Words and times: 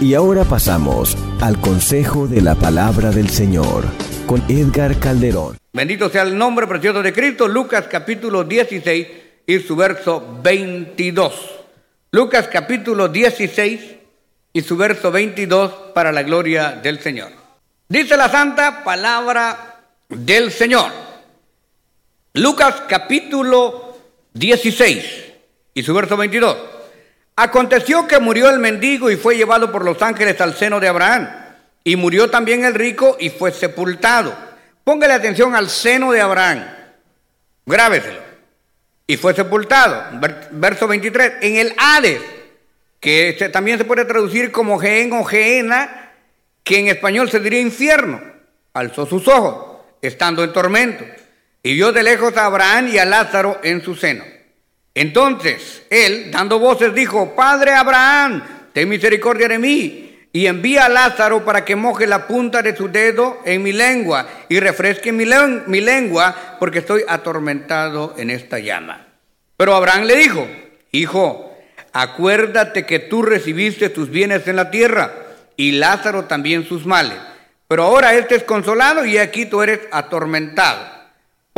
Y 0.00 0.14
ahora 0.14 0.44
pasamos 0.44 1.16
al 1.40 1.60
consejo 1.60 2.28
de 2.28 2.40
la 2.40 2.54
palabra 2.54 3.10
del 3.10 3.28
Señor 3.30 3.84
con 4.26 4.40
Edgar 4.48 4.96
Calderón. 5.00 5.58
Bendito 5.72 6.08
sea 6.08 6.22
el 6.22 6.38
nombre 6.38 6.68
precioso 6.68 7.02
de 7.02 7.12
Cristo, 7.12 7.48
Lucas 7.48 7.86
capítulo 7.90 8.44
16 8.44 9.08
y 9.44 9.58
su 9.58 9.74
verso 9.74 10.38
22. 10.40 11.32
Lucas 12.12 12.46
capítulo 12.46 13.08
16 13.08 13.80
y 14.52 14.60
su 14.60 14.76
verso 14.76 15.10
22 15.10 15.72
para 15.92 16.12
la 16.12 16.22
gloria 16.22 16.78
del 16.80 17.00
Señor. 17.00 17.32
Dice 17.88 18.16
la 18.16 18.28
santa 18.28 18.84
palabra 18.84 19.80
del 20.08 20.52
Señor. 20.52 20.92
Lucas 22.34 22.82
capítulo 22.88 23.98
16 24.32 25.24
y 25.74 25.82
su 25.82 25.92
verso 25.92 26.16
22. 26.16 26.77
Aconteció 27.40 28.08
que 28.08 28.18
murió 28.18 28.50
el 28.50 28.58
mendigo 28.58 29.12
y 29.12 29.16
fue 29.16 29.36
llevado 29.36 29.70
por 29.70 29.84
los 29.84 30.02
ángeles 30.02 30.40
al 30.40 30.56
seno 30.56 30.80
de 30.80 30.88
Abraham. 30.88 31.28
Y 31.84 31.94
murió 31.94 32.28
también 32.28 32.64
el 32.64 32.74
rico 32.74 33.16
y 33.20 33.30
fue 33.30 33.52
sepultado. 33.52 34.36
Póngale 34.82 35.14
atención 35.14 35.54
al 35.54 35.70
seno 35.70 36.10
de 36.10 36.20
Abraham. 36.20 36.66
Grábeselo. 37.64 38.18
Y 39.06 39.16
fue 39.18 39.34
sepultado. 39.34 40.18
Verso 40.50 40.88
23. 40.88 41.34
En 41.42 41.58
el 41.58 41.74
Hades, 41.78 42.20
que 42.98 43.48
también 43.52 43.78
se 43.78 43.84
puede 43.84 44.04
traducir 44.04 44.50
como 44.50 44.80
Gehen 44.80 45.12
o 45.12 45.22
Geena, 45.22 46.10
que 46.64 46.80
en 46.80 46.88
español 46.88 47.30
se 47.30 47.38
diría 47.38 47.60
infierno. 47.60 48.20
Alzó 48.72 49.06
sus 49.06 49.28
ojos, 49.28 49.76
estando 50.02 50.42
en 50.42 50.52
tormento. 50.52 51.04
Y 51.62 51.74
vio 51.74 51.92
de 51.92 52.02
lejos 52.02 52.36
a 52.36 52.46
Abraham 52.46 52.88
y 52.88 52.98
a 52.98 53.04
Lázaro 53.04 53.60
en 53.62 53.80
su 53.84 53.94
seno. 53.94 54.24
Entonces 54.98 55.84
él, 55.90 56.32
dando 56.32 56.58
voces, 56.58 56.92
dijo, 56.92 57.36
Padre 57.36 57.72
Abraham, 57.72 58.42
ten 58.72 58.88
misericordia 58.88 59.46
de 59.46 59.56
mí, 59.56 60.26
y 60.32 60.46
envía 60.46 60.86
a 60.86 60.88
Lázaro 60.88 61.44
para 61.44 61.64
que 61.64 61.76
moje 61.76 62.04
la 62.08 62.26
punta 62.26 62.62
de 62.62 62.74
su 62.74 62.88
dedo 62.88 63.38
en 63.44 63.62
mi 63.62 63.70
lengua 63.70 64.26
y 64.48 64.58
refresque 64.58 65.12
mi, 65.12 65.24
lengua, 65.24 66.56
porque 66.58 66.80
estoy 66.80 67.04
atormentado 67.06 68.16
en 68.18 68.30
esta 68.30 68.58
llama. 68.58 69.06
Pero 69.56 69.76
Abraham 69.76 70.02
le 70.02 70.16
dijo, 70.16 70.48
Hijo, 70.90 71.56
acuérdate 71.92 72.84
que 72.84 72.98
tú 72.98 73.22
recibiste 73.22 73.90
tus 73.90 74.10
bienes 74.10 74.48
en 74.48 74.56
la 74.56 74.72
tierra, 74.72 75.12
y 75.56 75.70
Lázaro 75.70 76.24
también 76.24 76.66
sus 76.66 76.86
males. 76.86 77.18
Pero 77.68 77.84
ahora 77.84 78.14
este 78.14 78.34
es 78.34 78.42
consolado 78.42 79.04
y 79.04 79.16
aquí 79.18 79.46
tú 79.46 79.62
eres 79.62 79.78
atormentado. 79.92 80.97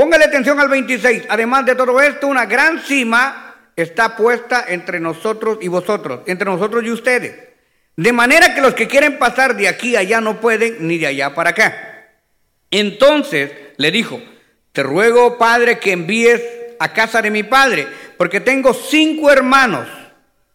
Póngale 0.00 0.24
atención 0.24 0.58
al 0.58 0.70
26. 0.70 1.24
Además 1.28 1.66
de 1.66 1.74
todo 1.74 2.00
esto, 2.00 2.26
una 2.26 2.46
gran 2.46 2.80
cima 2.80 3.68
está 3.76 4.16
puesta 4.16 4.64
entre 4.66 4.98
nosotros 4.98 5.58
y 5.60 5.68
vosotros, 5.68 6.20
entre 6.24 6.46
nosotros 6.46 6.82
y 6.86 6.90
ustedes. 6.90 7.34
De 7.96 8.10
manera 8.10 8.54
que 8.54 8.62
los 8.62 8.72
que 8.72 8.88
quieren 8.88 9.18
pasar 9.18 9.54
de 9.58 9.68
aquí 9.68 9.96
a 9.96 9.98
allá 9.98 10.22
no 10.22 10.40
pueden, 10.40 10.88
ni 10.88 10.96
de 10.96 11.08
allá 11.08 11.34
para 11.34 11.50
acá. 11.50 12.08
Entonces 12.70 13.50
le 13.76 13.90
dijo, 13.90 14.22
te 14.72 14.82
ruego, 14.82 15.36
Padre, 15.36 15.78
que 15.78 15.92
envíes 15.92 16.40
a 16.78 16.94
casa 16.94 17.20
de 17.20 17.30
mi 17.30 17.42
Padre, 17.42 17.86
porque 18.16 18.40
tengo 18.40 18.72
cinco 18.72 19.30
hermanos, 19.30 19.86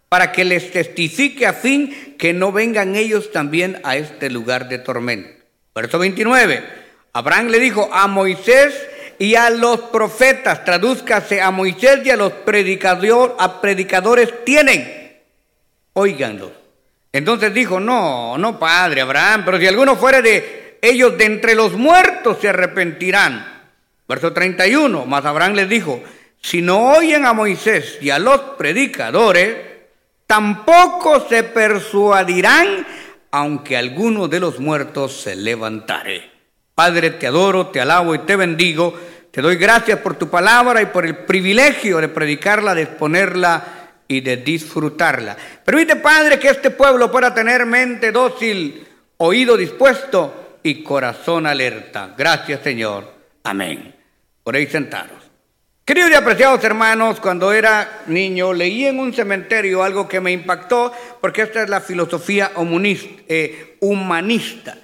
para 0.09 0.31
que 0.31 0.43
les 0.43 0.71
testifique 0.71 1.45
a 1.45 1.53
fin 1.53 2.15
que 2.17 2.33
no 2.33 2.51
vengan 2.51 2.95
ellos 2.95 3.31
también 3.31 3.79
a 3.83 3.95
este 3.95 4.31
lugar 4.31 4.69
de 4.69 4.79
tormento. 4.79 5.29
Verso 5.75 5.99
29. 5.99 6.63
Abraham 7.13 7.49
le 7.49 7.59
dijo, 7.59 7.91
a 7.93 8.07
Moisés 8.07 8.73
y 9.19 9.35
a 9.35 9.49
los 9.49 9.79
profetas, 9.81 10.63
tradúzcase 10.65 11.41
a 11.41 11.51
Moisés 11.51 12.01
y 12.05 12.09
a 12.09 12.17
los 12.17 12.31
predicador, 12.31 13.35
a 13.39 13.61
predicadores 13.61 14.43
tienen. 14.43 15.21
Óiganlo. 15.93 16.51
Entonces 17.11 17.53
dijo, 17.53 17.79
no, 17.79 18.37
no, 18.37 18.59
padre 18.59 19.01
Abraham, 19.01 19.43
pero 19.45 19.57
si 19.57 19.67
alguno 19.67 19.95
fuera 19.95 20.21
de 20.21 20.77
ellos 20.81 21.17
de 21.17 21.25
entre 21.25 21.55
los 21.55 21.73
muertos 21.73 22.39
se 22.41 22.49
arrepentirán. 22.49 23.53
Verso 24.07 24.33
31, 24.33 25.05
mas 25.05 25.25
Abraham 25.25 25.53
les 25.53 25.69
dijo, 25.69 26.03
si 26.41 26.61
no 26.61 26.91
oyen 26.91 27.25
a 27.25 27.33
Moisés 27.33 27.97
y 28.01 28.09
a 28.09 28.19
los 28.19 28.39
predicadores, 28.57 29.55
tampoco 30.27 31.27
se 31.27 31.43
persuadirán, 31.43 32.85
aunque 33.31 33.77
alguno 33.77 34.27
de 34.27 34.39
los 34.39 34.59
muertos 34.59 35.21
se 35.21 35.35
levantare. 35.35 36.34
Padre, 36.75 37.11
te 37.11 37.25
adoro, 37.25 37.67
te 37.67 37.79
alabo 37.79 38.13
y 38.13 38.19
te 38.19 38.35
bendigo. 38.35 38.93
Te 39.31 39.41
doy 39.41 39.55
gracias 39.55 39.99
por 39.99 40.15
tu 40.15 40.29
palabra 40.29 40.81
y 40.81 40.87
por 40.87 41.05
el 41.05 41.15
privilegio 41.19 41.99
de 41.99 42.09
predicarla, 42.09 42.75
de 42.75 42.83
exponerla 42.83 43.63
y 44.07 44.19
de 44.19 44.37
disfrutarla. 44.37 45.37
Permite, 45.63 45.95
Padre, 45.95 46.37
que 46.37 46.49
este 46.49 46.71
pueblo 46.71 47.09
pueda 47.09 47.33
tener 47.33 47.65
mente 47.65 48.11
dócil, 48.11 48.85
oído 49.17 49.55
dispuesto 49.55 50.59
y 50.63 50.83
corazón 50.83 51.47
alerta. 51.47 52.13
Gracias, 52.17 52.61
Señor. 52.61 53.13
Amén. 53.43 53.95
Por 54.43 54.55
ahí 54.55 54.67
sentaros. 54.67 55.23
Queridos 55.85 56.11
y 56.11 56.15
apreciados 56.15 56.63
hermanos, 56.63 57.19
cuando 57.19 57.53
era 57.53 58.01
niño 58.07 58.53
leí 58.53 58.85
en 58.85 58.99
un 58.99 59.13
cementerio 59.13 59.83
algo 59.83 60.07
que 60.07 60.19
me 60.19 60.31
impactó, 60.31 60.91
porque 61.21 61.43
esta 61.43 61.63
es 61.63 61.69
la 61.69 61.79
filosofía 61.79 62.51
eh, 62.57 63.77
humanista. 63.81 64.77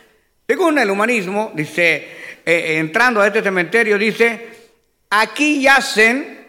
Según 0.52 0.78
el 0.80 0.92
humanismo, 0.92 1.54
dice, 1.56 1.96
eh, 1.96 2.10
eh, 2.46 2.78
entrando 2.80 3.22
a 3.22 3.28
este 3.28 3.42
cementerio, 3.42 3.98
dice, 3.98 4.50
aquí 5.10 5.62
yacen 5.62 6.46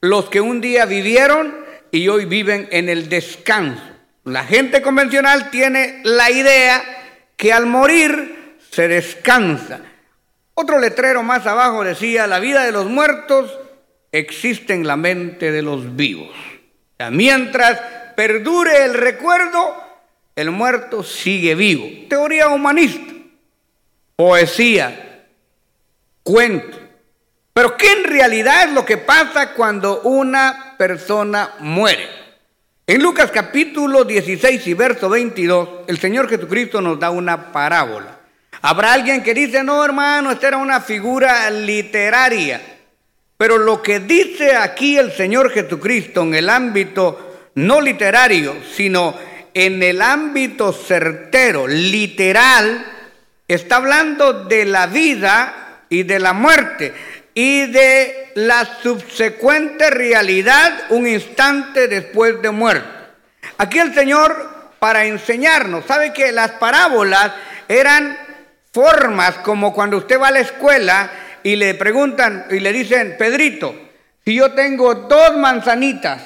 los 0.00 0.30
que 0.30 0.40
un 0.40 0.62
día 0.62 0.86
vivieron 0.86 1.54
y 1.90 2.08
hoy 2.08 2.24
viven 2.24 2.66
en 2.72 2.88
el 2.88 3.10
descanso. 3.10 3.82
La 4.24 4.44
gente 4.44 4.80
convencional 4.80 5.50
tiene 5.50 6.00
la 6.02 6.30
idea 6.30 6.82
que 7.36 7.52
al 7.52 7.66
morir 7.66 8.56
se 8.70 8.88
descansa. 8.88 9.82
Otro 10.54 10.78
letrero 10.78 11.22
más 11.22 11.46
abajo 11.46 11.84
decía, 11.84 12.26
la 12.26 12.40
vida 12.40 12.64
de 12.64 12.72
los 12.72 12.86
muertos 12.86 13.52
existe 14.12 14.72
en 14.72 14.86
la 14.86 14.96
mente 14.96 15.52
de 15.52 15.60
los 15.60 15.94
vivos. 15.94 16.34
mientras 17.10 17.78
perdure 18.16 18.86
el 18.86 18.94
recuerdo, 18.94 19.76
el 20.36 20.50
muerto 20.52 21.02
sigue 21.02 21.54
vivo. 21.54 21.86
Teoría 22.08 22.48
humanista 22.48 23.11
poesía, 24.16 25.26
cuento. 26.22 26.78
Pero 27.52 27.76
¿qué 27.76 27.92
en 27.92 28.04
realidad 28.04 28.64
es 28.68 28.72
lo 28.72 28.84
que 28.84 28.96
pasa 28.96 29.52
cuando 29.52 30.00
una 30.02 30.74
persona 30.78 31.54
muere? 31.60 32.08
En 32.86 33.02
Lucas 33.02 33.30
capítulo 33.30 34.04
16 34.04 34.66
y 34.66 34.74
verso 34.74 35.08
22, 35.08 35.68
el 35.86 35.98
Señor 35.98 36.28
Jesucristo 36.28 36.80
nos 36.80 36.98
da 36.98 37.10
una 37.10 37.52
parábola. 37.52 38.18
Habrá 38.62 38.92
alguien 38.92 39.22
que 39.22 39.34
dice, 39.34 39.62
no 39.62 39.84
hermano, 39.84 40.30
esta 40.30 40.48
era 40.48 40.56
una 40.56 40.80
figura 40.80 41.50
literaria. 41.50 42.60
Pero 43.36 43.58
lo 43.58 43.82
que 43.82 44.00
dice 44.00 44.56
aquí 44.56 44.96
el 44.98 45.12
Señor 45.12 45.50
Jesucristo 45.50 46.22
en 46.22 46.34
el 46.34 46.48
ámbito 46.48 47.50
no 47.54 47.80
literario, 47.80 48.56
sino 48.74 49.14
en 49.52 49.82
el 49.82 50.00
ámbito 50.00 50.72
certero, 50.72 51.66
literal, 51.66 52.86
Está 53.52 53.76
hablando 53.76 54.44
de 54.44 54.64
la 54.64 54.86
vida 54.86 55.84
y 55.90 56.04
de 56.04 56.18
la 56.18 56.32
muerte 56.32 56.94
y 57.34 57.66
de 57.66 58.30
la 58.34 58.64
subsecuente 58.82 59.90
realidad 59.90 60.84
un 60.88 61.06
instante 61.06 61.86
después 61.86 62.40
de 62.40 62.50
muerte. 62.50 62.88
Aquí 63.58 63.78
el 63.78 63.94
Señor 63.94 64.52
para 64.78 65.04
enseñarnos, 65.04 65.84
sabe 65.84 66.14
que 66.14 66.32
las 66.32 66.52
parábolas 66.52 67.32
eran 67.68 68.16
formas 68.72 69.36
como 69.36 69.74
cuando 69.74 69.98
usted 69.98 70.18
va 70.18 70.28
a 70.28 70.32
la 70.32 70.40
escuela 70.40 71.10
y 71.42 71.56
le 71.56 71.74
preguntan 71.74 72.46
y 72.50 72.58
le 72.58 72.72
dicen, 72.72 73.16
Pedrito, 73.18 73.74
si 74.24 74.34
yo 74.34 74.52
tengo 74.52 74.94
dos 74.94 75.36
manzanitas 75.36 76.22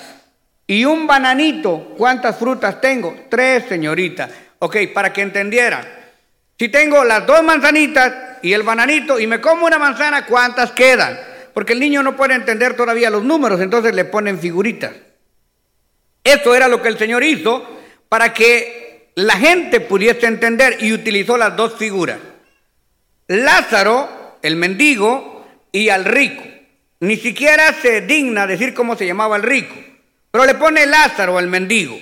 y 0.64 0.84
un 0.84 1.08
bananito, 1.08 1.94
¿cuántas 1.99 2.37
frutas 2.37 2.81
tengo? 2.81 3.26
Tres, 3.29 3.64
señorita. 3.69 4.29
Ok, 4.61 4.76
para 4.94 5.12
que 5.12 5.22
entendieran. 5.22 6.06
Si 6.58 6.69
tengo 6.69 7.05
las 7.05 7.26
dos 7.26 7.43
manzanitas 7.43 8.38
y 8.43 8.53
el 8.53 8.62
bananito 8.62 9.19
y 9.19 9.26
me 9.26 9.41
como 9.41 9.67
una 9.67 9.79
manzana, 9.79 10.26
¿cuántas 10.26 10.73
quedan? 10.73 11.19
porque 11.56 11.73
el 11.73 11.81
niño 11.81 12.03
no 12.03 12.17
puede 12.17 12.35
entender 12.35 12.76
todavía 12.76 13.08
los 13.08 13.25
números, 13.25 13.62
entonces 13.62 13.94
le 13.94 14.05
ponen 14.05 14.38
figuritas. 14.38 14.93
Eso 16.23 16.55
era 16.55 16.69
lo 16.69 16.82
que 16.82 16.88
el 16.88 16.99
Señor 16.99 17.25
hizo 17.25 17.67
para 18.11 18.35
que 18.35 19.08
la 19.14 19.38
gente 19.38 19.81
pudiese 19.81 20.26
entender 20.26 20.76
y 20.81 20.93
utilizó 20.93 21.38
las 21.38 21.56
dos 21.56 21.76
figuras. 21.79 22.19
Lázaro, 23.29 24.37
el 24.43 24.56
mendigo, 24.56 25.49
y 25.73 25.88
al 25.88 26.05
rico. 26.05 26.43
Ni 27.00 27.17
siquiera 27.17 27.73
se 27.73 28.03
digna 28.03 28.47
decir 28.47 28.75
cómo 28.75 28.94
se 28.94 29.06
llamaba 29.06 29.37
el 29.37 29.43
rico, 29.43 29.75
pero 30.31 30.44
le 30.44 30.56
pone 30.56 30.85
Lázaro 30.85 31.38
al 31.38 31.47
mendigo. 31.47 31.99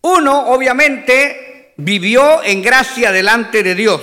Uno, 0.00 0.48
obviamente, 0.48 1.47
vivió 1.78 2.42
en 2.42 2.60
gracia 2.60 3.12
delante 3.12 3.62
de 3.62 3.74
Dios. 3.74 4.02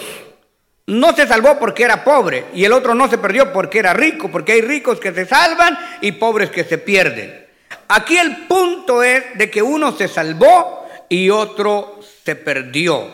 No 0.87 1.15
se 1.15 1.27
salvó 1.27 1.59
porque 1.59 1.83
era 1.83 2.03
pobre 2.03 2.45
y 2.53 2.63
el 2.63 2.73
otro 2.73 2.95
no 2.95 3.07
se 3.09 3.17
perdió 3.17 3.51
porque 3.51 3.79
era 3.79 3.93
rico, 3.93 4.31
porque 4.31 4.53
hay 4.53 4.61
ricos 4.61 4.99
que 4.99 5.13
se 5.13 5.25
salvan 5.25 5.77
y 6.01 6.13
pobres 6.13 6.49
que 6.49 6.63
se 6.63 6.77
pierden. 6.77 7.45
Aquí 7.87 8.17
el 8.17 8.47
punto 8.47 9.03
es 9.03 9.37
de 9.37 9.51
que 9.51 9.61
uno 9.61 9.91
se 9.91 10.07
salvó 10.07 10.87
y 11.09 11.29
otro 11.29 11.99
se 12.23 12.35
perdió. 12.35 13.07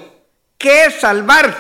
¿Qué 0.58 0.86
es 0.86 0.96
salvarse? 0.96 1.58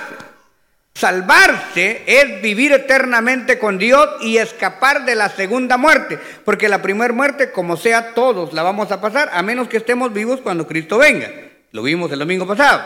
Salvarse 0.94 2.04
es 2.06 2.42
vivir 2.42 2.74
eternamente 2.74 3.58
con 3.58 3.78
Dios 3.78 4.08
y 4.22 4.38
escapar 4.38 5.06
de 5.06 5.16
la 5.16 5.30
segunda 5.30 5.78
muerte, 5.78 6.20
porque 6.46 6.70
la 6.70 6.82
primera 6.82 7.14
muerte, 7.14 7.52
como 7.52 7.78
sea, 7.78 8.14
todos 8.14 8.54
la 8.54 8.62
vamos 8.62 8.92
a 8.92 9.02
pasar, 9.02 9.30
a 9.34 9.42
menos 9.42 9.70
que 9.70 9.78
estemos 9.78 10.14
vivos 10.14 10.42
cuando 10.42 10.68
Cristo 10.68 10.98
venga. 10.98 11.30
Lo 11.72 11.84
vimos 11.84 12.12
el 12.12 12.20
domingo 12.20 12.48
pasado. 12.48 12.82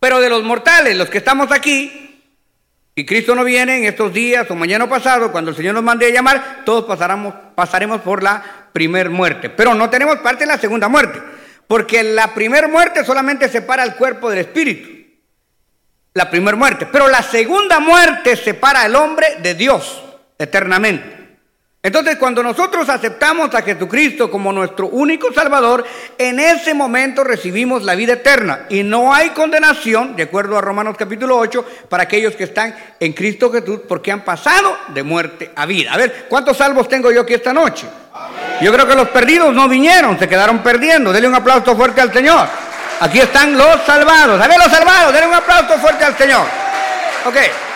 Pero 0.00 0.20
de 0.20 0.28
los 0.28 0.42
mortales, 0.42 0.96
los 0.96 1.10
que 1.10 1.18
estamos 1.18 1.50
aquí, 1.52 2.22
y 2.94 3.04
Cristo 3.06 3.34
no 3.34 3.44
viene 3.44 3.78
en 3.78 3.84
estos 3.84 4.12
días 4.12 4.50
o 4.50 4.54
mañana 4.54 4.88
pasado, 4.88 5.30
cuando 5.32 5.50
el 5.50 5.56
Señor 5.56 5.74
nos 5.74 5.84
mande 5.84 6.06
a 6.06 6.10
llamar, 6.10 6.62
todos 6.64 6.84
pasaremos, 6.84 8.00
por 8.00 8.22
la 8.22 8.70
primera 8.72 9.10
muerte. 9.10 9.50
Pero 9.50 9.74
no 9.74 9.90
tenemos 9.90 10.18
parte 10.18 10.44
de 10.44 10.52
la 10.52 10.58
segunda 10.58 10.88
muerte, 10.88 11.20
porque 11.66 12.02
la 12.02 12.34
primera 12.34 12.68
muerte 12.68 13.04
solamente 13.04 13.48
separa 13.48 13.82
el 13.82 13.94
cuerpo 13.94 14.30
del 14.30 14.40
espíritu 14.40 14.98
la 16.18 16.28
primera 16.28 16.56
muerte. 16.56 16.86
Pero 16.86 17.08
la 17.08 17.22
segunda 17.22 17.80
muerte 17.80 18.36
separa 18.36 18.82
al 18.82 18.94
hombre 18.96 19.36
de 19.40 19.54
Dios 19.54 20.02
eternamente. 20.36 21.17
Entonces, 21.80 22.16
cuando 22.16 22.42
nosotros 22.42 22.88
aceptamos 22.88 23.54
a 23.54 23.62
Jesucristo 23.62 24.28
como 24.28 24.52
nuestro 24.52 24.88
único 24.88 25.32
Salvador, 25.32 25.86
en 26.18 26.40
ese 26.40 26.74
momento 26.74 27.22
recibimos 27.22 27.84
la 27.84 27.94
vida 27.94 28.14
eterna. 28.14 28.66
Y 28.68 28.82
no 28.82 29.14
hay 29.14 29.30
condenación, 29.30 30.16
de 30.16 30.24
acuerdo 30.24 30.58
a 30.58 30.60
Romanos 30.60 30.96
capítulo 30.98 31.38
8, 31.38 31.64
para 31.88 32.02
aquellos 32.02 32.34
que 32.34 32.44
están 32.44 32.74
en 32.98 33.12
Cristo 33.12 33.52
Jesús, 33.52 33.80
porque 33.86 34.10
han 34.10 34.24
pasado 34.24 34.76
de 34.88 35.04
muerte 35.04 35.52
a 35.54 35.66
vida. 35.66 35.92
A 35.92 35.96
ver, 35.96 36.26
¿cuántos 36.28 36.56
salvos 36.56 36.88
tengo 36.88 37.12
yo 37.12 37.20
aquí 37.20 37.34
esta 37.34 37.52
noche? 37.52 37.86
Yo 38.60 38.72
creo 38.72 38.88
que 38.88 38.96
los 38.96 39.08
perdidos 39.10 39.54
no 39.54 39.68
vinieron, 39.68 40.18
se 40.18 40.28
quedaron 40.28 40.58
perdiendo. 40.64 41.12
Dele 41.12 41.28
un 41.28 41.36
aplauso 41.36 41.76
fuerte 41.76 42.00
al 42.00 42.12
Señor. 42.12 42.48
Aquí 42.98 43.20
están 43.20 43.56
los 43.56 43.84
salvados. 43.86 44.40
A 44.40 44.48
ver 44.48 44.58
los 44.58 44.72
salvados, 44.72 45.12
denle 45.12 45.28
un 45.28 45.34
aplauso 45.34 45.78
fuerte 45.78 46.04
al 46.04 46.18
Señor. 46.18 46.44
Ok. 47.24 47.67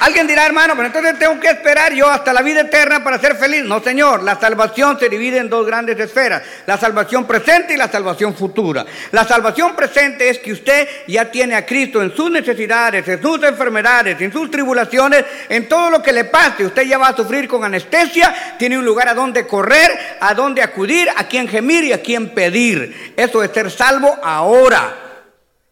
Alguien 0.00 0.28
dirá, 0.28 0.46
hermano, 0.46 0.74
pero 0.76 0.86
entonces 0.86 1.18
tengo 1.18 1.40
que 1.40 1.48
esperar 1.48 1.92
yo 1.92 2.08
hasta 2.08 2.32
la 2.32 2.42
vida 2.42 2.60
eterna 2.60 3.02
para 3.02 3.18
ser 3.18 3.36
feliz. 3.36 3.64
No, 3.64 3.82
Señor, 3.82 4.22
la 4.22 4.38
salvación 4.38 4.98
se 4.98 5.08
divide 5.08 5.38
en 5.38 5.50
dos 5.50 5.66
grandes 5.66 5.98
esferas, 5.98 6.42
la 6.66 6.78
salvación 6.78 7.26
presente 7.26 7.74
y 7.74 7.76
la 7.76 7.90
salvación 7.90 8.34
futura. 8.34 8.86
La 9.10 9.24
salvación 9.24 9.74
presente 9.74 10.28
es 10.28 10.38
que 10.38 10.52
usted 10.52 10.88
ya 11.08 11.30
tiene 11.30 11.56
a 11.56 11.66
Cristo 11.66 12.00
en 12.00 12.14
sus 12.14 12.30
necesidades, 12.30 13.08
en 13.08 13.20
sus 13.20 13.42
enfermedades, 13.42 14.20
en 14.20 14.32
sus 14.32 14.50
tribulaciones, 14.50 15.24
en 15.48 15.68
todo 15.68 15.90
lo 15.90 16.00
que 16.00 16.12
le 16.12 16.24
pase. 16.24 16.64
Usted 16.64 16.82
ya 16.82 16.98
va 16.98 17.08
a 17.08 17.16
sufrir 17.16 17.48
con 17.48 17.64
anestesia, 17.64 18.56
tiene 18.56 18.78
un 18.78 18.84
lugar 18.84 19.08
a 19.08 19.14
donde 19.14 19.48
correr, 19.48 20.18
a 20.20 20.32
donde 20.32 20.62
acudir, 20.62 21.08
a 21.16 21.24
quien 21.24 21.48
gemir 21.48 21.82
y 21.84 21.92
a 21.92 22.00
quien 22.00 22.30
pedir. 22.30 23.14
Eso 23.16 23.42
es 23.42 23.50
ser 23.50 23.68
salvo 23.70 24.16
ahora. 24.22 24.94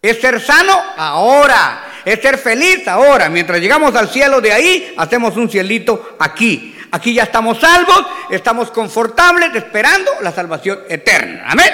Es 0.02 0.20
ser 0.20 0.40
sano 0.40 0.78
ahora 0.96 1.85
es 2.06 2.22
ser 2.22 2.38
feliz 2.38 2.86
ahora. 2.86 3.28
Mientras 3.28 3.60
llegamos 3.60 3.94
al 3.96 4.08
cielo 4.08 4.40
de 4.40 4.52
ahí, 4.52 4.94
hacemos 4.96 5.36
un 5.36 5.50
cielito 5.50 6.16
aquí. 6.20 6.74
Aquí 6.92 7.12
ya 7.12 7.24
estamos 7.24 7.58
salvos, 7.58 8.06
estamos 8.30 8.70
confortables, 8.70 9.52
esperando 9.56 10.12
la 10.22 10.30
salvación 10.30 10.78
eterna. 10.88 11.42
Amén. 11.48 11.68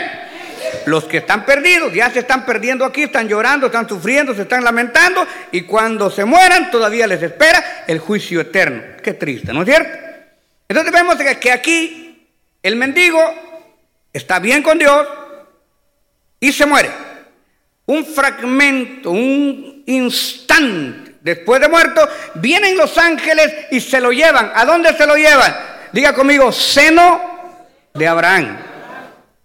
Los 0.87 1.05
que 1.05 1.19
están 1.19 1.45
perdidos 1.45 1.93
ya 1.93 2.11
se 2.11 2.21
están 2.21 2.47
perdiendo 2.47 2.87
aquí, 2.87 3.03
están 3.03 3.29
llorando, 3.29 3.67
están 3.67 3.87
sufriendo, 3.87 4.35
se 4.35 4.43
están 4.43 4.65
lamentando 4.65 5.27
y 5.53 5.63
cuando 5.63 6.11
se 6.11 6.25
mueran 6.25 6.71
todavía 6.71 7.07
les 7.07 7.23
espera 7.23 7.85
el 7.87 7.99
juicio 7.99 8.41
eterno. 8.41 8.83
Qué 9.03 9.13
triste, 9.13 9.53
¿no 9.53 9.61
es 9.61 9.69
cierto? 9.69 9.99
Entonces 10.67 10.93
vemos 10.95 11.17
que 11.17 11.53
aquí 11.53 12.27
el 12.63 12.77
mendigo 12.77 13.21
está 14.15 14.39
bien 14.39 14.63
con 14.63 14.79
Dios 14.79 15.07
y 16.41 16.53
se 16.53 16.65
muere. 16.65 16.91
Un 17.85 18.07
fragmento, 18.07 19.11
un 19.11 19.72
instante 19.87 21.13
después 21.23 21.61
de 21.61 21.69
muerto, 21.69 22.07
vienen 22.35 22.77
los 22.77 22.99
ángeles 22.99 23.53
y 23.71 23.81
se 23.81 24.01
lo 24.01 24.13
llevan. 24.13 24.53
¿A 24.55 24.65
dónde 24.65 24.95
se 24.97 25.07
lo 25.07 25.17
llevan? 25.17 25.55
Diga 25.93 26.13
conmigo, 26.15 26.53
seno 26.53 27.21
de 27.95 28.09
Abraham. 28.09 28.59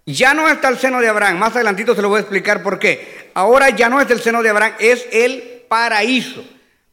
Ya 0.06 0.34
no 0.34 0.48
está 0.48 0.68
el 0.68 0.78
seno 0.78 1.00
de 1.00 1.08
Abraham. 1.08 1.38
Más 1.38 1.54
adelantito 1.54 1.94
se 1.94 2.02
lo 2.02 2.08
voy 2.08 2.18
a 2.18 2.20
explicar 2.20 2.62
por 2.62 2.78
qué. 2.78 3.30
Ahora 3.34 3.70
ya 3.70 3.88
no 3.88 4.00
es 4.00 4.10
el 4.10 4.20
seno 4.20 4.42
de 4.42 4.50
Abraham, 4.50 4.74
es 4.78 5.06
el 5.12 5.64
paraíso. 5.68 6.44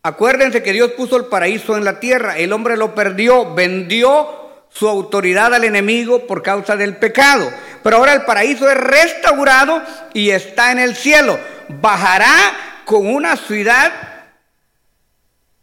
Acuérdense 0.04 0.62
que 0.62 0.74
Dios 0.74 0.92
puso 0.92 1.18
el 1.18 1.26
paraíso 1.26 1.78
en 1.78 1.86
la 1.86 2.00
tierra. 2.00 2.38
El 2.38 2.54
hombre 2.54 2.78
lo 2.78 2.94
perdió, 2.94 3.56
vendió 3.56 4.46
su 4.70 4.88
autoridad 4.88 5.54
al 5.54 5.64
enemigo 5.64 6.28
por 6.28 6.44
causa 6.44 6.76
del 6.76 6.98
pecado. 6.98 7.50
Pero 7.82 7.98
ahora 7.98 8.14
el 8.14 8.24
paraíso 8.24 8.70
es 8.70 8.78
restaurado 8.78 9.82
y 10.14 10.32
está 10.32 10.72
en 10.72 10.80
el 10.80 10.96
cielo. 10.96 11.40
Bajará 11.70 12.75
con 12.86 13.08
una 13.08 13.36
ciudad 13.36 13.92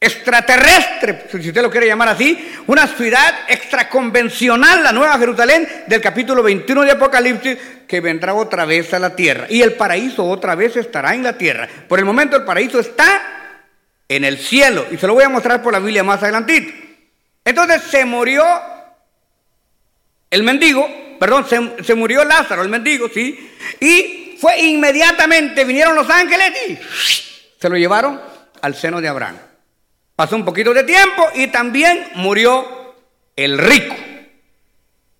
extraterrestre, 0.02 1.26
si 1.30 1.48
usted 1.48 1.62
lo 1.62 1.70
quiere 1.70 1.86
llamar 1.86 2.08
así, 2.08 2.52
una 2.66 2.88
ciudad 2.88 3.32
extraconvencional, 3.48 4.82
la 4.82 4.92
Nueva 4.92 5.16
Jerusalén 5.16 5.84
del 5.86 6.00
capítulo 6.00 6.42
21 6.42 6.82
de 6.82 6.90
Apocalipsis, 6.90 7.56
que 7.86 8.00
vendrá 8.00 8.34
otra 8.34 8.64
vez 8.64 8.92
a 8.94 8.98
la 8.98 9.14
tierra. 9.14 9.46
Y 9.48 9.62
el 9.62 9.74
paraíso 9.74 10.24
otra 10.24 10.56
vez 10.56 10.76
estará 10.76 11.14
en 11.14 11.22
la 11.22 11.38
tierra. 11.38 11.68
Por 11.88 12.00
el 12.00 12.04
momento 12.04 12.36
el 12.36 12.42
paraíso 12.42 12.80
está 12.80 13.54
en 14.08 14.24
el 14.24 14.38
cielo. 14.38 14.86
Y 14.90 14.96
se 14.96 15.06
lo 15.06 15.14
voy 15.14 15.22
a 15.22 15.28
mostrar 15.28 15.62
por 15.62 15.72
la 15.72 15.78
Biblia 15.78 16.02
más 16.02 16.20
adelantito. 16.20 16.72
Entonces 17.44 17.82
se 17.82 18.04
murió 18.04 18.44
el 20.30 20.42
mendigo, 20.42 20.88
perdón, 21.20 21.46
se, 21.48 21.84
se 21.84 21.94
murió 21.94 22.24
Lázaro, 22.24 22.62
el 22.62 22.68
mendigo, 22.68 23.08
sí. 23.08 23.52
Y 23.78 24.21
fue 24.42 24.58
inmediatamente, 24.58 25.64
vinieron 25.64 25.94
los 25.94 26.10
ángeles 26.10 26.52
y 26.66 26.78
se 27.60 27.68
lo 27.68 27.76
llevaron 27.76 28.20
al 28.60 28.74
seno 28.74 29.00
de 29.00 29.06
Abraham. 29.06 29.38
Pasó 30.16 30.34
un 30.34 30.44
poquito 30.44 30.74
de 30.74 30.82
tiempo 30.82 31.28
y 31.36 31.46
también 31.46 32.08
murió 32.16 32.96
el 33.36 33.56
rico. 33.56 33.94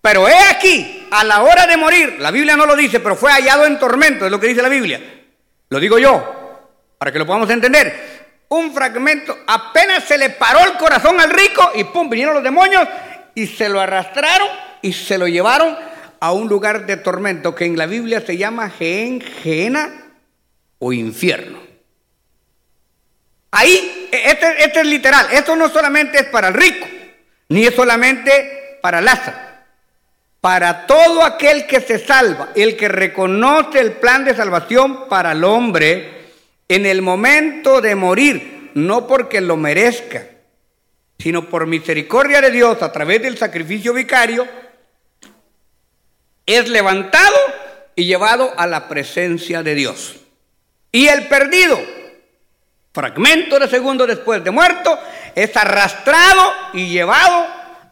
Pero 0.01 0.27
he 0.27 0.37
aquí, 0.49 1.07
a 1.09 1.23
la 1.23 1.41
hora 1.41 1.65
de 1.65 1.77
morir, 1.77 2.17
la 2.19 2.31
Biblia 2.31 2.57
no 2.57 2.65
lo 2.65 2.75
dice, 2.75 2.99
pero 2.99 3.15
fue 3.15 3.31
hallado 3.31 3.65
en 3.65 3.79
tormento, 3.79 4.25
es 4.25 4.31
lo 4.31 4.41
que 4.41 4.47
dice 4.47 4.61
la 4.61 4.67
Biblia. 4.67 4.99
Lo 5.69 5.79
digo 5.79 5.97
yo, 5.97 6.67
para 6.97 7.13
que 7.13 7.19
lo 7.19 7.25
podamos 7.25 7.49
entender. 7.49 8.43
Un 8.49 8.73
fragmento, 8.73 9.37
apenas 9.47 10.03
se 10.03 10.17
le 10.17 10.31
paró 10.31 10.65
el 10.65 10.73
corazón 10.73 11.21
al 11.21 11.29
rico 11.29 11.71
y 11.75 11.85
pum, 11.85 12.09
vinieron 12.09 12.33
los 12.33 12.43
demonios 12.43 12.85
y 13.35 13.47
se 13.47 13.69
lo 13.69 13.79
arrastraron 13.79 14.49
y 14.81 14.91
se 14.91 15.17
lo 15.17 15.29
llevaron 15.29 15.92
a 16.23 16.31
un 16.31 16.47
lugar 16.47 16.85
de 16.85 16.95
tormento 16.95 17.53
que 17.53 17.65
en 17.65 17.77
la 17.77 17.85
Biblia 17.85 18.21
se 18.21 18.37
llama 18.37 18.69
Gehen, 18.69 19.19
Geena 19.19 19.91
o 20.79 20.93
infierno. 20.93 21.59
Ahí, 23.51 24.07
e, 24.09 24.31
este, 24.31 24.63
este, 24.63 24.79
es 24.79 24.87
literal, 24.87 25.27
esto 25.33 25.53
no 25.57 25.67
solamente 25.67 26.19
es 26.19 26.25
para 26.27 26.47
el 26.47 26.53
rico, 26.53 26.87
ni 27.49 27.65
es 27.65 27.75
solamente 27.75 28.79
para 28.81 29.01
Lázaro. 29.01 29.37
Para 30.39 30.87
todo 30.87 31.25
aquel 31.25 31.67
que 31.67 31.81
se 31.81 31.99
salva, 31.99 32.51
el 32.55 32.77
que 32.77 32.87
reconoce 32.87 33.81
el 33.81 33.91
plan 33.91 34.23
de 34.23 34.33
salvación 34.33 35.09
para 35.09 35.33
el 35.33 35.43
hombre 35.43 36.29
en 36.69 36.85
el 36.85 37.01
momento 37.01 37.81
de 37.81 37.95
morir, 37.95 38.71
no 38.75 39.07
porque 39.07 39.41
lo 39.41 39.57
merezca, 39.57 40.25
sino 41.19 41.49
por 41.49 41.67
misericordia 41.67 42.39
de 42.39 42.51
Dios 42.51 42.81
a 42.81 42.93
través 42.93 43.21
del 43.21 43.37
sacrificio 43.37 43.91
vicario, 43.91 44.62
es 46.45 46.69
levantado 46.69 47.37
y 47.95 48.05
llevado 48.05 48.53
a 48.57 48.67
la 48.67 48.87
presencia 48.87 49.63
de 49.63 49.75
Dios. 49.75 50.15
Y 50.91 51.07
el 51.07 51.27
perdido, 51.27 51.79
fragmento 52.93 53.59
de 53.59 53.67
segundo 53.67 54.05
después 54.05 54.43
de 54.43 54.51
muerto, 54.51 54.97
es 55.35 55.55
arrastrado 55.57 56.53
y 56.73 56.89
llevado 56.89 57.47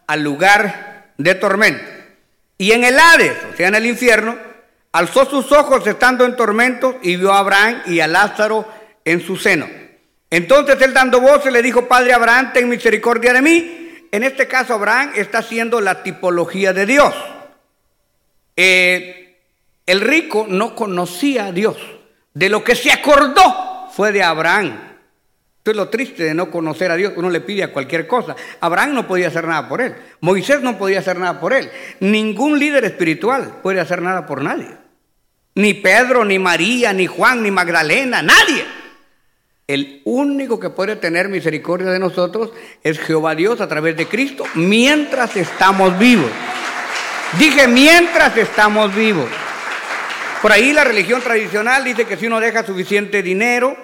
al 0.06 0.22
lugar 0.22 1.12
de 1.16 1.34
tormento. 1.34 1.84
Y 2.58 2.72
en 2.72 2.84
el 2.84 2.98
Hades, 2.98 3.36
o 3.52 3.56
sea, 3.56 3.68
en 3.68 3.74
el 3.74 3.86
infierno, 3.86 4.36
alzó 4.92 5.24
sus 5.28 5.50
ojos 5.50 5.86
estando 5.86 6.24
en 6.24 6.36
tormento 6.36 6.98
y 7.02 7.16
vio 7.16 7.32
a 7.32 7.38
Abraham 7.38 7.82
y 7.86 8.00
a 8.00 8.06
Lázaro 8.06 8.68
en 9.04 9.20
su 9.20 9.36
seno. 9.36 9.66
Entonces 10.30 10.80
él 10.80 10.94
dando 10.94 11.20
voces 11.20 11.52
le 11.52 11.60
dijo, 11.60 11.88
Padre 11.88 12.12
Abraham, 12.12 12.52
ten 12.52 12.68
misericordia 12.68 13.32
de 13.32 13.42
mí. 13.42 14.06
En 14.12 14.22
este 14.22 14.46
caso 14.46 14.74
Abraham 14.74 15.12
está 15.16 15.38
haciendo 15.38 15.80
la 15.80 16.02
tipología 16.02 16.72
de 16.72 16.86
Dios. 16.86 17.14
Eh, 18.56 19.40
el 19.86 20.00
rico 20.00 20.46
no 20.48 20.74
conocía 20.74 21.46
a 21.46 21.52
Dios. 21.52 21.76
De 22.34 22.48
lo 22.48 22.64
que 22.64 22.74
se 22.74 22.90
acordó 22.90 23.88
fue 23.94 24.12
de 24.12 24.22
Abraham. 24.22 24.92
Esto 25.58 25.70
es 25.70 25.76
lo 25.76 25.88
triste 25.90 26.24
de 26.24 26.34
no 26.34 26.50
conocer 26.50 26.90
a 26.90 26.96
Dios. 26.96 27.12
Uno 27.14 27.30
le 27.30 27.40
pide 27.40 27.62
a 27.62 27.72
cualquier 27.72 28.06
cosa. 28.06 28.34
Abraham 28.60 28.94
no 28.94 29.06
podía 29.06 29.28
hacer 29.28 29.46
nada 29.46 29.68
por 29.68 29.80
él. 29.80 29.94
Moisés 30.20 30.60
no 30.60 30.76
podía 30.76 30.98
hacer 30.98 31.18
nada 31.18 31.38
por 31.38 31.52
él. 31.52 31.70
Ningún 32.00 32.58
líder 32.58 32.84
espiritual 32.84 33.60
puede 33.62 33.80
hacer 33.80 34.02
nada 34.02 34.26
por 34.26 34.42
nadie. 34.42 34.76
Ni 35.54 35.74
Pedro, 35.74 36.24
ni 36.24 36.38
María, 36.38 36.92
ni 36.92 37.06
Juan, 37.06 37.42
ni 37.42 37.50
Magdalena, 37.50 38.22
nadie. 38.22 38.64
El 39.68 40.02
único 40.04 40.58
que 40.58 40.70
puede 40.70 40.96
tener 40.96 41.28
misericordia 41.28 41.90
de 41.90 41.98
nosotros 41.98 42.50
es 42.82 42.98
Jehová 42.98 43.34
Dios 43.34 43.60
a 43.60 43.68
través 43.68 43.96
de 43.96 44.06
Cristo 44.06 44.44
mientras 44.54 45.36
estamos 45.36 45.96
vivos. 45.98 46.30
Dije 47.38 47.66
mientras 47.66 48.36
estamos 48.36 48.94
vivos. 48.94 49.28
Por 50.42 50.52
ahí 50.52 50.72
la 50.72 50.84
religión 50.84 51.22
tradicional 51.22 51.82
dice 51.84 52.04
que 52.04 52.16
si 52.16 52.26
uno 52.26 52.40
deja 52.40 52.64
suficiente 52.64 53.22
dinero, 53.22 53.76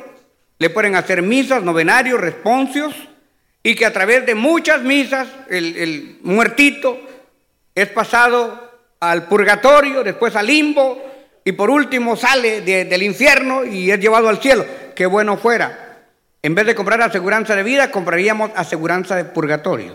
le 0.59 0.71
pueden 0.71 0.97
hacer 0.97 1.23
misas, 1.23 1.63
novenarios, 1.63 2.21
responsios, 2.21 2.95
y 3.63 3.75
que 3.75 3.87
a 3.87 3.93
través 3.93 4.27
de 4.27 4.35
muchas 4.35 4.83
misas 4.83 5.29
el, 5.49 6.19
muertito 6.23 7.01
es 7.75 7.89
pasado 7.89 8.73
al 9.01 9.25
purgatorio, 9.29 10.03
después 10.03 10.37
al 10.37 10.47
limbo, 10.47 11.03
y 11.45 11.53
por 11.53 11.71
último 11.71 12.17
sale 12.17 12.61
del 12.61 13.03
infierno 13.03 13.65
y 13.65 13.91
es 13.91 13.99
llevado 13.99 14.29
al 14.29 14.43
cielo 14.43 14.67
qué 14.99 15.07
bueno 15.07 15.37
fuera. 15.37 16.01
En 16.43 16.57
vez 16.57 16.67
de 16.67 16.75
comprar 16.75 17.01
aseguranza 17.01 17.55
de 17.55 17.63
vida, 17.63 17.91
compraríamos 17.91 18.51
aseguranza 18.57 19.15
de 19.15 19.25
purgatorio. 19.25 19.95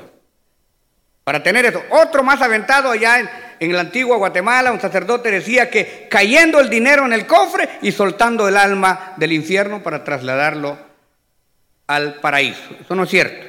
Para 1.26 1.44
tener 1.44 1.66
eso. 1.66 1.84
Otro 1.90 2.24
más 2.24 2.42
aventado 2.42 2.90
allá 2.90 3.20
en, 3.20 3.30
en 3.60 3.72
el 3.72 3.80
antiguo 3.80 4.18
Guatemala, 4.18 4.72
un 4.72 4.82
sacerdote 4.82 5.32
decía 5.32 5.70
que 5.70 6.08
cayendo 6.10 6.60
el 6.60 6.70
dinero 6.70 7.06
en 7.06 7.14
el 7.14 7.26
cofre 7.28 7.70
y 7.82 7.92
soltando 7.92 8.48
el 8.48 8.58
alma 8.58 9.14
del 9.18 9.32
infierno 9.32 9.82
para 9.84 10.04
trasladarlo 10.04 10.78
al 11.88 12.16
paraíso. 12.16 12.76
Eso 12.80 12.96
no 12.96 13.04
es 13.04 13.10
cierto. 13.10 13.46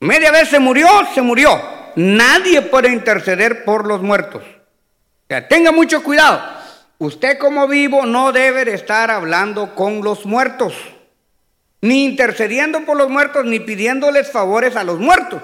Media 0.00 0.30
vez 0.30 0.48
se 0.48 0.58
murió, 0.58 0.88
se 1.14 1.22
murió. 1.22 1.60
Nadie 1.96 2.62
puede 2.62 2.90
interceder 2.90 3.64
por 3.64 3.86
los 3.86 4.02
muertos. 4.02 4.42
O 4.42 5.26
sea, 5.28 5.46
tenga 5.46 5.72
mucho 5.72 6.02
cuidado. 6.02 6.40
Usted 6.98 7.38
como 7.38 7.66
vivo 7.66 8.06
no 8.06 8.32
debe 8.32 8.64
de 8.64 8.74
estar 8.74 9.10
hablando 9.10 9.74
con 9.74 10.02
los 10.02 10.26
muertos, 10.26 10.74
ni 11.80 12.04
intercediendo 12.04 12.84
por 12.84 12.96
los 12.96 13.08
muertos, 13.08 13.44
ni 13.46 13.58
pidiéndoles 13.58 14.30
favores 14.30 14.76
a 14.76 14.84
los 14.84 14.98
muertos, 14.98 15.40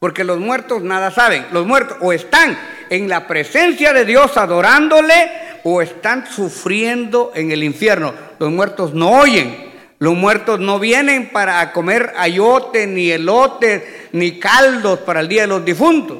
porque 0.00 0.24
los 0.24 0.38
muertos 0.38 0.82
nada 0.82 1.10
saben. 1.10 1.46
Los 1.50 1.66
muertos 1.66 1.96
o 2.00 2.12
están 2.12 2.58
en 2.90 3.08
la 3.08 3.26
presencia 3.26 3.92
de 3.92 4.04
Dios 4.04 4.36
adorándole 4.36 5.30
o 5.64 5.82
están 5.82 6.26
sufriendo 6.26 7.32
en 7.34 7.50
el 7.52 7.62
infierno. 7.62 8.14
Los 8.38 8.50
muertos 8.50 8.94
no 8.94 9.10
oyen. 9.10 9.68
Los 9.98 10.14
muertos 10.14 10.60
no 10.60 10.78
vienen 10.78 11.30
para 11.30 11.72
comer 11.72 12.12
ayote, 12.16 12.86
ni 12.86 13.10
elote, 13.10 14.08
ni 14.12 14.38
caldos 14.38 15.00
para 15.00 15.20
el 15.20 15.28
día 15.28 15.42
de 15.42 15.48
los 15.48 15.64
difuntos. 15.64 16.18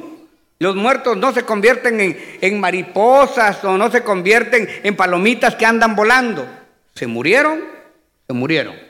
Los 0.59 0.75
muertos 0.75 1.15
no 1.15 1.31
se 1.31 1.43
convierten 1.43 2.17
en, 2.41 2.59
mariposas 2.59 3.63
o 3.63 3.77
no 3.77 3.89
se 3.89 4.03
convierten 4.03 4.67
en 4.83 4.95
palomitas 4.97 5.55
que 5.55 5.65
andan 5.65 5.95
volando. 5.95 6.45
Se 6.93 7.07
murieron, 7.07 7.63
se 8.27 8.33
murieron. 8.33 8.88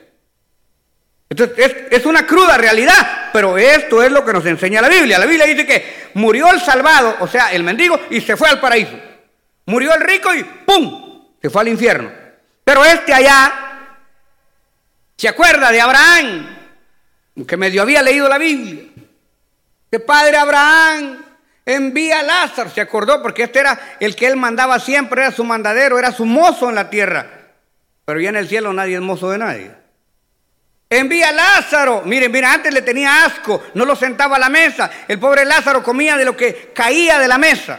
Entonces 1.30 1.86
es, 1.90 2.06
una 2.06 2.26
cruda 2.26 2.58
realidad, 2.58 3.30
pero 3.32 3.56
esto 3.56 4.02
es 4.02 4.10
lo 4.10 4.24
que 4.24 4.32
nos 4.32 4.44
enseña 4.46 4.80
la 4.80 4.88
Biblia. 4.88 5.16
La 5.16 5.26
Biblia 5.26 5.46
dice 5.46 5.64
que 5.64 6.10
murió 6.14 6.50
el 6.50 6.60
salvado, 6.60 7.18
o 7.20 7.28
sea, 7.28 7.52
el 7.52 7.62
mendigo, 7.62 8.00
y 8.10 8.20
se 8.20 8.36
fue 8.36 8.48
al 8.48 8.60
paraíso. 8.60 8.98
Murió 9.66 9.94
el 9.94 10.00
rico 10.00 10.34
y 10.34 10.42
¡pum! 10.42 11.28
Se 11.40 11.48
fue 11.48 11.62
al 11.62 11.68
infierno. 11.68 12.10
Pero 12.64 12.84
este 12.84 13.14
allá 13.14 13.52
se 15.16 15.28
acuerda 15.28 15.70
de 15.70 15.80
Abraham, 15.80 16.56
que 17.46 17.56
medio 17.56 17.82
había 17.82 18.02
leído 18.02 18.28
la 18.28 18.38
Biblia. 18.38 18.86
Que 19.88 20.00
padre 20.00 20.36
Abraham 20.36 21.24
envía 21.64 22.20
a 22.20 22.22
Lázaro, 22.24 22.70
se 22.70 22.80
acordó, 22.80 23.22
porque 23.22 23.44
este 23.44 23.60
era 23.60 23.96
el 24.00 24.16
que 24.16 24.26
él 24.26 24.36
mandaba 24.36 24.80
siempre, 24.80 25.22
era 25.22 25.30
su 25.30 25.44
mandadero, 25.44 25.96
era 25.96 26.10
su 26.10 26.24
mozo 26.24 26.68
en 26.68 26.74
la 26.74 26.90
tierra. 26.90 27.26
Pero 28.04 28.18
ya 28.18 28.30
en 28.30 28.36
el 28.36 28.48
cielo 28.48 28.72
nadie 28.72 28.96
es 28.96 29.00
mozo 29.00 29.30
de 29.30 29.38
nadie. 29.38 29.79
Envía 30.92 31.28
a 31.28 31.32
Lázaro. 31.32 32.02
Miren, 32.04 32.32
mira, 32.32 32.52
antes 32.52 32.74
le 32.74 32.82
tenía 32.82 33.24
asco, 33.24 33.62
no 33.74 33.84
lo 33.84 33.94
sentaba 33.94 34.34
a 34.34 34.40
la 34.40 34.48
mesa. 34.48 34.90
El 35.06 35.20
pobre 35.20 35.44
Lázaro 35.44 35.84
comía 35.84 36.16
de 36.16 36.24
lo 36.24 36.36
que 36.36 36.72
caía 36.74 37.20
de 37.20 37.28
la 37.28 37.38
mesa. 37.38 37.78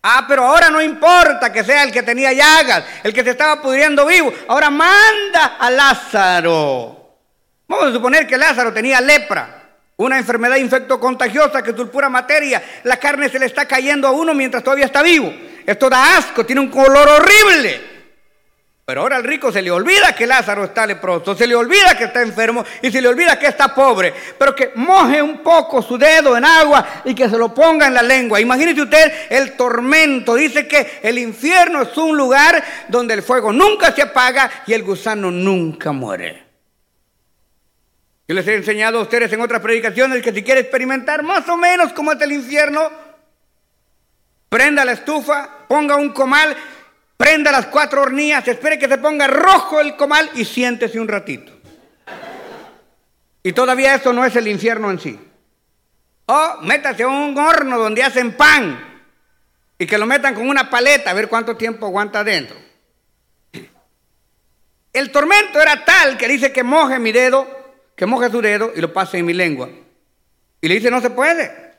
Ah, 0.00 0.24
pero 0.28 0.44
ahora 0.44 0.70
no 0.70 0.80
importa 0.80 1.52
que 1.52 1.64
sea 1.64 1.82
el 1.82 1.90
que 1.90 2.04
tenía 2.04 2.32
llagas, 2.32 2.84
el 3.02 3.12
que 3.12 3.24
se 3.24 3.30
estaba 3.30 3.60
pudriendo 3.60 4.06
vivo. 4.06 4.32
Ahora 4.46 4.70
manda 4.70 5.56
a 5.58 5.68
Lázaro. 5.68 7.18
Vamos 7.66 7.86
a 7.86 7.92
suponer 7.92 8.24
que 8.24 8.38
Lázaro 8.38 8.72
tenía 8.72 9.00
lepra. 9.00 9.62
Una 9.96 10.18
enfermedad 10.18 10.56
infectocontagiosa 10.56 11.60
que 11.60 11.70
es 11.70 11.88
pura 11.88 12.08
materia. 12.08 12.62
La 12.84 12.98
carne 12.98 13.28
se 13.30 13.40
le 13.40 13.46
está 13.46 13.66
cayendo 13.66 14.06
a 14.06 14.12
uno 14.12 14.32
mientras 14.32 14.62
todavía 14.62 14.86
está 14.86 15.02
vivo. 15.02 15.32
Esto 15.66 15.90
da 15.90 16.18
asco, 16.18 16.46
tiene 16.46 16.60
un 16.60 16.68
color 16.68 17.08
horrible. 17.08 17.93
Pero 18.86 19.00
ahora 19.00 19.16
al 19.16 19.24
rico 19.24 19.50
se 19.50 19.62
le 19.62 19.70
olvida 19.70 20.14
que 20.14 20.26
Lázaro 20.26 20.64
está 20.64 20.86
leproso, 20.86 21.34
se 21.34 21.46
le 21.46 21.54
olvida 21.54 21.96
que 21.96 22.04
está 22.04 22.20
enfermo 22.20 22.62
y 22.82 22.90
se 22.90 23.00
le 23.00 23.08
olvida 23.08 23.38
que 23.38 23.46
está 23.46 23.74
pobre. 23.74 24.12
Pero 24.38 24.54
que 24.54 24.72
moje 24.74 25.22
un 25.22 25.38
poco 25.38 25.80
su 25.80 25.96
dedo 25.96 26.36
en 26.36 26.44
agua 26.44 26.86
y 27.04 27.14
que 27.14 27.30
se 27.30 27.38
lo 27.38 27.54
ponga 27.54 27.86
en 27.86 27.94
la 27.94 28.02
lengua. 28.02 28.40
Imagínese 28.40 28.82
usted 28.82 29.12
el 29.30 29.56
tormento. 29.56 30.34
Dice 30.34 30.68
que 30.68 31.00
el 31.02 31.18
infierno 31.18 31.82
es 31.82 31.96
un 31.96 32.14
lugar 32.14 32.62
donde 32.88 33.14
el 33.14 33.22
fuego 33.22 33.54
nunca 33.54 33.90
se 33.92 34.02
apaga 34.02 34.50
y 34.66 34.74
el 34.74 34.82
gusano 34.82 35.30
nunca 35.30 35.92
muere. 35.92 36.44
Yo 38.28 38.34
les 38.34 38.46
he 38.46 38.54
enseñado 38.54 38.98
a 38.98 39.02
ustedes 39.02 39.32
en 39.32 39.40
otras 39.40 39.62
predicaciones 39.62 40.22
que 40.22 40.32
si 40.32 40.42
quiere 40.42 40.60
experimentar 40.60 41.22
más 41.22 41.48
o 41.48 41.56
menos 41.56 41.94
cómo 41.94 42.12
es 42.12 42.20
el 42.20 42.32
infierno, 42.32 42.90
prenda 44.50 44.84
la 44.84 44.92
estufa, 44.92 45.66
ponga 45.68 45.96
un 45.96 46.10
comal, 46.10 46.54
prenda 47.16 47.52
las 47.52 47.66
cuatro 47.66 48.02
hornillas, 48.02 48.46
espere 48.48 48.78
que 48.78 48.88
se 48.88 48.98
ponga 48.98 49.26
rojo 49.26 49.80
el 49.80 49.96
comal 49.96 50.30
y 50.34 50.44
siéntese 50.44 50.98
un 51.00 51.08
ratito. 51.08 51.52
Y 53.42 53.52
todavía 53.52 53.94
eso 53.94 54.12
no 54.12 54.24
es 54.24 54.34
el 54.36 54.48
infierno 54.48 54.90
en 54.90 54.98
sí. 54.98 55.18
O 56.26 56.58
métase 56.62 57.02
a 57.02 57.08
un 57.08 57.36
horno 57.36 57.78
donde 57.78 58.02
hacen 58.02 58.36
pan 58.36 59.04
y 59.78 59.86
que 59.86 59.98
lo 59.98 60.06
metan 60.06 60.34
con 60.34 60.48
una 60.48 60.70
paleta 60.70 61.10
a 61.10 61.14
ver 61.14 61.28
cuánto 61.28 61.56
tiempo 61.56 61.86
aguanta 61.86 62.20
adentro. 62.20 62.56
El 64.92 65.10
tormento 65.10 65.60
era 65.60 65.84
tal 65.84 66.16
que 66.16 66.28
dice 66.28 66.52
que 66.52 66.62
moje 66.62 66.98
mi 66.98 67.12
dedo 67.12 67.64
que 67.96 68.06
moje 68.06 68.30
su 68.30 68.40
dedo 68.40 68.72
y 68.74 68.80
lo 68.80 68.92
pase 68.92 69.18
en 69.18 69.26
mi 69.26 69.32
lengua. 69.32 69.68
Y 70.60 70.68
le 70.68 70.74
dice, 70.74 70.90
no 70.90 71.00
se 71.00 71.10
puede. 71.10 71.74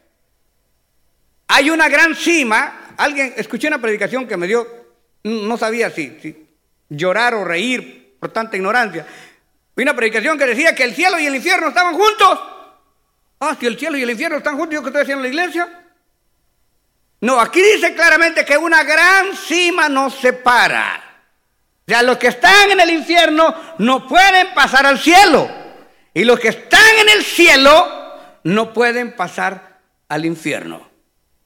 Hay 1.48 1.70
una 1.70 1.90
gran 1.90 2.16
cima. 2.16 2.94
Alguien, 2.98 3.34
escuché 3.36 3.68
una 3.68 3.82
predicación 3.82 4.28
que 4.28 4.38
me 4.38 4.48
dio, 4.48 4.85
no 5.26 5.58
sabía 5.58 5.90
si, 5.90 6.48
llorar 6.88 7.34
o 7.34 7.44
reír 7.44 8.16
por 8.20 8.32
tanta 8.32 8.58
ignorancia. 8.58 9.08
Una 9.76 9.96
predicación 9.96 10.38
que 10.38 10.46
decía 10.46 10.76
que 10.76 10.84
el 10.84 10.94
cielo 10.94 11.20
y 11.20 11.26
el 11.26 11.36
infierno 11.36 11.70
estaban 11.70 11.96
juntos. 11.96 12.40
Ah, 13.40 13.58
si 13.60 13.66
el 13.66 13.78
cielo 13.78 13.98
y 13.98 14.04
el 14.04 14.12
infierno 14.12 14.38
están 14.38 14.56
juntos, 14.56 14.76
¿yo 14.76 14.82
qué 14.82 14.90
estoy 14.90 15.02
haciendo 15.02 15.26
en 15.26 15.36
la 15.36 15.42
iglesia? 15.42 15.82
No, 17.22 17.40
aquí 17.40 17.60
dice 17.60 17.96
claramente 17.96 18.46
que 18.46 18.56
una 18.56 18.84
gran 18.84 19.36
cima 19.36 19.90
nos 19.90 20.14
separa. 20.14 21.02
O 21.88 21.92
sea, 21.92 22.04
los 22.04 22.18
que 22.18 22.28
están 22.28 22.72
en 22.72 22.80
el 22.80 22.92
infierno 22.92 23.54
no 23.80 24.08
pueden 24.08 24.54
pasar 24.54 24.86
al 24.86 25.00
cielo. 25.00 25.50
Y 26.14 26.24
los 26.24 26.40
que 26.40 26.50
están 26.50 27.00
en 27.02 27.10
el 27.10 27.24
cielo 27.24 28.20
no 28.44 28.74
pueden 28.74 29.16
pasar 29.16 29.80
al 30.08 30.24
infierno. 30.24 30.88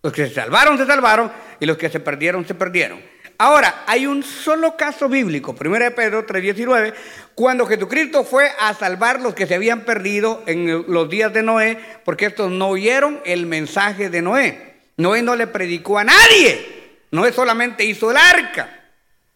Los 0.03 0.11
que 0.11 0.27
se 0.27 0.33
salvaron, 0.33 0.77
se 0.77 0.85
salvaron, 0.85 1.31
y 1.59 1.65
los 1.65 1.77
que 1.77 1.89
se 1.89 1.99
perdieron, 1.99 2.45
se 2.45 2.55
perdieron. 2.55 3.01
Ahora, 3.41 3.83
hay 3.87 4.05
un 4.05 4.21
solo 4.21 4.75
caso 4.75 5.07
bíblico, 5.07 5.55
1 5.57 5.95
Pedro 5.95 6.25
3:19, 6.25 6.93
cuando 7.33 7.65
Jesucristo 7.65 8.25
fue 8.25 8.51
a 8.59 8.73
salvar 8.73 9.21
los 9.21 9.33
que 9.33 9.47
se 9.47 9.55
habían 9.55 9.85
perdido 9.85 10.43
en 10.45 10.83
los 10.89 11.09
días 11.09 11.31
de 11.31 11.41
Noé, 11.41 11.77
porque 12.03 12.25
estos 12.25 12.51
no 12.51 12.67
oyeron 12.67 13.21
el 13.23 13.45
mensaje 13.45 14.09
de 14.09 14.21
Noé. 14.21 14.73
Noé 14.97 15.21
no 15.21 15.37
le 15.37 15.47
predicó 15.47 15.97
a 15.97 16.03
nadie. 16.03 16.97
Noé 17.11 17.31
solamente 17.31 17.85
hizo 17.85 18.11
el 18.11 18.17
arca. 18.17 18.77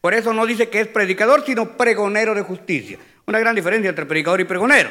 Por 0.01 0.13
eso 0.13 0.33
no 0.33 0.45
dice 0.45 0.67
que 0.67 0.81
es 0.81 0.87
predicador, 0.89 1.45
sino 1.45 1.77
pregonero 1.77 2.35
de 2.35 2.41
justicia. 2.41 2.97
Una 3.25 3.39
gran 3.39 3.55
diferencia 3.55 3.87
entre 3.87 4.05
predicador 4.05 4.41
y 4.41 4.43
pregonero. 4.43 4.89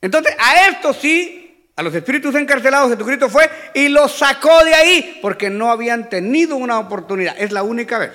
Entonces, 0.00 0.34
a 0.38 0.68
esto 0.68 0.94
sí, 0.94 1.43
a 1.76 1.82
los 1.82 1.94
espíritus 1.94 2.34
encarcelados, 2.36 2.90
Jesucristo 2.90 3.28
fue 3.28 3.50
y 3.74 3.88
los 3.88 4.16
sacó 4.16 4.64
de 4.64 4.74
ahí 4.74 5.18
porque 5.20 5.50
no 5.50 5.70
habían 5.70 6.08
tenido 6.08 6.56
una 6.56 6.78
oportunidad. 6.78 7.34
Es 7.38 7.50
la 7.50 7.62
única 7.64 7.98
vez. 7.98 8.12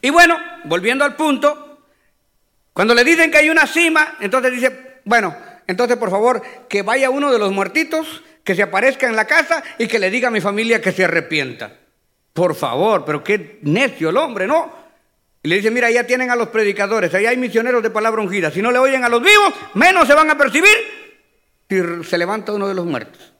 Y 0.00 0.10
bueno, 0.10 0.38
volviendo 0.64 1.04
al 1.04 1.14
punto, 1.14 1.82
cuando 2.72 2.94
le 2.94 3.04
dicen 3.04 3.30
que 3.30 3.38
hay 3.38 3.50
una 3.50 3.66
cima, 3.66 4.16
entonces 4.20 4.52
dice, 4.52 5.00
Bueno, 5.04 5.36
entonces 5.66 5.96
por 5.98 6.10
favor, 6.10 6.42
que 6.68 6.82
vaya 6.82 7.10
uno 7.10 7.30
de 7.30 7.38
los 7.38 7.52
muertitos, 7.52 8.22
que 8.42 8.54
se 8.54 8.62
aparezca 8.62 9.06
en 9.06 9.16
la 9.16 9.26
casa 9.26 9.62
y 9.78 9.86
que 9.86 9.98
le 9.98 10.10
diga 10.10 10.28
a 10.28 10.30
mi 10.30 10.40
familia 10.40 10.80
que 10.80 10.92
se 10.92 11.04
arrepienta. 11.04 11.72
Por 12.32 12.54
favor, 12.54 13.04
pero 13.04 13.22
qué 13.22 13.58
necio 13.62 14.10
el 14.10 14.16
hombre, 14.16 14.46
¿no? 14.46 14.86
Y 15.42 15.48
le 15.48 15.56
dice, 15.56 15.70
mira, 15.70 15.90
ya 15.90 16.04
tienen 16.04 16.30
a 16.30 16.36
los 16.36 16.48
predicadores, 16.48 17.12
ahí 17.14 17.26
hay 17.26 17.36
misioneros 17.36 17.82
de 17.82 17.90
palabra 17.90 18.22
ungida. 18.22 18.50
Si 18.50 18.62
no 18.62 18.70
le 18.70 18.78
oyen 18.78 19.04
a 19.04 19.08
los 19.08 19.22
vivos, 19.22 19.52
menos 19.74 20.06
se 20.06 20.14
van 20.14 20.30
a 20.30 20.38
percibir 20.38 20.95
si 21.68 22.04
se 22.04 22.18
levanta 22.18 22.52
uno 22.52 22.68
de 22.68 22.74
los 22.74 22.86
muertos. 22.86 23.32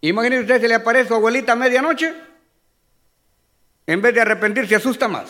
Imagínese 0.00 0.42
usted, 0.42 0.60
se 0.60 0.68
le 0.68 0.74
aparece 0.74 1.08
su 1.08 1.14
abuelita 1.14 1.52
a 1.52 1.56
medianoche, 1.56 2.14
en 3.86 4.02
vez 4.02 4.14
de 4.14 4.20
arrepentirse, 4.20 4.76
asusta 4.76 5.08
más. 5.08 5.26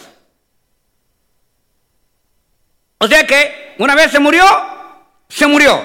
O 2.99 3.07
sea 3.07 3.27
que 3.27 3.75
una 3.79 3.95
vez 3.95 4.11
se 4.11 4.19
murió, 4.19 4.45
se 5.29 5.47
murió. 5.47 5.83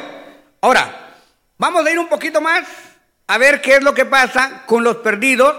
Ahora, 0.62 1.16
vamos 1.58 1.86
a 1.86 1.92
ir 1.92 2.00
un 2.00 2.08
poquito 2.08 2.42
más 2.42 2.66
a 3.28 3.38
ver 3.38 3.62
qué 3.62 3.76
es 3.76 3.84
lo 3.84 3.94
que 3.94 4.06
pasa 4.06 4.64
con 4.66 4.84
los 4.84 4.98
perdidos 4.98 5.56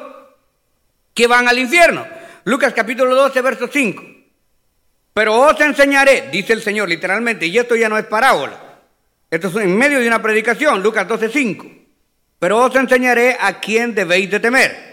que 1.15 1.27
van 1.27 1.49
al 1.49 1.59
infierno. 1.59 2.07
Lucas 2.45 2.73
capítulo 2.75 3.15
12, 3.15 3.43
verso 3.43 3.69
5. 3.73 4.03
Pero 5.13 5.41
os 5.41 5.61
enseñaré, 5.61 6.31
dice 6.31 6.53
el 6.53 6.63
Señor 6.63 6.89
literalmente, 6.89 7.47
y 7.47 7.59
esto 7.59 7.77
ya 7.77 7.89
no 7.89 7.99
es 7.99 8.07
parábola. 8.07 8.70
Esto 9.31 9.47
es 9.47 9.57
en 9.57 9.79
medio 9.79 10.01
de 10.01 10.09
una 10.09 10.21
predicación, 10.21 10.83
Lucas 10.83 11.07
12, 11.07 11.29
5. 11.29 11.67
Pero 12.41 12.59
os 12.59 12.75
enseñaré 12.75 13.37
a 13.39 13.61
quién 13.61 13.95
debéis 13.95 14.29
de 14.31 14.41
temer. 14.41 14.91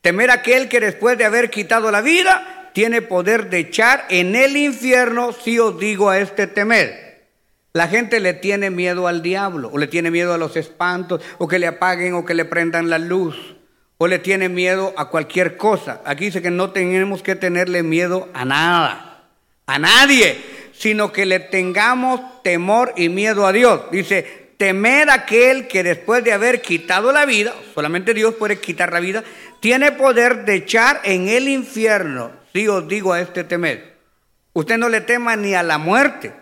Temer 0.00 0.30
aquel 0.30 0.68
que 0.68 0.78
después 0.78 1.18
de 1.18 1.24
haber 1.24 1.50
quitado 1.50 1.90
la 1.90 2.00
vida 2.00 2.70
tiene 2.72 3.02
poder 3.02 3.50
de 3.50 3.58
echar 3.58 4.06
en 4.08 4.36
el 4.36 4.56
infierno, 4.56 5.32
si 5.32 5.58
os 5.58 5.78
digo 5.80 6.08
a 6.08 6.18
este 6.18 6.46
temer. 6.46 7.26
La 7.72 7.88
gente 7.88 8.20
le 8.20 8.32
tiene 8.34 8.70
miedo 8.70 9.08
al 9.08 9.22
diablo, 9.22 9.70
o 9.72 9.78
le 9.78 9.88
tiene 9.88 10.12
miedo 10.12 10.32
a 10.32 10.38
los 10.38 10.56
espantos, 10.56 11.20
o 11.38 11.48
que 11.48 11.58
le 11.58 11.66
apaguen 11.66 12.14
o 12.14 12.24
que 12.24 12.34
le 12.34 12.44
prendan 12.44 12.90
la 12.90 12.98
luz, 12.98 13.56
o 13.98 14.06
le 14.06 14.20
tiene 14.20 14.48
miedo 14.48 14.94
a 14.96 15.08
cualquier 15.08 15.56
cosa. 15.56 16.00
Aquí 16.04 16.26
dice 16.26 16.42
que 16.42 16.50
no 16.50 16.70
tenemos 16.70 17.22
que 17.22 17.34
tenerle 17.34 17.82
miedo 17.82 18.28
a 18.34 18.44
nada, 18.44 19.24
a 19.66 19.78
nadie, 19.78 20.59
sino 20.80 21.12
que 21.12 21.26
le 21.26 21.40
tengamos 21.40 22.22
temor 22.42 22.94
y 22.96 23.10
miedo 23.10 23.46
a 23.46 23.52
Dios. 23.52 23.82
Dice, 23.92 24.54
temer 24.56 25.10
aquel 25.10 25.68
que 25.68 25.82
después 25.82 26.24
de 26.24 26.32
haber 26.32 26.62
quitado 26.62 27.12
la 27.12 27.26
vida, 27.26 27.54
solamente 27.74 28.14
Dios 28.14 28.34
puede 28.36 28.60
quitar 28.60 28.90
la 28.90 29.00
vida, 29.00 29.22
tiene 29.60 29.92
poder 29.92 30.46
de 30.46 30.54
echar 30.54 31.02
en 31.04 31.28
el 31.28 31.48
infierno. 31.48 32.30
Si 32.54 32.66
os 32.66 32.88
digo 32.88 33.12
a 33.12 33.20
este 33.20 33.44
temer. 33.44 33.98
Usted 34.54 34.78
no 34.78 34.88
le 34.88 35.02
tema 35.02 35.36
ni 35.36 35.54
a 35.54 35.62
la 35.62 35.76
muerte, 35.76 36.32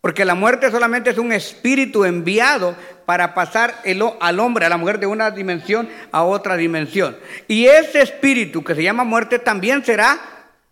porque 0.00 0.24
la 0.24 0.36
muerte 0.36 0.70
solamente 0.70 1.10
es 1.10 1.18
un 1.18 1.32
espíritu 1.32 2.04
enviado 2.04 2.76
para 3.04 3.34
pasar 3.34 3.80
el, 3.82 4.00
al 4.20 4.38
hombre, 4.38 4.64
a 4.64 4.68
la 4.68 4.76
mujer 4.76 5.00
de 5.00 5.06
una 5.06 5.32
dimensión 5.32 5.88
a 6.12 6.22
otra 6.22 6.56
dimensión. 6.56 7.16
Y 7.48 7.66
ese 7.66 8.00
espíritu 8.00 8.62
que 8.62 8.76
se 8.76 8.84
llama 8.84 9.02
muerte 9.02 9.40
también 9.40 9.84
será 9.84 10.20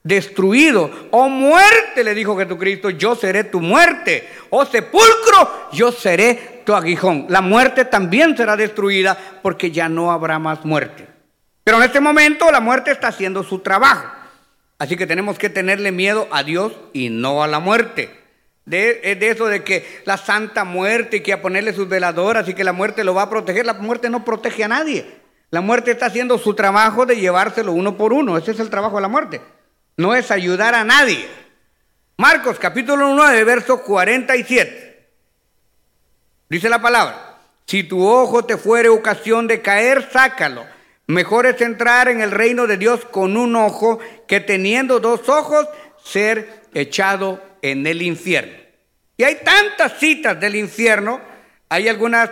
destruido. 0.02 0.90
Oh 1.10 1.28
muerte, 1.28 2.04
le 2.04 2.14
dijo 2.14 2.36
Jesucristo, 2.36 2.90
yo 2.90 3.14
seré 3.14 3.44
tu 3.44 3.60
muerte. 3.60 4.28
Oh 4.50 4.64
sepulcro, 4.64 5.68
yo 5.72 5.92
seré 5.92 6.62
tu 6.64 6.74
aguijón. 6.74 7.26
La 7.28 7.40
muerte 7.40 7.84
también 7.84 8.36
será 8.36 8.56
destruida 8.56 9.16
porque 9.42 9.70
ya 9.70 9.88
no 9.88 10.10
habrá 10.10 10.38
más 10.38 10.64
muerte. 10.64 11.06
Pero 11.64 11.78
en 11.78 11.84
este 11.84 12.00
momento 12.00 12.50
la 12.50 12.60
muerte 12.60 12.90
está 12.90 13.08
haciendo 13.08 13.42
su 13.42 13.60
trabajo. 13.60 14.06
Así 14.78 14.96
que 14.96 15.06
tenemos 15.06 15.38
que 15.38 15.50
tenerle 15.50 15.92
miedo 15.92 16.26
a 16.30 16.42
Dios 16.42 16.72
y 16.92 17.10
no 17.10 17.42
a 17.42 17.46
la 17.46 17.60
muerte. 17.60 18.18
De, 18.64 19.16
de, 19.18 19.28
eso 19.28 19.46
de 19.46 19.64
que 19.64 20.02
la 20.04 20.16
santa 20.16 20.64
muerte 20.64 21.18
y 21.18 21.20
que 21.20 21.32
a 21.32 21.42
ponerle 21.42 21.72
sus 21.72 21.88
veladoras 21.88 22.48
y 22.48 22.54
que 22.54 22.64
la 22.64 22.72
muerte 22.72 23.04
lo 23.04 23.14
va 23.14 23.22
a 23.22 23.30
proteger. 23.30 23.66
La 23.66 23.74
muerte 23.74 24.08
no 24.08 24.24
protege 24.24 24.64
a 24.64 24.68
nadie. 24.68 25.20
La 25.50 25.60
muerte 25.60 25.90
está 25.90 26.06
haciendo 26.06 26.38
su 26.38 26.54
trabajo 26.54 27.04
de 27.04 27.16
llevárselo 27.16 27.72
uno 27.72 27.96
por 27.96 28.12
uno. 28.12 28.38
Ese 28.38 28.52
es 28.52 28.60
el 28.60 28.70
trabajo 28.70 28.96
de 28.96 29.02
la 29.02 29.08
muerte. 29.08 29.40
No 29.96 30.14
es 30.14 30.30
ayudar 30.30 30.74
a 30.74 30.84
nadie. 30.84 31.28
Marcos 32.16 32.58
capítulo 32.58 33.14
9, 33.14 33.44
verso 33.44 33.82
47. 33.82 35.08
Dice 36.48 36.68
la 36.68 36.82
palabra, 36.82 37.38
si 37.66 37.84
tu 37.84 38.06
ojo 38.06 38.44
te 38.44 38.56
fuere 38.56 38.88
ocasión 38.88 39.46
de 39.46 39.62
caer, 39.62 40.08
sácalo 40.10 40.66
Mejor 41.10 41.46
es 41.46 41.60
entrar 41.60 42.08
en 42.08 42.20
el 42.20 42.30
reino 42.30 42.68
de 42.68 42.76
Dios 42.76 43.04
con 43.04 43.36
un 43.36 43.56
ojo 43.56 43.98
que 44.28 44.38
teniendo 44.38 45.00
dos 45.00 45.28
ojos 45.28 45.66
ser 46.04 46.62
echado 46.72 47.42
en 47.62 47.84
el 47.84 48.00
infierno. 48.02 48.56
Y 49.16 49.24
hay 49.24 49.38
tantas 49.44 49.98
citas 49.98 50.38
del 50.38 50.54
infierno, 50.54 51.20
hay 51.68 51.88
algunas 51.88 52.30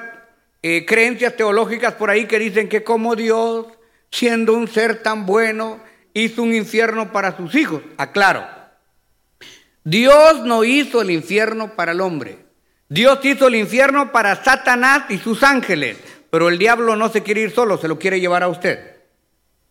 eh, 0.62 0.86
creencias 0.86 1.36
teológicas 1.36 1.94
por 1.94 2.08
ahí 2.08 2.26
que 2.26 2.38
dicen 2.38 2.68
que 2.68 2.84
como 2.84 3.16
Dios, 3.16 3.66
siendo 4.12 4.54
un 4.54 4.68
ser 4.68 5.02
tan 5.02 5.26
bueno, 5.26 5.80
hizo 6.24 6.42
un 6.42 6.54
infierno 6.54 7.12
para 7.12 7.36
sus 7.36 7.54
hijos. 7.54 7.82
Aclaro, 7.96 8.46
Dios 9.84 10.44
no 10.44 10.64
hizo 10.64 11.02
el 11.02 11.10
infierno 11.10 11.74
para 11.74 11.92
el 11.92 12.00
hombre. 12.00 12.46
Dios 12.88 13.18
hizo 13.24 13.48
el 13.48 13.56
infierno 13.56 14.12
para 14.12 14.42
Satanás 14.42 15.04
y 15.10 15.18
sus 15.18 15.42
ángeles 15.42 15.98
pero 16.30 16.48
el 16.48 16.58
diablo 16.58 16.96
no 16.96 17.08
se 17.08 17.22
quiere 17.22 17.42
ir 17.42 17.50
solo, 17.50 17.78
se 17.78 17.88
lo 17.88 17.98
quiere 17.98 18.20
llevar 18.20 18.42
a 18.42 18.48
usted. 18.48 18.96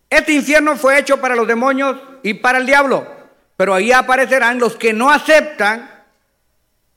Este 0.10 0.34
infierno 0.34 0.76
fue 0.76 1.00
hecho 1.00 1.20
para 1.20 1.36
los 1.36 1.48
demonios 1.48 1.98
y 2.24 2.36
para 2.36 2.58
el 2.58 2.66
diablo, 2.66 3.06
pero 3.56 3.74
ahí 3.74 3.92
aparecerán 3.92 4.58
los 4.60 4.76
que 4.76 4.94
no 4.94 5.12
aceptan 5.12 5.90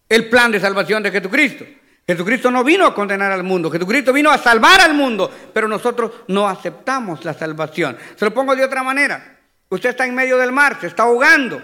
el 0.09 0.29
plan 0.29 0.51
de 0.53 0.61
salvación 0.61 1.03
de 1.03 1.11
Jesucristo. 1.11 1.65
Jesucristo 2.07 2.51
no 2.51 2.65
vino 2.65 2.87
a 2.87 2.95
condenar 2.95 3.31
al 3.31 3.43
mundo, 3.43 3.71
Jesucristo 3.71 4.13
vino 4.13 4.31
a 4.31 4.39
salvar 4.39 4.81
al 4.81 4.95
mundo, 4.95 5.31
pero 5.53 5.69
nosotros 5.69 6.13
no 6.29 6.49
aceptamos 6.49 7.25
la 7.25 7.35
salvación. 7.35 7.97
Se 8.17 8.25
lo 8.25 8.33
pongo 8.33 8.57
de 8.57 8.65
otra 8.65 8.83
manera. 8.83 9.40
Usted 9.71 9.91
está 9.91 10.05
en 10.05 10.15
medio 10.15 10.37
del 10.37 10.53
mar, 10.53 10.79
se 10.81 10.89
está 10.89 11.05
ahogando. 11.05 11.63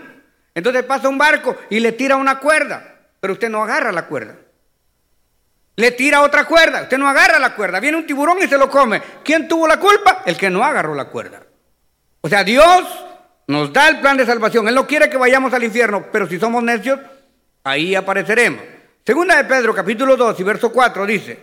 Entonces 0.55 0.85
pasa 0.85 1.09
un 1.09 1.19
barco 1.19 1.57
y 1.69 1.81
le 1.81 1.93
tira 1.93 2.17
una 2.17 2.39
cuerda, 2.39 2.97
pero 3.21 3.35
usted 3.35 3.51
no 3.51 3.63
agarra 3.63 3.93
la 3.93 4.07
cuerda. 4.07 4.37
Le 5.77 5.91
tira 5.91 6.23
otra 6.23 6.47
cuerda, 6.47 6.83
usted 6.83 6.97
no 6.97 7.09
agarra 7.09 7.39
la 7.39 7.55
cuerda, 7.55 7.81
viene 7.81 7.99
un 7.99 8.07
tiburón 8.07 8.39
y 8.43 8.47
se 8.47 8.57
lo 8.57 8.71
come. 8.71 9.03
¿Quién 9.23 9.47
tuvo 9.47 9.69
la 9.69 9.79
culpa? 9.79 10.23
El 10.25 10.39
que 10.39 10.49
no 10.49 10.65
agarró 10.65 10.95
la 10.95 11.07
cuerda. 11.07 11.43
O 12.23 12.29
sea, 12.29 12.43
Dios 12.43 12.87
nos 13.49 13.73
da 13.73 13.89
el 13.89 14.01
plan 14.01 14.17
de 14.17 14.25
salvación. 14.25 14.67
Él 14.69 14.75
no 14.75 14.87
quiere 14.87 15.11
que 15.11 15.19
vayamos 15.19 15.53
al 15.53 15.65
infierno, 15.65 16.07
pero 16.11 16.27
si 16.27 16.39
somos 16.39 16.63
necios, 16.63 16.99
ahí 17.65 17.95
apareceremos. 17.95 18.63
Segunda 19.05 19.37
de 19.37 19.45
Pedro, 19.45 19.75
capítulo 19.75 20.17
2 20.17 20.41
y 20.41 20.43
verso 20.43 20.73
4 20.73 21.05
dice, 21.07 21.39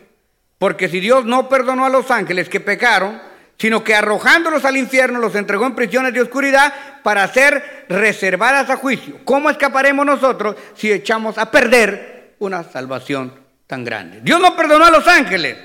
porque 0.57 0.89
si 0.89 0.99
Dios 0.99 1.25
no 1.25 1.47
perdonó 1.47 1.85
a 1.85 1.89
los 1.89 2.09
ángeles 2.09 2.49
que 2.49 2.59
pecaron, 2.59 3.21
sino 3.57 3.83
que 3.83 3.95
arrojándolos 3.95 4.65
al 4.65 4.77
infierno 4.77 5.19
los 5.19 5.35
entregó 5.35 5.65
en 5.65 5.75
prisiones 5.75 6.13
de 6.13 6.21
oscuridad 6.21 6.73
para 7.03 7.27
ser 7.27 7.85
reservadas 7.89 8.69
a 8.69 8.77
juicio. 8.77 9.19
¿Cómo 9.23 9.49
escaparemos 9.49 10.05
nosotros 10.05 10.55
si 10.75 10.91
echamos 10.91 11.37
a 11.37 11.49
perder 11.49 12.35
una 12.39 12.63
salvación 12.63 13.43
tan 13.67 13.83
grande. 13.83 14.19
Dios 14.21 14.39
no 14.39 14.55
perdonó 14.55 14.85
a 14.85 14.91
los 14.91 15.07
ángeles 15.07 15.57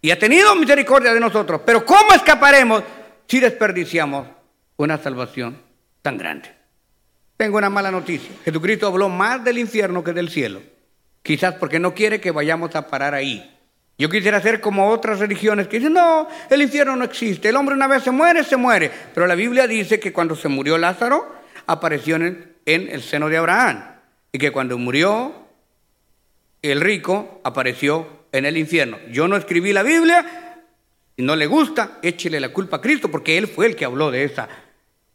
y 0.00 0.10
ha 0.10 0.18
tenido 0.18 0.54
misericordia 0.54 1.12
de 1.12 1.20
nosotros, 1.20 1.62
pero 1.64 1.84
¿cómo 1.84 2.12
escaparemos 2.12 2.82
si 3.26 3.40
desperdiciamos 3.40 4.26
una 4.76 4.98
salvación 4.98 5.60
tan 6.02 6.16
grande? 6.16 6.54
Tengo 7.36 7.58
una 7.58 7.70
mala 7.70 7.90
noticia. 7.90 8.30
Jesucristo 8.44 8.86
habló 8.86 9.08
más 9.08 9.42
del 9.42 9.58
infierno 9.58 10.04
que 10.04 10.12
del 10.12 10.28
cielo. 10.28 10.62
Quizás 11.22 11.54
porque 11.54 11.78
no 11.78 11.94
quiere 11.94 12.20
que 12.20 12.30
vayamos 12.30 12.74
a 12.76 12.86
parar 12.86 13.14
ahí. 13.14 13.58
Yo 14.00 14.08
quisiera 14.08 14.40
ser 14.40 14.62
como 14.62 14.88
otras 14.88 15.18
religiones 15.18 15.68
que 15.68 15.76
dicen, 15.76 15.92
no, 15.92 16.26
el 16.48 16.62
infierno 16.62 16.96
no 16.96 17.04
existe. 17.04 17.50
El 17.50 17.56
hombre 17.56 17.74
una 17.74 17.86
vez 17.86 18.02
se 18.02 18.10
muere, 18.10 18.42
se 18.44 18.56
muere. 18.56 18.90
Pero 19.12 19.26
la 19.26 19.34
Biblia 19.34 19.66
dice 19.66 20.00
que 20.00 20.10
cuando 20.10 20.34
se 20.34 20.48
murió 20.48 20.78
Lázaro, 20.78 21.36
apareció 21.66 22.16
en, 22.16 22.56
en 22.64 22.88
el 22.88 23.02
seno 23.02 23.28
de 23.28 23.36
Abraham. 23.36 23.84
Y 24.32 24.38
que 24.38 24.52
cuando 24.52 24.78
murió 24.78 25.34
el 26.62 26.80
rico 26.80 27.42
apareció 27.44 28.24
en 28.32 28.46
el 28.46 28.56
infierno. 28.56 28.98
Yo 29.10 29.28
no 29.28 29.36
escribí 29.36 29.74
la 29.74 29.82
Biblia, 29.82 30.24
y 31.18 31.22
no 31.22 31.36
le 31.36 31.46
gusta, 31.46 31.98
échele 32.00 32.40
la 32.40 32.48
culpa 32.48 32.78
a 32.78 32.80
Cristo, 32.80 33.10
porque 33.10 33.36
Él 33.36 33.48
fue 33.48 33.66
el 33.66 33.76
que 33.76 33.84
habló 33.84 34.10
de 34.10 34.24
esa 34.24 34.48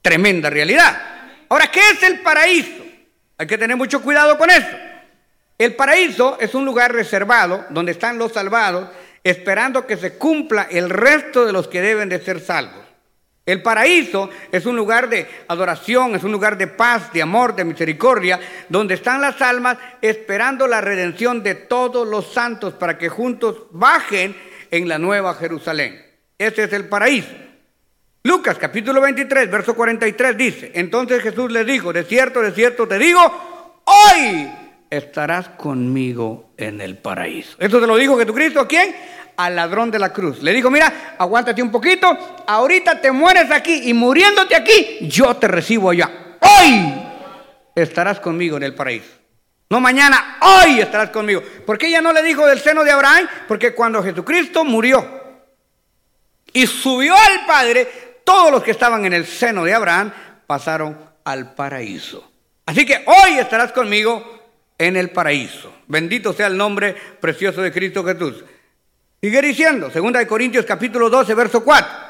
tremenda 0.04 0.52
realidad. 0.52 0.96
Ahora, 1.50 1.72
¿qué 1.72 1.80
es 1.80 2.04
el 2.04 2.20
paraíso? 2.20 2.84
Hay 3.36 3.48
que 3.48 3.58
tener 3.58 3.78
mucho 3.78 4.00
cuidado 4.04 4.38
con 4.38 4.52
eso. 4.52 4.68
El 5.58 5.76
paraíso 5.76 6.38
es 6.40 6.54
un 6.54 6.66
lugar 6.66 6.94
reservado 6.94 7.66
donde 7.70 7.94
están 7.94 8.18
los 8.18 8.34
salvados, 8.34 8.90
esperando 9.24 9.88
que 9.88 9.98
se 9.98 10.18
cumpla 10.18 10.68
el 10.70 10.90
resto 10.90 11.46
de 11.46 11.54
los 11.54 11.68
que 11.68 11.82
deben 11.82 12.10
de 12.10 12.20
ser 12.20 12.42
salvos. 12.42 12.84
El 13.46 13.62
paraíso 13.62 14.30
es 14.52 14.66
un 14.66 14.76
lugar 14.76 15.08
de 15.08 15.28
adoración, 15.48 16.16
es 16.16 16.24
un 16.24 16.32
lugar 16.32 16.58
de 16.58 16.68
paz, 16.68 17.14
de 17.14 17.22
amor, 17.22 17.56
de 17.56 17.64
misericordia, 17.64 18.40
donde 18.70 18.96
están 18.96 19.22
las 19.22 19.40
almas 19.42 19.78
esperando 20.02 20.68
la 20.68 20.82
redención 20.82 21.44
de 21.44 21.54
todos 21.54 22.08
los 22.08 22.34
santos 22.34 22.74
para 22.74 22.98
que 22.98 23.08
juntos 23.08 23.68
bajen 23.72 24.36
en 24.72 24.90
la 24.90 24.98
nueva 24.98 25.36
Jerusalén. 25.36 26.04
Ese 26.38 26.64
es 26.64 26.74
el 26.74 26.90
paraíso. 26.90 27.30
Lucas 28.24 28.58
capítulo 28.58 29.00
23, 29.02 29.50
verso 29.52 29.76
43 29.76 30.36
dice, 30.36 30.72
entonces 30.74 31.22
Jesús 31.22 31.52
les 31.52 31.68
dijo, 31.68 31.94
de 31.94 32.04
cierto, 32.04 32.42
de 32.42 32.52
cierto 32.52 32.88
te 32.88 32.98
digo, 32.98 33.22
hoy 33.86 34.50
estarás 34.98 35.50
conmigo 35.50 36.52
en 36.58 36.82
el 36.82 36.98
paraíso. 36.98 37.56
Esto 37.60 37.80
te 37.80 37.88
lo 37.88 37.98
dijo 37.98 38.18
Jesucristo 38.18 38.60
a 38.60 38.68
quién? 38.68 38.96
Al 39.38 39.56
ladrón 39.56 39.92
de 39.92 40.00
la 40.00 40.14
cruz. 40.14 40.42
Le 40.42 40.54
dijo, 40.54 40.72
mira, 40.72 41.16
aguántate 41.18 41.62
un 41.62 41.72
poquito, 41.72 42.18
ahorita 42.48 43.02
te 43.02 43.12
mueres 43.12 43.52
aquí 43.52 43.90
y 43.90 43.94
muriéndote 43.94 44.56
aquí, 44.56 45.00
yo 45.02 45.36
te 45.36 45.48
recibo 45.48 45.90
allá. 45.90 46.38
Hoy 46.40 46.94
estarás 47.76 48.20
conmigo 48.20 48.58
en 48.58 48.64
el 48.64 48.76
paraíso. 48.76 49.12
No 49.70 49.80
mañana, 49.80 50.38
hoy 50.42 50.80
estarás 50.80 51.10
conmigo. 51.10 51.42
¿Por 51.66 51.78
qué 51.78 51.88
ella 51.88 52.02
no 52.02 52.14
le 52.14 52.22
dijo 52.22 52.46
del 52.46 52.60
seno 52.60 52.84
de 52.84 52.92
Abraham? 52.92 53.28
Porque 53.48 53.74
cuando 53.74 54.04
Jesucristo 54.04 54.64
murió 54.64 55.06
y 56.54 56.68
subió 56.68 57.16
al 57.16 57.46
Padre, 57.46 58.22
todos 58.24 58.52
los 58.52 58.64
que 58.64 58.72
estaban 58.72 59.06
en 59.06 59.14
el 59.14 59.26
seno 59.26 59.64
de 59.64 59.74
Abraham 59.74 60.14
pasaron 60.48 60.98
al 61.24 61.54
paraíso. 61.54 62.32
Así 62.66 62.86
que 62.86 63.04
hoy 63.06 63.38
estarás 63.40 63.72
conmigo 63.72 64.45
en 64.78 64.96
el 64.96 65.12
paraíso. 65.12 65.74
Bendito 65.88 66.34
sea 66.34 66.48
el 66.48 66.58
nombre 66.58 66.96
precioso 67.20 67.62
de 67.62 67.72
Cristo 67.72 68.04
Jesús. 68.04 68.44
Sigue 69.22 69.42
diciendo, 69.42 69.90
2 69.94 70.26
Corintios 70.28 70.66
capítulo 70.66 71.10
12, 71.10 71.34
verso 71.34 71.64
4. 71.64 72.06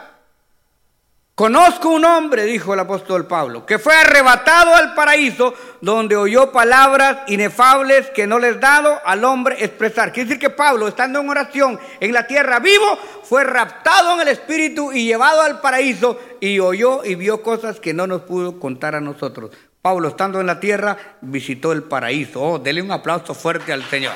Conozco 1.36 1.90
un 1.90 2.06
hombre, 2.06 2.46
dijo 2.46 2.74
el 2.74 2.80
apóstol 2.80 3.28
Pablo, 3.28 3.66
que 3.66 3.78
fue 3.78 3.94
arrebatado 3.94 4.74
al 4.74 4.94
paraíso 4.94 5.54
donde 5.82 6.16
oyó 6.16 6.54
palabras 6.54 7.24
inefables 7.28 8.10
que 8.12 8.26
no 8.26 8.40
les 8.40 8.58
dado 8.62 9.02
al 9.04 9.26
hombre 9.26 9.58
expresar. 9.60 10.14
Quiere 10.14 10.30
decir 10.30 10.40
que 10.40 10.50
Pablo, 10.50 10.88
estando 10.88 11.20
en 11.20 11.30
oración 11.30 11.78
en 12.00 12.14
la 12.14 12.26
tierra 12.26 12.60
vivo, 12.60 12.98
fue 13.24 13.44
raptado 13.44 14.14
en 14.14 14.22
el 14.22 14.30
espíritu 14.30 14.94
y 14.94 15.04
llevado 15.08 15.42
al 15.42 15.60
paraíso 15.60 16.18
y 16.40 16.60
oyó 16.60 17.04
y 17.04 17.16
vio 17.16 17.44
cosas 17.44 17.82
que 17.82 17.94
no 17.94 18.08
nos 18.08 18.22
pudo 18.22 18.58
contar 18.58 18.96
a 18.96 19.02
nosotros. 19.02 19.52
Pablo, 19.86 20.08
estando 20.08 20.42
en 20.42 20.48
la 20.48 20.60
tierra, 20.60 20.98
visitó 21.22 21.72
el 21.72 21.84
paraíso. 21.84 22.42
Oh, 22.42 22.58
dele 22.58 22.82
un 22.82 22.92
aplauso 22.92 23.36
fuerte 23.36 23.72
al 23.72 23.88
Señor. 23.88 24.14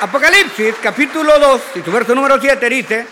Apocalipsis, 0.00 0.76
capítulo 0.80 1.36
2, 1.36 1.62
y 1.74 1.80
su 1.80 1.90
verso 1.90 2.14
número 2.14 2.40
7 2.40 2.68
dice, 2.68 3.06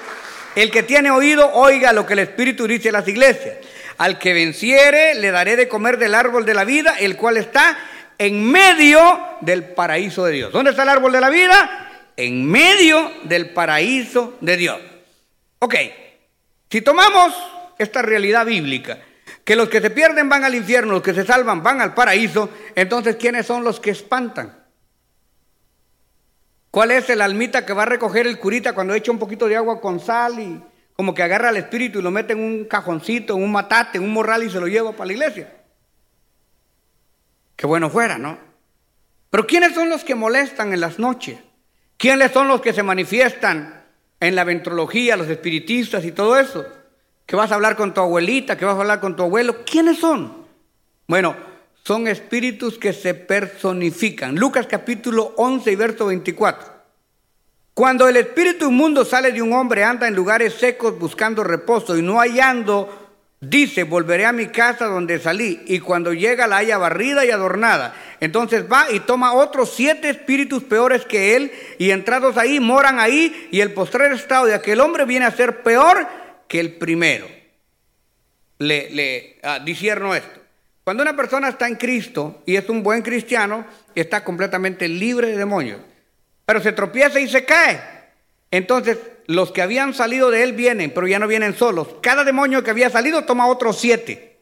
el 0.55 0.71
que 0.71 0.85
tiene 0.85 1.11
oído, 1.11 1.51
oiga 1.53 1.93
lo 1.93 2.07
que 2.07 2.13
el 2.13 2.21
Espíritu 2.21 2.69
dice 2.69 2.91
a 2.91 2.93
las 2.93 3.09
iglesias. 3.09 3.57
Al 3.99 4.21
que 4.21 4.33
venciere, 4.33 5.17
le 5.17 5.33
daré 5.33 5.57
de 5.57 5.67
comer 5.67 5.99
del 5.99 6.15
árbol 6.15 6.45
de 6.45 6.55
la 6.55 6.63
vida, 6.63 6.95
el 7.01 7.17
cual 7.17 7.39
está 7.39 7.77
en 8.17 8.49
medio 8.49 9.01
del 9.41 9.65
paraíso 9.75 10.25
de 10.25 10.35
Dios. 10.35 10.53
¿Dónde 10.53 10.71
está 10.71 10.85
el 10.85 10.89
árbol 10.89 11.11
de 11.11 11.21
la 11.21 11.31
vida? 11.31 11.91
En 12.17 12.49
medio 12.49 13.11
del 13.25 13.51
paraíso 13.51 14.39
de 14.41 14.57
Dios. 14.57 14.79
Ok, 15.59 15.75
si 16.71 16.81
tomamos 16.81 17.35
esta 17.83 18.03
realidad 18.03 18.47
bíblica, 18.47 18.99
que 19.45 19.57
los 19.57 19.69
que 19.69 19.81
se 19.81 19.91
pierden 19.91 20.29
van 20.29 20.45
al 20.45 20.55
infierno, 20.55 20.93
los 20.93 21.03
que 21.03 21.15
se 21.15 21.27
salvan 21.27 21.63
van 21.63 21.81
al 21.81 21.95
paraíso, 21.95 22.51
entonces 22.75 23.17
¿quiénes 23.17 23.47
son 23.47 23.65
los 23.65 23.81
que 23.81 23.91
espantan? 23.91 24.63
¿Cuál 26.71 26.91
es 26.91 27.11
el 27.11 27.21
almita 27.21 27.67
que 27.67 27.75
va 27.75 27.83
a 27.83 27.87
recoger 27.87 28.27
el 28.27 28.39
curita 28.39 28.75
cuando 28.75 28.95
echa 28.95 29.13
un 29.13 29.19
poquito 29.19 29.47
de 29.47 29.57
agua 29.57 29.81
con 29.81 30.01
sal 30.01 30.39
y 30.41 30.63
como 30.95 31.13
que 31.13 31.23
agarra 31.23 31.51
al 31.51 31.59
espíritu 31.59 31.99
y 31.99 32.03
lo 32.03 32.11
mete 32.11 32.33
en 32.33 32.41
un 32.41 32.65
cajoncito, 32.65 33.37
en 33.37 33.43
un 33.43 33.53
matate, 33.53 33.99
en 33.99 34.05
un 34.05 34.13
morral 34.13 34.43
y 34.43 34.51
se 34.51 34.59
lo 34.59 34.67
lleva 34.67 34.93
para 34.93 35.09
la 35.09 35.13
iglesia? 35.13 35.53
Qué 37.57 37.67
bueno 37.67 37.91
fuera, 37.91 38.17
¿no? 38.17 38.39
Pero 39.29 39.47
¿quiénes 39.47 39.75
son 39.75 39.89
los 39.89 40.03
que 40.03 40.15
molestan 40.15 40.73
en 40.73 40.81
las 40.81 40.99
noches? 40.99 41.39
¿Quiénes 41.97 42.33
son 42.33 42.49
los 42.49 42.61
que 42.61 42.73
se 42.73 42.83
manifiestan 42.83 43.85
en 44.19 44.35
la 44.35 44.45
ventrología, 44.45 45.17
los 45.17 45.29
espiritistas 45.29 46.05
y 46.05 46.13
todo 46.13 46.39
eso? 46.39 46.67
Que 47.27 47.37
vas 47.37 47.51
a 47.51 47.55
hablar 47.55 47.77
con 47.77 47.95
tu 47.95 48.01
abuelita, 48.01 48.57
que 48.57 48.65
vas 48.65 48.77
a 48.77 48.81
hablar 48.81 49.01
con 49.01 49.17
tu 49.17 49.23
abuelo. 49.23 49.65
¿Quiénes 49.65 49.99
son? 49.99 50.33
Bueno, 51.07 51.37
son 51.85 52.07
espíritus 52.07 52.79
que 52.79 52.93
se 52.93 53.15
personifican. 53.15 54.37
Lucas 54.37 54.67
capítulo 54.69 55.35
11 55.37 55.73
y 55.73 55.77
verso 55.77 56.07
24. 56.07 56.73
Cuando 57.75 58.07
el 58.07 58.17
espíritu 58.19 58.69
inmundo 58.69 59.05
sale 59.05 59.33
de 59.33 59.41
un 59.41 59.53
hombre, 59.53 59.83
anda 59.83 60.07
en 60.07 60.15
lugares 60.15 60.55
secos 60.55 60.99
buscando 60.99 61.43
reposo 61.43 61.97
y 61.97 62.03
no 62.03 62.19
hallando, 62.19 63.03
dice, 63.41 63.85
volveré 63.85 64.27
a 64.27 64.33
mi 64.33 64.49
casa 64.49 64.87
donde 64.87 65.19
salí. 65.19 65.63
Y 65.67 65.81
cuando 65.81 66.13
llega 66.13 66.47
la 66.47 66.59
haya 66.59 66.77
barrida 66.77 67.25
y 67.25 67.31
adornada. 67.31 67.95
Entonces 68.21 68.71
va 68.71 68.91
y 68.93 69.01
toma 69.01 69.33
otros 69.33 69.73
siete 69.75 70.11
espíritus 70.11 70.63
peores 70.63 71.05
que 71.07 71.35
él 71.35 71.51
y 71.79 71.91
entrados 71.91 72.37
ahí, 72.37 72.61
moran 72.61 73.01
ahí 73.01 73.49
y 73.51 73.61
el 73.61 73.73
postrer 73.73 74.13
estado 74.13 74.47
de 74.47 74.55
aquel 74.55 74.81
hombre 74.81 75.07
viene 75.07 75.25
a 75.25 75.33
ser 75.33 75.63
peor 75.63 76.07
que 76.53 76.61
el 76.61 76.75
primero. 76.75 77.27
Le, 78.59 78.91
le 78.91 79.39
ah, 79.43 79.59
esto. 79.67 80.41
Cuando 80.85 81.03
una 81.03 81.17
persona 81.17 81.49
está 81.49 81.67
en 81.67 81.77
Cristo 81.77 82.43
y 82.45 82.57
es 82.57 82.69
un 82.69 82.83
buen 82.83 83.01
cristiano, 83.01 83.65
está 83.95 84.23
completamente 84.23 84.87
libre 84.87 85.29
de 85.29 85.39
demonios. 85.39 85.81
Pero 86.45 86.61
se 86.61 86.73
tropieza 86.73 87.19
y 87.21 87.27
se 87.27 87.47
cae. 87.47 87.81
Entonces, 88.51 88.99
los 89.29 89.51
que 89.51 89.63
habían 89.63 89.95
salido 89.95 90.31
de 90.31 90.43
él 90.43 90.53
vienen, 90.53 90.91
pero 90.91 91.07
ya 91.07 91.19
no 91.19 91.27
vienen 91.27 91.57
solos. 91.57 91.89
Cada 92.03 92.23
demonio 92.23 92.63
que 92.63 92.71
había 92.71 92.91
salido 92.91 93.25
toma 93.25 93.47
otros 93.47 93.81
siete. 93.81 94.37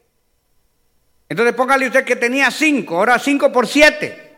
Entonces 1.29 1.55
póngale 1.55 1.87
usted 1.87 2.03
que 2.03 2.17
tenía 2.17 2.51
cinco, 2.51 2.97
ahora 2.97 3.19
cinco 3.19 3.53
por 3.53 3.67
siete. 3.67 4.35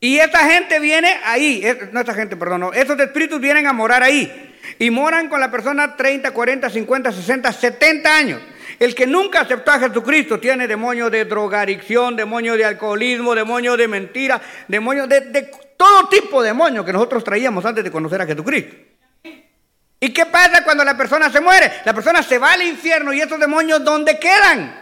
Y 0.00 0.18
esta 0.18 0.40
gente 0.50 0.80
viene 0.80 1.20
ahí, 1.22 1.64
no 1.92 2.00
esta 2.00 2.14
gente, 2.14 2.36
perdón, 2.36 2.62
no, 2.62 2.72
esos 2.72 2.98
espíritus 2.98 3.40
vienen 3.40 3.68
a 3.68 3.72
morar 3.72 4.02
ahí 4.02 4.51
y 4.78 4.90
moran 4.90 5.28
con 5.28 5.40
la 5.40 5.50
persona 5.50 5.96
30, 5.96 6.30
40, 6.30 6.70
50, 6.70 7.12
60, 7.12 7.52
70 7.52 8.16
años. 8.16 8.40
El 8.78 8.94
que 8.94 9.06
nunca 9.06 9.40
aceptó 9.40 9.70
a 9.70 9.78
Jesucristo 9.78 10.40
tiene 10.40 10.66
demonio 10.66 11.10
de 11.10 11.24
drogadicción, 11.24 12.16
demonio 12.16 12.56
de 12.56 12.64
alcoholismo, 12.64 13.34
demonio 13.34 13.76
de 13.76 13.88
mentira, 13.88 14.40
demonio 14.68 15.06
de, 15.06 15.50
todo 15.76 16.08
tipo 16.08 16.42
de 16.42 16.48
demonio 16.48 16.84
que 16.84 16.92
nosotros 16.92 17.22
traíamos 17.22 17.64
antes 17.64 17.84
de 17.84 17.90
conocer 17.90 18.20
a 18.22 18.26
Jesucristo. 18.26 18.74
¿Y 20.00 20.12
qué 20.12 20.26
pasa 20.26 20.64
cuando 20.64 20.82
la 20.84 20.96
persona 20.96 21.30
se 21.30 21.40
muere? 21.40 21.70
La 21.84 21.94
persona 21.94 22.22
se 22.22 22.38
va 22.38 22.54
al 22.54 22.62
infierno 22.62 23.12
y 23.12 23.20
esos 23.20 23.38
demonios 23.38 23.84
¿dónde 23.84 24.18
quedan? 24.18 24.81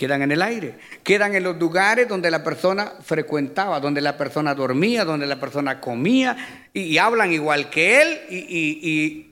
Quedan 0.00 0.22
en 0.22 0.32
el 0.32 0.40
aire, 0.40 0.78
quedan 1.04 1.34
en 1.34 1.42
los 1.42 1.58
lugares 1.58 2.08
donde 2.08 2.30
la 2.30 2.42
persona 2.42 2.90
frecuentaba, 3.04 3.80
donde 3.80 4.00
la 4.00 4.16
persona 4.16 4.54
dormía, 4.54 5.04
donde 5.04 5.26
la 5.26 5.38
persona 5.38 5.78
comía 5.78 6.70
y, 6.72 6.96
hablan 6.96 7.30
igual 7.34 7.68
que 7.68 8.00
él 8.00 8.20
y, 8.30 9.26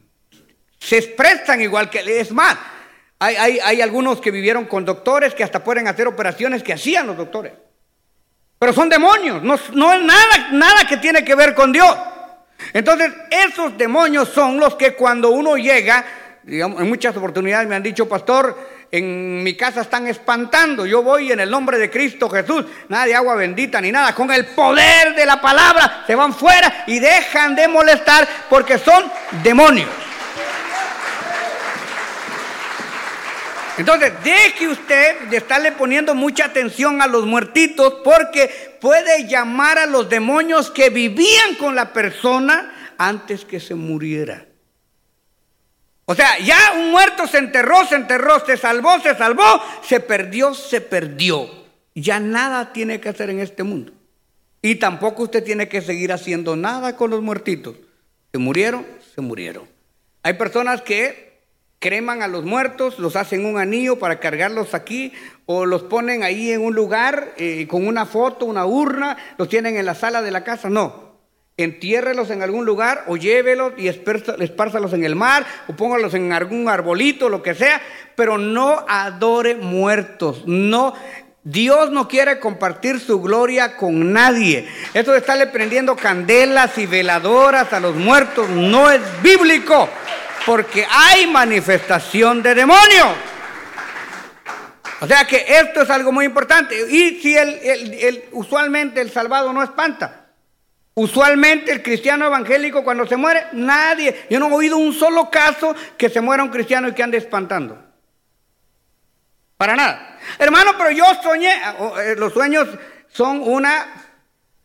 se 0.79 0.99
expresan 0.99 1.63
igual 1.63 1.89
que 1.89 2.01
él. 2.01 2.09
Es 2.11 2.33
más, 2.33 2.59
hay, 3.19 3.59
hay, 3.65 3.81
algunos 3.81 4.21
que 4.21 4.31
vivieron 4.31 4.67
con 4.67 4.85
doctores 4.85 5.35
que 5.35 5.43
hasta 5.43 5.65
pueden 5.65 5.89
hacer 5.89 6.07
operaciones 6.07 6.63
que 6.63 6.75
hacían 6.75 7.07
los 7.07 7.17
doctores. 7.17 7.55
Pero 8.59 8.75
son 8.75 8.91
demonios, 8.91 9.43
no, 9.43 9.59
no 9.73 9.95
es 9.95 10.03
nada, 10.03 10.51
nada 10.53 10.87
que 10.87 10.99
tiene 10.99 11.25
que 11.25 11.35
ver 11.35 11.55
con 11.55 11.73
Dios. 11.73 11.97
Entonces, 12.75 13.11
esos 13.31 13.79
demonios 13.79 14.29
son 14.29 14.61
los 14.61 14.75
que 14.75 14.95
cuando 14.95 15.31
uno 15.31 15.57
llega, 15.57 16.05
digamos, 16.43 16.83
en 16.83 16.89
muchas 16.89 17.17
oportunidades 17.17 17.67
me 17.67 17.75
han 17.75 17.83
dicho, 17.83 18.07
pastor, 18.07 18.78
en 18.91 19.43
mi 19.43 19.55
casa 19.55 19.83
están 19.83 20.07
espantando. 20.07 20.87
Yo 20.87 21.03
voy 21.03 21.33
en 21.33 21.41
el 21.41 21.51
nombre 21.51 21.79
de 21.79 21.91
Cristo 21.91 22.29
Jesús, 22.29 22.65
nada 22.89 23.07
de 23.07 23.15
agua 23.15 23.35
bendita 23.35 23.81
ni 23.81 23.93
nada. 23.93 24.15
Con 24.15 24.31
el 24.31 24.47
poder 24.47 25.15
de 25.15 25.27
la 25.27 25.41
palabra 25.41 26.05
se 26.07 26.15
van 26.15 26.33
fuera 26.33 26.85
y 26.87 26.99
dejan 26.99 27.55
de 27.55 27.69
molestar 27.69 28.27
porque 28.49 28.79
son 28.79 29.11
demonios. 29.43 29.89
Entonces, 33.77 34.13
deje 34.25 34.67
usted 34.67 35.21
de 35.31 35.37
estarle 35.37 35.71
poniendo 35.71 36.13
mucha 36.17 36.47
atención 36.47 37.01
a 37.01 37.07
los 37.07 37.27
muertitos 37.27 37.99
porque 38.03 38.77
puede 38.81 39.29
llamar 39.29 39.79
a 39.79 39.87
los 39.87 40.09
demonios 40.09 40.69
que 40.73 40.91
vivían 40.91 41.55
con 41.61 41.77
la 41.77 41.93
persona 41.93 42.95
antes 42.99 43.45
que 43.45 43.61
se 43.61 43.77
muriera. 43.77 44.48
O 46.11 46.15
sea, 46.15 46.39
ya 46.39 46.73
un 46.75 46.91
muerto 46.91 47.27
se 47.27 47.37
enterró, 47.37 47.85
se 47.85 47.95
enterró, 47.95 48.43
se 48.43 48.57
salvó, 48.57 48.99
se 48.99 49.15
salvó, 49.15 49.63
se 49.83 50.01
perdió, 50.01 50.55
se 50.55 50.81
perdió. 50.81 51.51
Ya 51.95 52.19
nada 52.19 52.73
tiene 52.73 52.99
que 52.99 53.11
hacer 53.11 53.29
en 53.29 53.41
este 53.41 53.63
mundo. 53.63 53.93
Y 54.63 54.77
tampoco 54.77 55.25
usted 55.25 55.45
tiene 55.45 55.69
que 55.69 55.83
seguir 55.83 56.11
haciendo 56.11 56.57
nada 56.57 56.97
con 56.97 57.11
los 57.11 57.21
muertitos. 57.21 57.77
Se 58.33 58.39
murieron, 58.39 58.87
se 59.15 59.21
murieron. 59.21 59.69
Hay 60.23 60.33
personas 60.33 60.81
que 60.81 61.43
creman 61.79 62.23
a 62.23 62.27
los 62.27 62.43
muertos, 62.43 62.99
los 62.99 63.15
hacen 63.15 63.45
un 63.45 63.59
anillo 63.59 63.99
para 63.99 64.19
cargarlos 64.19 64.73
aquí 64.73 65.13
o 65.45 65.67
los 65.67 65.83
ponen 65.83 66.23
ahí 66.23 66.53
en 66.53 66.63
un 66.63 66.75
lugar 66.75 67.35
eh, 67.37 67.67
con 67.69 67.87
una 67.87 68.07
foto, 68.07 68.47
una 68.47 68.65
urna, 68.65 69.19
los 69.37 69.51
tienen 69.51 69.77
en 69.77 69.85
la 69.85 69.95
sala 69.95 70.23
de 70.23 70.31
la 70.31 70.43
casa. 70.43 70.71
No, 70.71 71.08
entiérrelos 71.59 72.31
en 72.31 72.43
algún 72.43 72.65
lugar 72.65 73.05
o 73.09 73.17
llévelos 73.17 73.75
y 73.77 73.89
espárzalos 73.89 74.93
en 74.93 75.05
el 75.05 75.17
mar 75.17 75.45
o 75.67 75.75
póngalos 75.75 76.15
en 76.15 76.33
algún 76.33 76.69
arbolito, 76.69 77.29
lo 77.29 77.43
que 77.43 77.55
sea, 77.55 77.83
pero 78.15 78.39
no 78.39 78.87
adore 78.89 79.57
muertos, 79.57 80.45
no. 80.47 80.95
Dios 81.43 81.91
no 81.91 82.09
quiere 82.09 82.41
compartir 82.41 83.01
su 83.01 83.21
gloria 83.21 83.77
con 83.77 84.13
nadie. 84.13 84.69
Eso 84.95 85.13
de 85.13 85.19
estarle 85.19 85.47
prendiendo 85.47 85.97
candelas 85.97 86.77
y 86.79 86.87
veladoras 86.87 87.73
a 87.73 87.81
los 87.81 87.95
muertos 87.95 88.49
no 88.51 88.91
es 88.91 89.01
bíblico, 89.23 89.89
porque 90.47 90.87
hay 90.89 91.27
manifestación 91.27 92.43
de 92.43 92.55
demonios. 92.55 93.09
O 95.01 95.07
sea 95.07 95.25
que 95.25 95.45
esto 95.49 95.83
es 95.83 95.91
algo 95.91 96.13
muy 96.13 96.25
importante. 96.25 96.77
Y 96.91 97.21
si 97.21 97.37
el, 97.37 97.49
el, 97.49 98.25
usualmente 98.33 99.01
el 99.01 99.11
salvado 99.11 99.53
no 99.53 99.63
espanta. 99.63 100.18
Usualmente 100.99 101.71
el 101.71 101.81
cristiano 101.81 102.27
evangélico 102.27 102.83
cuando 102.83 103.07
se 103.07 103.17
muere, 103.17 103.47
nadie, 103.53 104.27
yo 104.29 104.41
no 104.41 104.49
he 104.49 104.53
oído 104.53 104.79
un 104.79 104.93
solo 104.93 105.31
caso 105.31 105.73
que 105.97 106.09
se 106.09 106.21
muera 106.21 106.43
un 106.43 106.49
cristiano 106.49 106.89
y 106.89 106.93
que 106.93 107.05
ande 107.05 107.19
espantando. 107.19 107.81
Para 109.57 109.77
nada. 109.77 110.19
Hermano, 110.41 110.73
pero 110.77 110.91
yo 110.91 111.05
soñé, 111.23 111.53
eh, 111.55 112.17
los 112.19 112.33
sueños 112.33 112.67
son 113.07 113.43
una 113.45 113.87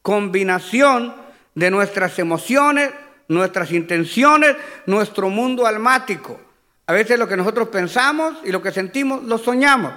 combinación 0.02 1.14
de 1.54 1.70
nuestras 1.70 2.18
emociones, 2.18 2.90
nuestras 3.28 3.72
intenciones, 3.72 4.56
nuestro 4.88 5.30
mundo 5.30 5.68
almático. 5.68 6.42
A 6.88 6.94
veces 6.94 7.20
lo 7.20 7.28
que 7.28 7.38
nosotros 7.38 7.68
pensamos 7.68 8.38
y 8.44 8.52
lo 8.52 8.60
que 8.60 8.72
sentimos 8.72 9.22
lo 9.22 9.38
soñamos. 9.38 9.94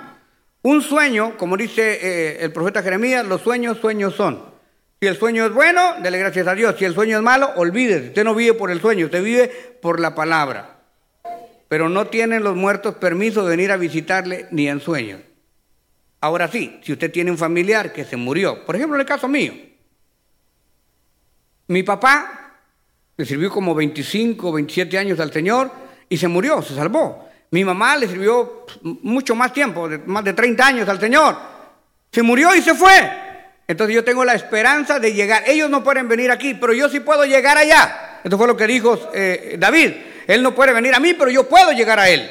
Un 0.61 0.83
sueño, 0.83 1.39
como 1.39 1.57
dice 1.57 1.99
eh, 2.03 2.45
el 2.45 2.53
profeta 2.53 2.83
Jeremías, 2.83 3.25
los 3.25 3.41
sueños, 3.41 3.79
sueños 3.79 4.15
son. 4.15 4.56
El 5.07 5.19
sueño 5.19 5.47
es 5.47 5.53
bueno, 5.53 5.95
dele 6.03 6.19
gracias 6.19 6.47
a 6.47 6.55
Dios. 6.55 6.75
Si 6.79 6.85
el 6.85 6.95
sueño 6.95 7.17
es 7.19 7.23
malo, 7.23 7.51
olvídese. 7.57 8.09
Usted 8.09 8.25
no 8.25 8.35
vive 8.35 8.55
por 8.55 8.71
el 8.71 8.81
sueño, 8.81 9.07
usted 9.07 9.23
vive 9.23 9.49
por 9.81 10.01
la 10.01 10.15
palabra. 10.15 10.81
Pero 11.69 11.89
no 11.89 12.07
tienen 12.07 12.43
los 12.43 12.57
muertos 12.57 12.97
permiso 12.97 13.45
de 13.45 13.51
venir 13.51 13.73
a 13.73 13.77
visitarle 13.77 14.47
ni 14.51 14.69
en 14.69 14.81
sueños. 14.81 15.21
Ahora 16.21 16.49
sí, 16.49 16.81
si 16.83 16.93
usted 16.93 17.11
tiene 17.11 17.31
un 17.31 17.39
familiar 17.39 17.93
que 17.93 18.05
se 18.05 18.17
murió, 18.17 18.65
por 18.65 18.77
ejemplo 18.77 18.97
en 18.97 19.01
el 19.01 19.07
caso 19.07 19.29
mío, 19.29 19.53
mi 21.69 21.83
papá 21.83 22.55
le 23.17 23.25
sirvió 23.25 23.51
como 23.51 23.75
25, 23.75 24.53
27 24.53 24.99
años 24.99 25.21
al 25.21 25.33
Señor 25.33 25.71
y 26.09 26.17
se 26.17 26.29
murió, 26.29 26.63
se 26.63 26.75
salvó. 26.75 27.29
Mi 27.51 27.65
mamá 27.65 27.97
le 27.97 28.09
sirvió 28.09 28.67
mucho 29.03 29.35
más 29.35 29.53
tiempo, 29.53 29.89
más 30.07 30.25
de 30.25 30.33
30 30.33 30.67
años 30.67 30.89
al 30.89 31.01
Señor. 31.01 31.37
Se 32.11 32.23
murió 32.23 32.55
y 32.55 32.63
se 32.63 32.75
fue. 32.75 33.26
Entonces 33.69 33.95
yo 33.95 34.05
tengo 34.05 34.25
la 34.25 34.35
esperanza 34.35 34.99
de 34.99 35.13
llegar. 35.13 35.43
Ellos 35.47 35.69
no 35.69 35.83
pueden 35.83 36.09
venir 36.09 36.31
aquí, 36.31 36.55
pero 36.55 36.73
yo 36.73 36.89
sí 36.89 37.01
puedo 37.01 37.25
llegar 37.25 37.59
allá. 37.59 38.21
Esto 38.23 38.39
fue 38.39 38.47
lo 38.47 38.57
que 38.57 38.67
dijo 38.67 39.11
eh, 39.13 39.57
David. 39.59 39.93
Él 40.27 40.43
no 40.43 40.55
puede 40.55 40.73
venir 40.73 40.95
a 40.95 41.01
mí, 41.01 41.15
pero 41.15 41.31
yo 41.31 41.49
puedo 41.49 41.73
llegar 41.73 41.99
a 41.99 42.09
él. 42.09 42.31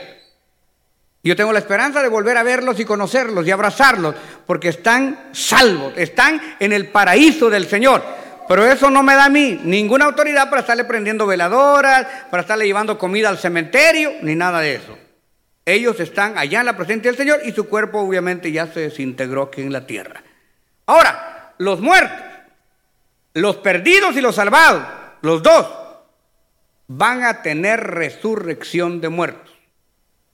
Yo 1.23 1.35
tengo 1.35 1.51
la 1.51 1.59
esperanza 1.59 2.03
de 2.03 2.07
volver 2.07 2.37
a 2.37 2.43
verlos 2.43 2.79
y 2.79 2.85
conocerlos 2.85 3.47
y 3.47 3.51
abrazarlos, 3.51 4.13
porque 4.45 4.69
están 4.69 5.29
salvos, 5.31 5.93
están 5.95 6.39
en 6.59 6.71
el 6.71 6.89
paraíso 6.89 7.49
del 7.49 7.67
Señor. 7.67 8.03
Pero 8.47 8.63
eso 8.63 8.91
no 8.91 9.01
me 9.01 9.15
da 9.15 9.25
a 9.25 9.29
mí 9.29 9.59
ninguna 9.63 10.05
autoridad 10.05 10.49
para 10.51 10.61
estarle 10.61 10.83
prendiendo 10.83 11.25
veladoras, 11.25 12.05
para 12.29 12.41
estarle 12.41 12.67
llevando 12.67 12.99
comida 12.99 13.29
al 13.29 13.39
cementerio, 13.39 14.11
ni 14.21 14.35
nada 14.35 14.61
de 14.61 14.75
eso. 14.75 14.95
Ellos 15.65 15.99
están 15.99 16.37
allá 16.37 16.59
en 16.59 16.67
la 16.67 16.77
presencia 16.77 17.09
del 17.09 17.17
Señor 17.17 17.41
y 17.43 17.53
su 17.53 17.67
cuerpo 17.67 18.01
obviamente 18.01 18.51
ya 18.51 18.67
se 18.67 18.81
desintegró 18.81 19.43
aquí 19.43 19.61
en 19.61 19.73
la 19.73 19.87
tierra. 19.87 20.21
Ahora, 20.85 21.24
los 21.57 21.79
muertos, 21.81 22.25
los 23.33 23.57
perdidos 23.57 24.15
y 24.15 24.21
los 24.21 24.35
salvados, 24.35 24.83
los 25.21 25.43
dos, 25.43 25.67
van 26.87 27.23
a 27.23 27.41
tener 27.41 27.79
resurrección 27.81 29.01
de 29.01 29.09
muertos. 29.09 29.53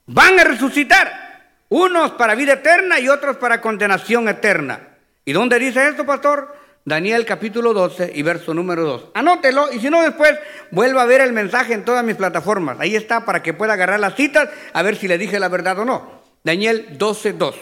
Van 0.05 0.39
a 0.39 0.43
resucitar, 0.43 1.21
unos 1.69 2.11
para 2.11 2.35
vida 2.35 2.53
eterna 2.53 2.99
y 2.99 3.07
otros 3.07 3.37
para 3.37 3.61
condenación 3.61 4.27
eterna. 4.27 4.97
¿Y 5.23 5.31
dónde 5.31 5.59
dice 5.59 5.87
esto, 5.87 6.05
pastor? 6.05 6.55
Daniel 6.83 7.25
capítulo 7.25 7.73
12 7.73 8.11
y 8.15 8.23
verso 8.23 8.53
número 8.53 8.83
2. 8.83 9.09
Anótelo 9.13 9.71
y 9.71 9.79
si 9.79 9.89
no 9.89 10.01
después 10.01 10.33
vuelva 10.71 11.03
a 11.03 11.05
ver 11.05 11.21
el 11.21 11.31
mensaje 11.31 11.73
en 11.73 11.85
todas 11.85 12.03
mis 12.03 12.15
plataformas. 12.15 12.79
Ahí 12.79 12.95
está 12.95 13.23
para 13.23 13.43
que 13.43 13.53
pueda 13.53 13.73
agarrar 13.73 13.99
las 13.99 14.15
citas 14.15 14.49
a 14.73 14.81
ver 14.81 14.95
si 14.95 15.07
le 15.07 15.19
dije 15.19 15.39
la 15.39 15.47
verdad 15.47 15.77
o 15.79 15.85
no. 15.85 16.21
Daniel 16.43 16.97
12, 16.97 17.33
2. 17.33 17.55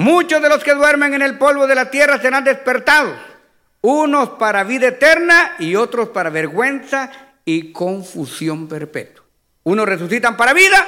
Muchos 0.00 0.40
de 0.40 0.48
los 0.48 0.64
que 0.64 0.72
duermen 0.72 1.12
en 1.12 1.20
el 1.20 1.36
polvo 1.36 1.66
de 1.66 1.74
la 1.74 1.90
tierra 1.90 2.18
serán 2.18 2.42
despertados, 2.42 3.18
unos 3.82 4.30
para 4.30 4.64
vida 4.64 4.88
eterna 4.88 5.56
y 5.58 5.76
otros 5.76 6.08
para 6.08 6.30
vergüenza 6.30 7.12
y 7.44 7.70
confusión 7.70 8.66
perpetua. 8.66 9.22
Unos 9.62 9.86
resucitan 9.86 10.38
para 10.38 10.54
vida 10.54 10.82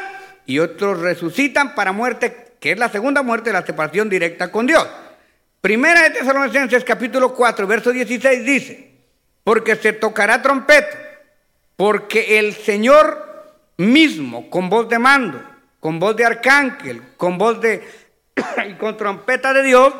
y 0.46 0.60
otros 0.60 1.00
resucitan 1.00 1.74
para 1.74 1.92
muerte, 1.92 2.54
que 2.58 2.72
es 2.72 2.78
la 2.78 2.88
segunda 2.88 3.22
muerte, 3.22 3.52
la 3.52 3.66
separación 3.66 4.08
directa 4.08 4.50
con 4.50 4.66
Dios. 4.66 4.88
Primera 5.60 6.04
de 6.04 6.10
Tesalonicenses 6.18 6.82
capítulo 6.82 7.34
4, 7.34 7.66
verso 7.66 7.92
16 7.92 8.46
dice, 8.46 8.94
porque 9.44 9.76
se 9.76 9.92
tocará 9.92 10.40
trompeta, 10.40 10.98
porque 11.76 12.38
el 12.38 12.54
Señor 12.54 13.52
mismo, 13.76 14.48
con 14.48 14.70
voz 14.70 14.88
de 14.88 14.98
mando, 14.98 15.38
con 15.80 15.98
voz 15.98 16.16
de 16.16 16.24
arcángel, 16.24 17.02
con 17.18 17.36
voz 17.36 17.60
de 17.60 17.82
y 18.68 18.74
con 18.74 18.96
trompeta 18.96 19.52
de 19.52 19.62
Dios, 19.62 19.92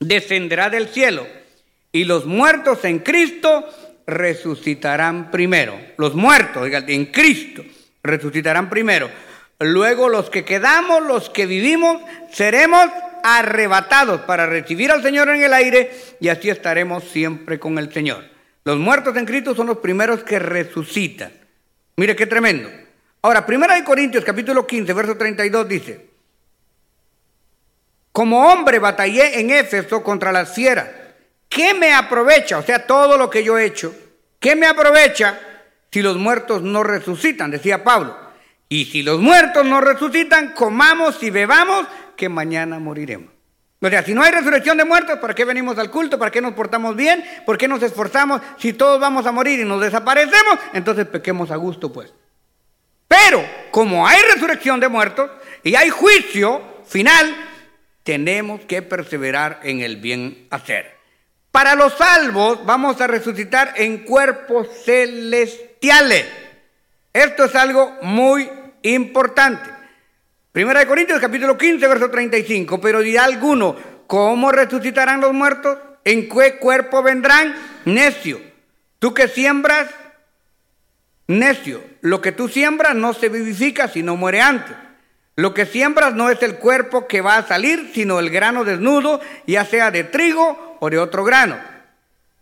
descenderá 0.00 0.70
del 0.70 0.88
cielo, 0.88 1.26
y 1.92 2.04
los 2.04 2.26
muertos 2.26 2.84
en 2.84 3.00
Cristo 3.00 3.68
resucitarán 4.06 5.30
primero. 5.30 5.78
Los 5.96 6.14
muertos, 6.14 6.68
en 6.72 7.06
Cristo, 7.06 7.62
resucitarán 8.02 8.68
primero. 8.68 9.10
Luego 9.58 10.08
los 10.08 10.30
que 10.30 10.44
quedamos, 10.44 11.02
los 11.02 11.30
que 11.30 11.46
vivimos, 11.46 12.02
seremos 12.32 12.88
arrebatados 13.22 14.22
para 14.22 14.46
recibir 14.46 14.90
al 14.90 15.02
Señor 15.02 15.28
en 15.28 15.42
el 15.42 15.52
aire 15.52 15.92
y 16.18 16.28
así 16.28 16.50
estaremos 16.50 17.04
siempre 17.04 17.58
con 17.58 17.78
el 17.78 17.92
Señor. 17.92 18.24
Los 18.64 18.78
muertos 18.78 19.16
en 19.16 19.26
Cristo 19.26 19.54
son 19.54 19.68
los 19.68 19.78
primeros 19.78 20.24
que 20.24 20.38
resucitan. 20.38 21.32
Mire 21.96 22.16
qué 22.16 22.26
tremendo. 22.26 22.68
Ahora, 23.22 23.46
Primera 23.46 23.74
de 23.74 23.84
Corintios 23.84 24.24
capítulo 24.24 24.66
15, 24.66 24.92
verso 24.92 25.16
32 25.16 25.68
dice, 25.68 26.11
como 28.12 28.46
hombre 28.46 28.78
batallé 28.78 29.40
en 29.40 29.50
Éfeso 29.50 30.02
contra 30.02 30.30
las 30.30 30.54
fieras. 30.54 30.88
¿Qué 31.48 31.74
me 31.74 31.92
aprovecha? 31.92 32.58
O 32.58 32.62
sea, 32.62 32.86
todo 32.86 33.16
lo 33.16 33.28
que 33.28 33.42
yo 33.42 33.58
he 33.58 33.64
hecho. 33.64 33.94
¿Qué 34.38 34.54
me 34.54 34.66
aprovecha 34.66 35.38
si 35.90 36.02
los 36.02 36.16
muertos 36.16 36.62
no 36.62 36.82
resucitan? 36.82 37.50
Decía 37.50 37.82
Pablo. 37.82 38.16
Y 38.68 38.86
si 38.86 39.02
los 39.02 39.20
muertos 39.20 39.64
no 39.66 39.80
resucitan, 39.80 40.52
comamos 40.52 41.22
y 41.22 41.30
bebamos 41.30 41.86
que 42.16 42.28
mañana 42.28 42.78
moriremos. 42.78 43.30
O 43.80 43.88
sea, 43.88 44.02
si 44.04 44.14
no 44.14 44.22
hay 44.22 44.30
resurrección 44.30 44.78
de 44.78 44.84
muertos, 44.84 45.18
¿para 45.18 45.34
qué 45.34 45.44
venimos 45.44 45.76
al 45.76 45.90
culto? 45.90 46.18
¿Para 46.18 46.30
qué 46.30 46.40
nos 46.40 46.54
portamos 46.54 46.94
bien? 46.94 47.24
¿Por 47.44 47.58
qué 47.58 47.66
nos 47.66 47.82
esforzamos? 47.82 48.40
Si 48.58 48.72
todos 48.74 49.00
vamos 49.00 49.26
a 49.26 49.32
morir 49.32 49.58
y 49.58 49.64
nos 49.64 49.80
desaparecemos, 49.80 50.58
entonces 50.72 51.06
pequemos 51.06 51.50
a 51.50 51.56
gusto, 51.56 51.92
pues. 51.92 52.12
Pero, 53.08 53.44
como 53.70 54.06
hay 54.06 54.22
resurrección 54.32 54.80
de 54.80 54.88
muertos 54.88 55.30
y 55.64 55.74
hay 55.74 55.90
juicio 55.90 56.62
final, 56.86 57.51
tenemos 58.02 58.60
que 58.62 58.82
perseverar 58.82 59.60
en 59.62 59.80
el 59.80 59.96
bien 59.96 60.46
hacer. 60.50 60.96
Para 61.50 61.74
los 61.74 61.92
salvos 61.94 62.64
vamos 62.64 63.00
a 63.00 63.06
resucitar 63.06 63.74
en 63.76 63.98
cuerpos 63.98 64.68
celestiales. 64.84 66.26
Esto 67.12 67.44
es 67.44 67.54
algo 67.54 67.98
muy 68.02 68.50
importante. 68.82 69.70
Primera 70.50 70.80
de 70.80 70.86
Corintios 70.86 71.20
capítulo 71.20 71.56
15, 71.56 71.86
verso 71.86 72.10
35. 72.10 72.80
Pero 72.80 73.00
dirá 73.00 73.24
alguno, 73.24 73.76
¿cómo 74.06 74.50
resucitarán 74.50 75.20
los 75.20 75.32
muertos? 75.32 75.78
¿En 76.04 76.28
qué 76.28 76.58
cuerpo 76.58 77.02
vendrán? 77.02 77.54
Necio. 77.84 78.40
Tú 78.98 79.14
que 79.14 79.28
siembras, 79.28 79.90
necio. 81.26 81.82
Lo 82.00 82.20
que 82.20 82.32
tú 82.32 82.48
siembras 82.48 82.94
no 82.94 83.14
se 83.14 83.28
vivifica, 83.28 83.88
sino 83.88 84.16
muere 84.16 84.40
antes. 84.40 84.76
Lo 85.36 85.54
que 85.54 85.66
siembras 85.66 86.14
no 86.14 86.30
es 86.30 86.42
el 86.42 86.56
cuerpo 86.56 87.06
que 87.06 87.20
va 87.20 87.36
a 87.36 87.46
salir, 87.46 87.90
sino 87.94 88.18
el 88.18 88.30
grano 88.30 88.64
desnudo, 88.64 89.20
ya 89.46 89.64
sea 89.64 89.90
de 89.90 90.04
trigo 90.04 90.76
o 90.80 90.90
de 90.90 90.98
otro 90.98 91.24
grano. 91.24 91.58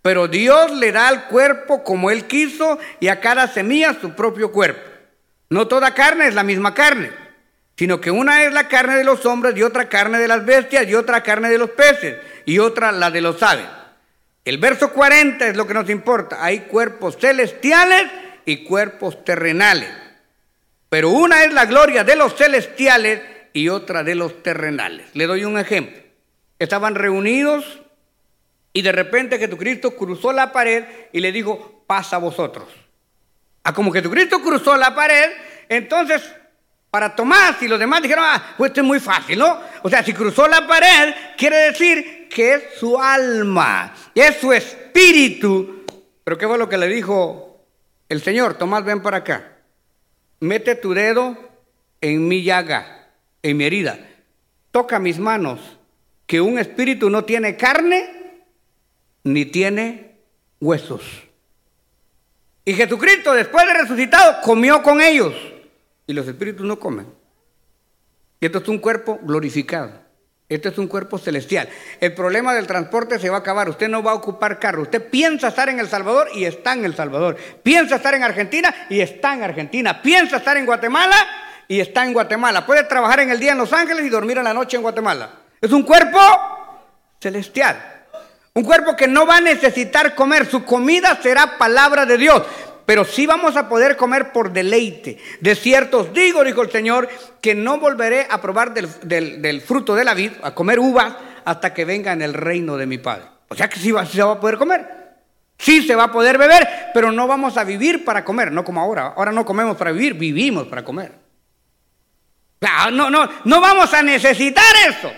Pero 0.03 0.29
Dios 0.29 0.72
le 0.72 0.92
da 0.92 1.09
al 1.09 1.26
cuerpo 1.29 1.85
como 1.85 2.11
Él 2.11 2.26
quiso 2.26 2.79
y 2.98 3.09
a 3.09 3.20
cada 3.20 3.48
semilla 3.48 3.96
su 4.00 4.14
propio 4.14 4.50
cuerpo. 4.50 4.81
No 5.50 5.68
toda 5.68 5.94
carne 5.94 6.26
es 6.26 6.35
la 6.35 6.42
misma 6.42 6.74
carne 6.74 7.11
sino 7.81 7.98
que 7.98 8.11
una 8.11 8.44
es 8.44 8.53
la 8.53 8.68
carne 8.68 8.96
de 8.96 9.05
los 9.05 9.24
hombres 9.24 9.57
y 9.57 9.62
otra 9.62 9.88
carne 9.88 10.18
de 10.18 10.29
las 10.29 10.44
bestias 10.44 10.87
y 10.87 10.94
otra 10.94 11.22
carne 11.22 11.48
de 11.48 11.57
los 11.57 11.70
peces 11.70 12.18
y 12.44 12.59
otra 12.59 12.92
la 12.92 13.11
de 13.11 13.22
los 13.22 13.42
aves. 13.42 13.64
El 14.44 14.59
verso 14.59 14.92
40 14.92 15.46
es 15.46 15.57
lo 15.57 15.66
que 15.66 15.72
nos 15.72 15.88
importa. 15.88 16.44
Hay 16.44 16.59
cuerpos 16.61 17.16
celestiales 17.18 18.03
y 18.44 18.64
cuerpos 18.64 19.24
terrenales. 19.24 19.88
Pero 20.90 21.11
una 21.11 21.44
es 21.44 21.55
la 21.55 21.66
gloria 21.66 22.05
de 22.05 22.16
los 22.16 22.35
celestiales 22.35 23.22
y 23.53 23.68
otra 23.68 24.03
de 24.03 24.16
los 24.16 24.42
terrenales. 24.42 25.07
Le 25.14 25.26
doy 25.26 25.44
un 25.44 25.59
ejemplo. 25.59 26.03
Estaban 26.59 26.96
reunidos 26.96 27.81
y 28.72 28.83
de 28.83 28.92
repente 28.92 29.38
Jesucristo 29.38 29.96
cruzó 29.96 30.33
la 30.33 30.53
pared 30.53 30.85
y 31.12 31.20
le 31.20 31.33
dijo, 31.33 31.85
pasa 31.87 32.16
a 32.16 32.18
vosotros. 32.18 32.68
Ah, 33.62 33.72
como 33.72 33.92
Jesucristo 33.92 34.42
cruzó 34.42 34.76
la 34.76 34.94
pared, 34.94 35.31
entonces 35.68 36.22
para 36.90 37.14
Tomás 37.14 37.62
y 37.62 37.68
los 37.68 37.79
demás 37.79 38.03
dijeron, 38.03 38.24
ah, 38.26 38.55
pues 38.59 38.70
esto 38.70 38.81
es 38.81 38.87
muy 38.87 38.98
fácil, 38.98 39.38
¿no? 39.38 39.61
O 39.83 39.88
sea, 39.88 40.03
si 40.03 40.12
cruzó 40.12 40.48
la 40.48 40.66
pared, 40.66 41.14
quiere 41.37 41.57
decir 41.70 42.29
que 42.29 42.55
es 42.55 42.62
su 42.79 43.00
alma, 43.00 43.94
es 44.12 44.38
su 44.38 44.53
espíritu. 44.53 45.85
Pero 46.24 46.37
¿qué 46.37 46.48
fue 46.48 46.59
lo 46.59 46.68
que 46.68 46.79
le 46.79 46.88
dijo 46.88 47.64
el 48.09 48.20
Señor? 48.22 48.55
Tomás, 48.55 48.85
ven 48.85 49.03
para 49.03 49.18
acá. 49.18 49.49
Mete 50.40 50.74
tu 50.74 50.94
dedo 50.94 51.37
en 52.00 52.26
mi 52.26 52.42
llaga, 52.42 53.11
en 53.42 53.57
mi 53.57 53.64
herida. 53.64 53.98
toca 54.70 54.98
mis 54.98 55.18
manos 55.18 55.61
que 56.26 56.40
un 56.40 56.59
espíritu 56.59 57.11
no 57.11 57.24
tiene 57.24 57.57
carne 57.57 58.44
ni 59.24 59.44
tiene 59.44 60.16
huesos. 60.61 61.03
Y 62.64 62.74
Jesucristo, 62.74 63.35
después 63.35 63.66
de 63.66 63.74
resucitado, 63.74 64.40
comió 64.42 64.83
con 64.83 65.00
ellos. 65.00 65.35
Y 66.07 66.12
los 66.12 66.26
espíritus 66.29 66.64
no 66.64 66.79
comen. 66.79 67.07
Y 68.38 68.46
esto 68.46 68.59
es 68.59 68.68
un 68.68 68.79
cuerpo 68.79 69.18
glorificado. 69.22 69.92
Este 70.50 70.68
es 70.68 70.78
un 70.78 70.88
cuerpo 70.88 71.16
celestial. 71.16 71.68
El 72.00 72.12
problema 72.12 72.52
del 72.52 72.66
transporte 72.66 73.20
se 73.20 73.30
va 73.30 73.36
a 73.36 73.40
acabar. 73.40 73.68
Usted 73.68 73.88
no 73.88 74.02
va 74.02 74.10
a 74.10 74.14
ocupar 74.14 74.58
carro. 74.58 74.82
Usted 74.82 75.08
piensa 75.08 75.48
estar 75.48 75.68
en 75.68 75.78
El 75.78 75.88
Salvador 75.88 76.28
y 76.34 76.44
está 76.44 76.72
en 76.72 76.84
El 76.84 76.96
Salvador. 76.96 77.36
Piensa 77.62 77.96
estar 77.96 78.14
en 78.14 78.24
Argentina 78.24 78.74
y 78.88 79.00
está 79.00 79.34
en 79.34 79.44
Argentina. 79.44 80.02
Piensa 80.02 80.38
estar 80.38 80.56
en 80.56 80.66
Guatemala 80.66 81.14
y 81.68 81.78
está 81.78 82.04
en 82.04 82.12
Guatemala. 82.12 82.66
Puede 82.66 82.82
trabajar 82.82 83.20
en 83.20 83.30
el 83.30 83.38
día 83.38 83.52
en 83.52 83.58
Los 83.58 83.72
Ángeles 83.72 84.04
y 84.04 84.08
dormir 84.08 84.38
en 84.38 84.44
la 84.44 84.52
noche 84.52 84.76
en 84.76 84.82
Guatemala. 84.82 85.30
Es 85.60 85.70
un 85.70 85.84
cuerpo 85.84 86.18
celestial. 87.20 87.76
Un 88.52 88.64
cuerpo 88.64 88.96
que 88.96 89.06
no 89.06 89.26
va 89.26 89.36
a 89.36 89.40
necesitar 89.40 90.16
comer. 90.16 90.46
Su 90.46 90.64
comida 90.64 91.16
será 91.22 91.58
palabra 91.58 92.06
de 92.06 92.18
Dios 92.18 92.42
pero 92.87 93.05
sí 93.05 93.27
vamos 93.27 93.57
a 93.57 93.69
poder 93.69 93.97
comer 93.97 94.33
por 94.33 94.53
deleite. 94.53 95.19
De 95.40 95.55
cierto 95.55 96.01
os 96.01 96.12
digo, 96.12 96.45
dijo 96.45 96.62
el 96.62 96.71
Señor, 96.71 97.09
que 97.40 97.55
no 97.55 97.79
volveré 97.79 98.27
a 98.29 98.40
probar 98.40 98.75
del, 98.75 99.61
fruto 99.61 99.95
de 99.95 100.05
la 100.05 100.14
vid, 100.14 100.33
a 100.43 100.55
comer 100.55 100.79
uvas, 100.79 101.14
hasta 101.45 101.73
que 101.73 101.85
venga 101.85 102.12
en 102.12 102.23
el 102.23 102.35
reino 102.35 102.77
de 102.77 102.87
mi 102.87 102.99
Padre. 102.99 103.25
O 103.49 103.55
sea 103.55 103.69
que 103.69 103.79
sí, 103.79 103.93
se 104.11 104.23
va 104.23 104.33
a 104.33 104.40
poder 104.40 104.57
comer. 104.57 105.01
Sí 105.59 105.83
se 105.83 105.95
va 105.95 106.05
a 106.05 106.12
poder 106.12 106.38
beber, 106.38 106.66
pero 106.95 107.12
no 107.12 107.27
vamos 107.27 107.59
a 107.59 107.64
vivir 107.64 108.05
para 108.05 108.25
comer, 108.25 108.51
no 108.51 108.64
como 108.64 108.81
ahora. 108.81 109.12
Ahora 109.16 109.31
no 109.31 109.45
comemos 109.45 109.77
para 109.77 109.93
vivir, 109.93 110.14
vivimos 110.14 110.66
para 110.66 110.83
comer. 110.83 111.12
No, 112.93 113.11
no, 113.11 113.29
no 113.45 113.61
vamos 113.61 113.93
a 113.93 114.03
necesitar 114.03 114.64
eso, 114.88 115.12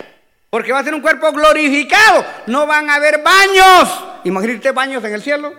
porque 0.50 0.72
va 0.72 0.80
a 0.80 0.84
ser 0.84 0.94
un 0.94 1.00
cuerpo 1.00 1.30
glorificado. 1.32 2.24
No 2.46 2.66
van 2.66 2.90
a 2.90 2.96
haber 2.96 3.22
baños. 3.22 4.04
Imagínate 4.24 4.72
baños 4.72 5.04
en 5.04 5.14
el 5.14 5.22
cielo. 5.22 5.52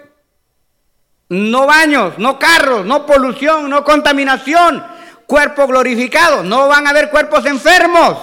No 1.33 1.65
baños, 1.65 2.19
no 2.19 2.37
carros, 2.37 2.85
no 2.85 3.07
polución, 3.07 3.67
no 3.67 3.83
contaminación. 3.83 4.85
Cuerpo 5.25 5.65
glorificado. 5.65 6.43
No 6.43 6.67
van 6.67 6.85
a 6.85 6.91
haber 6.91 7.09
cuerpos 7.09 7.47
enfermos. 7.47 8.19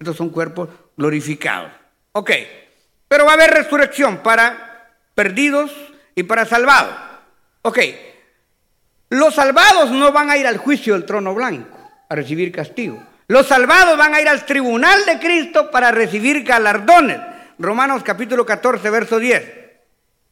Estos 0.00 0.16
son 0.16 0.30
cuerpos 0.30 0.68
glorificados. 0.96 1.70
Ok. 2.10 2.32
Pero 3.06 3.24
va 3.26 3.30
a 3.30 3.34
haber 3.34 3.50
resurrección 3.50 4.24
para 4.24 4.90
perdidos 5.14 5.70
y 6.16 6.24
para 6.24 6.46
salvados. 6.46 6.96
Ok. 7.62 7.78
Los 9.10 9.36
salvados 9.36 9.92
no 9.92 10.10
van 10.10 10.28
a 10.30 10.36
ir 10.36 10.48
al 10.48 10.56
juicio 10.56 10.94
del 10.94 11.06
trono 11.06 11.34
blanco 11.34 11.78
a 12.08 12.14
recibir 12.16 12.50
castigo. 12.50 13.00
Los 13.28 13.46
salvados 13.46 13.96
van 13.96 14.14
a 14.14 14.20
ir 14.20 14.28
al 14.28 14.44
tribunal 14.44 15.04
de 15.06 15.20
Cristo 15.20 15.70
para 15.70 15.92
recibir 15.92 16.42
galardones. 16.42 17.20
Romanos 17.56 18.02
capítulo 18.02 18.44
14, 18.44 18.90
verso 18.90 19.20
10. 19.20 19.67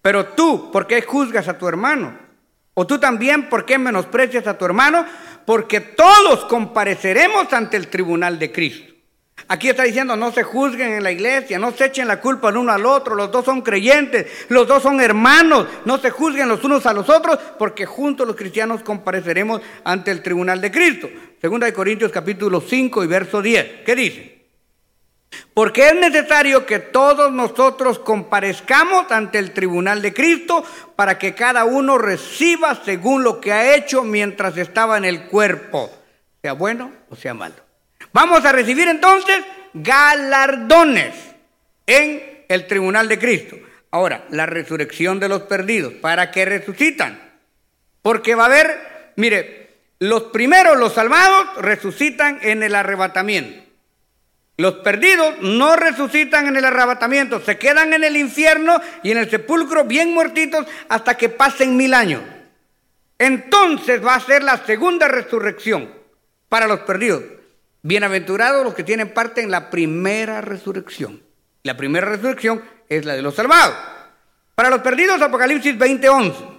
Pero 0.06 0.24
tú, 0.24 0.70
¿por 0.70 0.86
qué 0.86 1.02
juzgas 1.02 1.48
a 1.48 1.58
tu 1.58 1.66
hermano? 1.66 2.16
O 2.74 2.86
tú 2.86 3.00
también, 3.00 3.48
¿por 3.48 3.64
qué 3.64 3.76
menosprecias 3.76 4.46
a 4.46 4.56
tu 4.56 4.64
hermano? 4.64 5.04
Porque 5.44 5.80
todos 5.80 6.44
compareceremos 6.44 7.52
ante 7.52 7.76
el 7.76 7.88
tribunal 7.88 8.38
de 8.38 8.52
Cristo. 8.52 8.94
Aquí 9.48 9.68
está 9.68 9.82
diciendo, 9.82 10.14
no 10.14 10.30
se 10.30 10.44
juzguen 10.44 10.92
en 10.92 11.02
la 11.02 11.10
iglesia, 11.10 11.58
no 11.58 11.72
se 11.72 11.86
echen 11.86 12.06
la 12.06 12.20
culpa 12.20 12.50
el 12.50 12.56
uno 12.56 12.70
al 12.70 12.86
otro, 12.86 13.16
los 13.16 13.32
dos 13.32 13.44
son 13.44 13.62
creyentes, 13.62 14.46
los 14.48 14.68
dos 14.68 14.84
son 14.84 15.00
hermanos, 15.00 15.66
no 15.84 15.98
se 15.98 16.10
juzguen 16.10 16.48
los 16.48 16.62
unos 16.62 16.86
a 16.86 16.92
los 16.92 17.10
otros, 17.10 17.36
porque 17.58 17.84
juntos 17.84 18.28
los 18.28 18.36
cristianos 18.36 18.84
compareceremos 18.84 19.60
ante 19.82 20.12
el 20.12 20.22
tribunal 20.22 20.60
de 20.60 20.70
Cristo. 20.70 21.08
Segunda 21.40 21.66
de 21.66 21.72
Corintios 21.72 22.12
capítulo 22.12 22.60
5 22.60 23.02
y 23.02 23.06
verso 23.08 23.42
10. 23.42 23.82
¿Qué 23.84 23.96
dice? 23.96 24.35
Porque 25.54 25.88
es 25.88 25.94
necesario 25.94 26.66
que 26.66 26.78
todos 26.78 27.32
nosotros 27.32 27.98
comparezcamos 27.98 29.10
ante 29.10 29.38
el 29.38 29.52
tribunal 29.52 30.02
de 30.02 30.12
Cristo 30.12 30.64
para 30.94 31.18
que 31.18 31.34
cada 31.34 31.64
uno 31.64 31.98
reciba 31.98 32.80
según 32.84 33.24
lo 33.24 33.40
que 33.40 33.52
ha 33.52 33.74
hecho 33.74 34.02
mientras 34.02 34.56
estaba 34.56 34.96
en 34.98 35.04
el 35.04 35.24
cuerpo, 35.24 35.90
sea 36.42 36.52
bueno 36.52 36.92
o 37.10 37.16
sea 37.16 37.34
malo. 37.34 37.54
Vamos 38.12 38.44
a 38.44 38.52
recibir 38.52 38.88
entonces 38.88 39.38
galardones 39.74 41.14
en 41.86 42.44
el 42.48 42.66
tribunal 42.66 43.08
de 43.08 43.18
Cristo. 43.18 43.56
Ahora, 43.90 44.26
la 44.30 44.46
resurrección 44.46 45.20
de 45.20 45.28
los 45.28 45.42
perdidos, 45.42 45.94
¿para 45.94 46.30
qué 46.30 46.44
resucitan? 46.44 47.18
Porque 48.02 48.34
va 48.34 48.44
a 48.44 48.46
haber, 48.46 49.12
mire, 49.16 49.78
los 49.98 50.24
primeros, 50.24 50.76
los 50.76 50.92
salvados, 50.92 51.56
resucitan 51.62 52.38
en 52.42 52.62
el 52.62 52.74
arrebatamiento. 52.74 53.65
Los 54.58 54.76
perdidos 54.76 55.34
no 55.42 55.76
resucitan 55.76 56.46
en 56.46 56.56
el 56.56 56.64
arrebatamiento, 56.64 57.40
se 57.40 57.58
quedan 57.58 57.92
en 57.92 58.04
el 58.04 58.16
infierno 58.16 58.80
y 59.02 59.10
en 59.10 59.18
el 59.18 59.28
sepulcro 59.28 59.84
bien 59.84 60.14
muertitos 60.14 60.66
hasta 60.88 61.16
que 61.16 61.28
pasen 61.28 61.76
mil 61.76 61.92
años. 61.92 62.22
Entonces 63.18 64.04
va 64.04 64.14
a 64.14 64.20
ser 64.20 64.42
la 64.42 64.64
segunda 64.64 65.08
resurrección 65.08 65.90
para 66.48 66.66
los 66.66 66.80
perdidos. 66.80 67.22
Bienaventurados 67.82 68.64
los 68.64 68.74
que 68.74 68.82
tienen 68.82 69.12
parte 69.12 69.42
en 69.42 69.50
la 69.50 69.68
primera 69.68 70.40
resurrección. 70.40 71.22
La 71.62 71.76
primera 71.76 72.06
resurrección 72.06 72.62
es 72.88 73.04
la 73.04 73.14
de 73.14 73.22
los 73.22 73.34
salvados. 73.34 73.76
Para 74.54 74.70
los 74.70 74.80
perdidos, 74.80 75.20
Apocalipsis 75.20 75.76
20:11. 75.76 76.55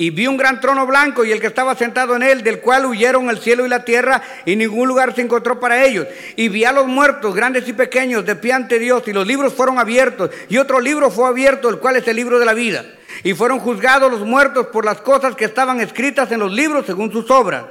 Y 0.00 0.08
vi 0.08 0.26
un 0.26 0.38
gran 0.38 0.62
trono 0.62 0.86
blanco 0.86 1.26
y 1.26 1.30
el 1.30 1.42
que 1.42 1.48
estaba 1.48 1.74
sentado 1.74 2.16
en 2.16 2.22
él, 2.22 2.42
del 2.42 2.60
cual 2.60 2.86
huyeron 2.86 3.28
el 3.28 3.38
cielo 3.38 3.66
y 3.66 3.68
la 3.68 3.84
tierra, 3.84 4.22
y 4.46 4.56
ningún 4.56 4.88
lugar 4.88 5.14
se 5.14 5.20
encontró 5.20 5.60
para 5.60 5.84
ellos. 5.84 6.06
Y 6.36 6.48
vi 6.48 6.64
a 6.64 6.72
los 6.72 6.86
muertos, 6.86 7.34
grandes 7.34 7.68
y 7.68 7.74
pequeños, 7.74 8.24
de 8.24 8.34
pie 8.34 8.54
ante 8.54 8.78
Dios, 8.78 9.02
y 9.08 9.12
los 9.12 9.26
libros 9.26 9.52
fueron 9.52 9.78
abiertos, 9.78 10.30
y 10.48 10.56
otro 10.56 10.80
libro 10.80 11.10
fue 11.10 11.28
abierto, 11.28 11.68
el 11.68 11.80
cual 11.80 11.96
es 11.96 12.08
el 12.08 12.16
libro 12.16 12.38
de 12.38 12.46
la 12.46 12.54
vida. 12.54 12.86
Y 13.24 13.34
fueron 13.34 13.58
juzgados 13.58 14.10
los 14.10 14.22
muertos 14.22 14.68
por 14.68 14.86
las 14.86 15.02
cosas 15.02 15.36
que 15.36 15.44
estaban 15.44 15.82
escritas 15.82 16.32
en 16.32 16.40
los 16.40 16.50
libros 16.50 16.86
según 16.86 17.12
sus 17.12 17.30
obras. 17.30 17.64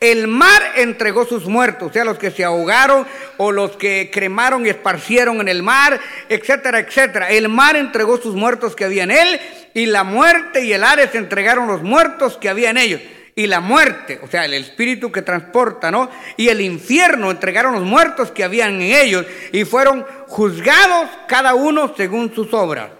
El 0.00 0.28
mar 0.28 0.62
entregó 0.76 1.24
sus 1.24 1.46
muertos, 1.46 1.90
o 1.90 1.92
sea, 1.92 2.04
los 2.04 2.18
que 2.18 2.30
se 2.30 2.44
ahogaron 2.44 3.06
o 3.36 3.52
los 3.52 3.76
que 3.76 4.10
cremaron 4.12 4.66
y 4.66 4.68
esparcieron 4.68 5.40
en 5.40 5.48
el 5.48 5.62
mar, 5.62 6.00
etcétera, 6.28 6.80
etcétera. 6.80 7.30
El 7.30 7.48
mar 7.48 7.76
entregó 7.76 8.16
sus 8.16 8.34
muertos 8.34 8.74
que 8.76 8.84
había 8.84 9.04
en 9.04 9.10
él 9.10 9.40
y 9.74 9.86
la 9.86 10.04
muerte 10.04 10.64
y 10.64 10.72
el 10.72 10.84
Ares 10.84 11.14
entregaron 11.14 11.66
los 11.66 11.82
muertos 11.82 12.36
que 12.36 12.48
había 12.48 12.70
en 12.70 12.78
ellos. 12.78 13.00
Y 13.34 13.46
la 13.46 13.60
muerte, 13.60 14.20
o 14.22 14.28
sea, 14.28 14.44
el 14.44 14.52
espíritu 14.52 15.10
que 15.10 15.22
transporta, 15.22 15.90
¿no? 15.90 16.10
Y 16.36 16.48
el 16.48 16.60
infierno 16.60 17.30
entregaron 17.30 17.72
los 17.72 17.84
muertos 17.84 18.30
que 18.30 18.44
habían 18.44 18.74
en 18.74 18.94
ellos 18.94 19.24
y 19.52 19.64
fueron 19.64 20.04
juzgados 20.28 21.08
cada 21.28 21.54
uno 21.54 21.94
según 21.96 22.34
sus 22.34 22.52
obras. 22.52 22.90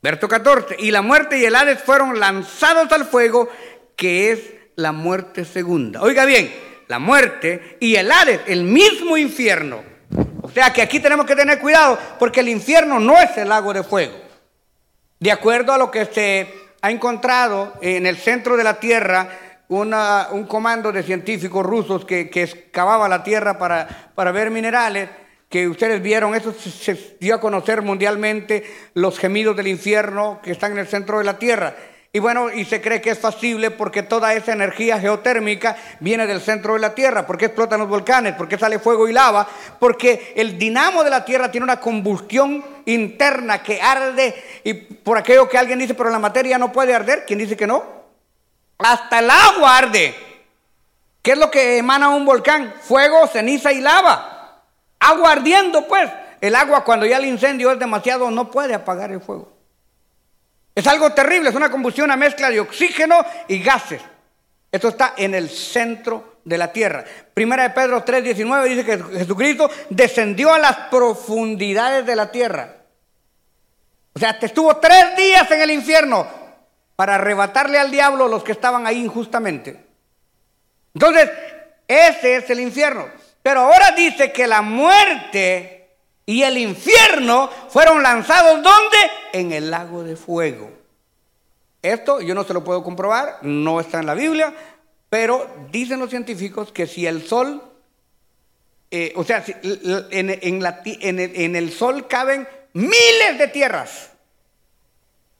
Verso 0.00 0.28
14. 0.28 0.76
Y 0.78 0.90
la 0.92 1.02
muerte 1.02 1.38
y 1.38 1.44
el 1.44 1.56
Hades 1.56 1.82
fueron 1.82 2.20
lanzados 2.20 2.92
al 2.92 3.04
fuego, 3.04 3.48
que 3.96 4.30
es 4.30 4.40
la 4.76 4.92
muerte 4.92 5.44
segunda. 5.44 6.02
Oiga 6.02 6.24
bien, 6.24 6.52
la 6.88 6.98
muerte 6.98 7.76
y 7.80 7.96
el 7.96 8.10
Hades, 8.10 8.40
el 8.46 8.64
mismo 8.64 9.16
infierno. 9.16 9.82
O 10.42 10.50
sea 10.50 10.72
que 10.72 10.82
aquí 10.82 11.00
tenemos 11.00 11.26
que 11.26 11.36
tener 11.36 11.58
cuidado 11.58 11.98
porque 12.18 12.40
el 12.40 12.48
infierno 12.48 13.00
no 13.00 13.18
es 13.18 13.36
el 13.36 13.48
lago 13.48 13.72
de 13.72 13.82
fuego. 13.82 14.14
De 15.18 15.30
acuerdo 15.30 15.72
a 15.72 15.78
lo 15.78 15.90
que 15.90 16.04
se 16.06 16.52
ha 16.80 16.90
encontrado 16.90 17.74
en 17.80 18.06
el 18.06 18.16
centro 18.16 18.56
de 18.56 18.64
la 18.64 18.80
Tierra, 18.80 19.28
un 19.68 20.46
comando 20.48 20.92
de 20.92 21.02
científicos 21.02 21.64
rusos 21.64 22.04
que, 22.04 22.30
excavaba 22.34 23.08
la 23.08 23.22
Tierra 23.22 23.56
para, 23.56 24.12
para 24.14 24.32
ver 24.32 24.50
minerales, 24.50 25.08
que 25.48 25.68
ustedes 25.68 26.02
vieron, 26.02 26.34
eso 26.34 26.52
se, 26.52 27.16
dio 27.20 27.34
a 27.34 27.40
conocer 27.40 27.82
mundialmente, 27.82 28.64
los 28.94 29.18
gemidos 29.18 29.54
del 29.54 29.68
infierno 29.68 30.40
que 30.42 30.50
están 30.50 30.72
en 30.72 30.78
el 30.78 30.88
centro 30.88 31.18
de 31.18 31.24
la 31.24 31.38
Tierra. 31.38 31.76
Y 32.14 32.18
bueno, 32.18 32.52
y 32.52 32.66
se 32.66 32.82
cree 32.82 33.00
que 33.00 33.08
es 33.08 33.18
factible 33.18 33.70
porque 33.70 34.02
toda 34.02 34.34
esa 34.34 34.52
energía 34.52 35.00
geotérmica 35.00 35.78
viene 35.98 36.26
del 36.26 36.42
centro 36.42 36.74
de 36.74 36.80
la 36.80 36.94
Tierra, 36.94 37.26
porque 37.26 37.46
explotan 37.46 37.80
los 37.80 37.88
volcanes, 37.88 38.34
porque 38.36 38.58
sale 38.58 38.78
fuego 38.78 39.08
y 39.08 39.14
lava, 39.14 39.48
porque 39.78 40.34
el 40.36 40.58
dinamo 40.58 41.04
de 41.04 41.08
la 41.08 41.24
Tierra 41.24 41.50
tiene 41.50 41.64
una 41.64 41.80
combustión 41.80 42.62
interna 42.84 43.62
que 43.62 43.80
arde 43.80 44.34
y 44.62 44.74
por 44.74 45.16
aquello 45.16 45.48
que 45.48 45.56
alguien 45.56 45.78
dice, 45.78 45.94
pero 45.94 46.10
la 46.10 46.18
materia 46.18 46.58
no 46.58 46.70
puede 46.70 46.94
arder, 46.94 47.24
¿quién 47.26 47.38
dice 47.38 47.56
que 47.56 47.66
no? 47.66 47.82
Hasta 48.76 49.20
el 49.20 49.30
agua 49.30 49.78
arde. 49.78 50.14
¿Qué 51.22 51.32
es 51.32 51.38
lo 51.38 51.50
que 51.50 51.78
emana 51.78 52.10
un 52.10 52.26
volcán? 52.26 52.74
Fuego, 52.82 53.26
ceniza 53.26 53.72
y 53.72 53.80
lava. 53.80 54.60
Agua 54.98 55.32
ardiendo, 55.32 55.88
pues. 55.88 56.10
El 56.42 56.56
agua 56.56 56.84
cuando 56.84 57.06
ya 57.06 57.16
el 57.16 57.24
incendio 57.24 57.70
es 57.70 57.78
demasiado 57.78 58.30
no 58.30 58.50
puede 58.50 58.74
apagar 58.74 59.12
el 59.12 59.20
fuego. 59.22 59.61
Es 60.74 60.86
algo 60.86 61.12
terrible, 61.12 61.50
es 61.50 61.54
una 61.54 61.70
combustión, 61.70 62.06
una 62.06 62.16
mezcla 62.16 62.50
de 62.50 62.60
oxígeno 62.60 63.24
y 63.48 63.62
gases. 63.62 64.00
Esto 64.70 64.88
está 64.88 65.14
en 65.16 65.34
el 65.34 65.50
centro 65.50 66.38
de 66.44 66.56
la 66.56 66.72
tierra. 66.72 67.04
Primera 67.34 67.64
de 67.64 67.70
Pedro 67.70 68.04
3:19 68.04 68.64
dice 68.64 68.84
que 68.84 69.18
Jesucristo 69.18 69.70
descendió 69.90 70.52
a 70.52 70.58
las 70.58 70.76
profundidades 70.90 72.06
de 72.06 72.16
la 72.16 72.30
tierra. 72.30 72.76
O 74.14 74.18
sea, 74.18 74.38
estuvo 74.40 74.76
tres 74.76 75.16
días 75.16 75.50
en 75.50 75.60
el 75.60 75.70
infierno 75.70 76.26
para 76.96 77.16
arrebatarle 77.16 77.78
al 77.78 77.90
diablo 77.90 78.28
los 78.28 78.42
que 78.42 78.52
estaban 78.52 78.86
ahí 78.86 79.04
injustamente. 79.04 79.84
Entonces, 80.94 81.30
ese 81.86 82.36
es 82.36 82.50
el 82.50 82.60
infierno. 82.60 83.08
Pero 83.42 83.60
ahora 83.60 83.90
dice 83.92 84.32
que 84.32 84.46
la 84.46 84.62
muerte 84.62 85.81
y 86.26 86.42
el 86.42 86.58
infierno 86.58 87.50
fueron 87.68 88.02
lanzados 88.02 88.62
¿dónde? 88.62 88.98
En 89.32 89.52
el 89.52 89.70
lago 89.70 90.04
de 90.04 90.16
fuego. 90.16 90.70
Esto 91.80 92.20
yo 92.20 92.34
no 92.34 92.44
se 92.44 92.54
lo 92.54 92.62
puedo 92.62 92.84
comprobar, 92.84 93.38
no 93.42 93.80
está 93.80 93.98
en 93.98 94.06
la 94.06 94.14
Biblia, 94.14 94.54
pero 95.08 95.50
dicen 95.70 95.98
los 95.98 96.10
científicos 96.10 96.70
que 96.72 96.86
si 96.86 97.06
el 97.06 97.26
sol, 97.26 97.62
eh, 98.90 99.12
o 99.16 99.24
sea, 99.24 99.44
en, 99.46 100.40
en 100.40 101.56
el 101.56 101.72
sol 101.72 102.06
caben 102.06 102.46
miles 102.72 103.38
de 103.38 103.48
tierras. 103.48 104.10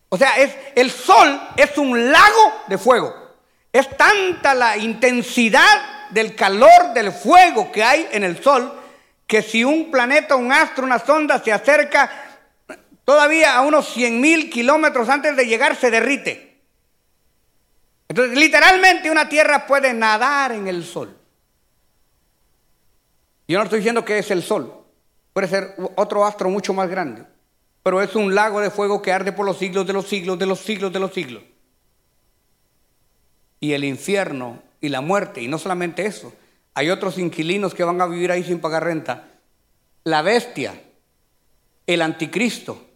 O 0.09 0.19
sea, 0.19 0.37
es, 0.37 0.55
el 0.75 0.91
sol 0.91 1.41
es 1.57 1.79
un 1.79 2.11
lago 2.11 2.53
de 2.67 2.77
fuego. 2.77 3.15
Es 3.73 3.89
tanta 3.97 4.53
la 4.53 4.77
intensidad 4.77 6.11
del 6.11 6.35
calor 6.35 6.93
del 6.93 7.13
fuego 7.13 7.73
que 7.73 7.83
hay 7.83 8.07
en 8.13 8.25
el 8.25 8.43
sol 8.43 8.82
que 9.33 9.41
si 9.41 9.65
un 9.65 9.91
planeta, 9.91 10.37
un 10.37 10.53
astro, 10.53 10.85
una 10.85 10.99
sonda 10.99 11.43
se 11.43 11.51
acerca 11.51 12.11
todavía 13.03 13.57
a 13.57 13.63
unos 13.63 13.89
100 13.89 14.21
mil 14.21 14.51
kilómetros 14.51 15.09
antes 15.09 15.35
de 15.35 15.47
llegar 15.47 15.75
se 15.75 15.91
derrite. 15.91 16.61
Entonces, 18.09 18.37
literalmente 18.37 19.11
una 19.11 19.31
tierra 19.31 19.67
puede 19.67 19.95
nadar 19.95 20.53
en 20.53 20.69
el 20.69 20.85
sol. 20.85 21.17
Yo 23.49 23.57
no 23.57 23.65
estoy 23.65 23.79
diciendo 23.79 24.05
que 24.05 24.19
es 24.19 24.31
el 24.31 24.43
sol, 24.43 24.85
puede 25.33 25.49
ser 25.49 25.77
otro 25.97 26.27
astro 26.27 26.51
mucho 26.51 26.75
más 26.75 26.91
grande 26.91 27.25
pero 27.83 28.03
es 28.03 28.15
un 28.15 28.35
lago 28.35 28.61
de 28.61 28.71
fuego 28.71 29.01
que 29.01 29.13
arde 29.13 29.33
por 29.33 29.47
los 29.47 29.57
siglos 29.57 29.87
de 29.87 29.95
los 29.95 30.07
siglos, 30.07 30.39
de 30.39 30.45
los 30.45 30.61
siglos, 30.61 30.93
de 30.93 31.01
los 31.01 31.15
siglos. 31.15 31.43
Y 33.61 33.73
el 33.73 33.85
infierno 33.85 34.63
y 34.79 34.91
la 34.91 35.01
muerte, 35.01 35.41
y 35.41 35.49
no 35.49 35.59
solamente 35.59 36.05
eso, 36.05 36.35
hay 36.75 36.91
otros 36.91 37.19
inquilinos 37.19 37.75
que 37.75 37.85
van 37.85 38.01
a 38.01 38.07
vivir 38.07 38.33
ahí 38.33 38.43
sin 38.45 38.61
pagar 38.61 38.85
renta. 38.85 39.29
La 40.05 40.23
bestia, 40.23 40.75
el 41.87 42.03
anticristo, 42.03 42.87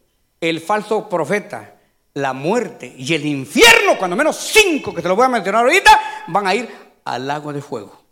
el 0.40 0.60
falso 0.60 1.08
profeta, 1.08 1.74
la 2.14 2.32
muerte 2.32 2.94
y 2.96 3.14
el 3.14 3.26
infierno, 3.26 3.98
cuando 3.98 4.16
menos 4.16 4.36
cinco, 4.36 4.94
que 4.94 5.02
se 5.02 5.08
los 5.08 5.16
voy 5.16 5.26
a 5.26 5.28
mencionar 5.28 5.64
ahorita, 5.64 6.00
van 6.28 6.46
a 6.46 6.54
ir 6.54 6.68
al 7.04 7.26
lago 7.26 7.52
de 7.52 7.60
fuego. 7.60 8.02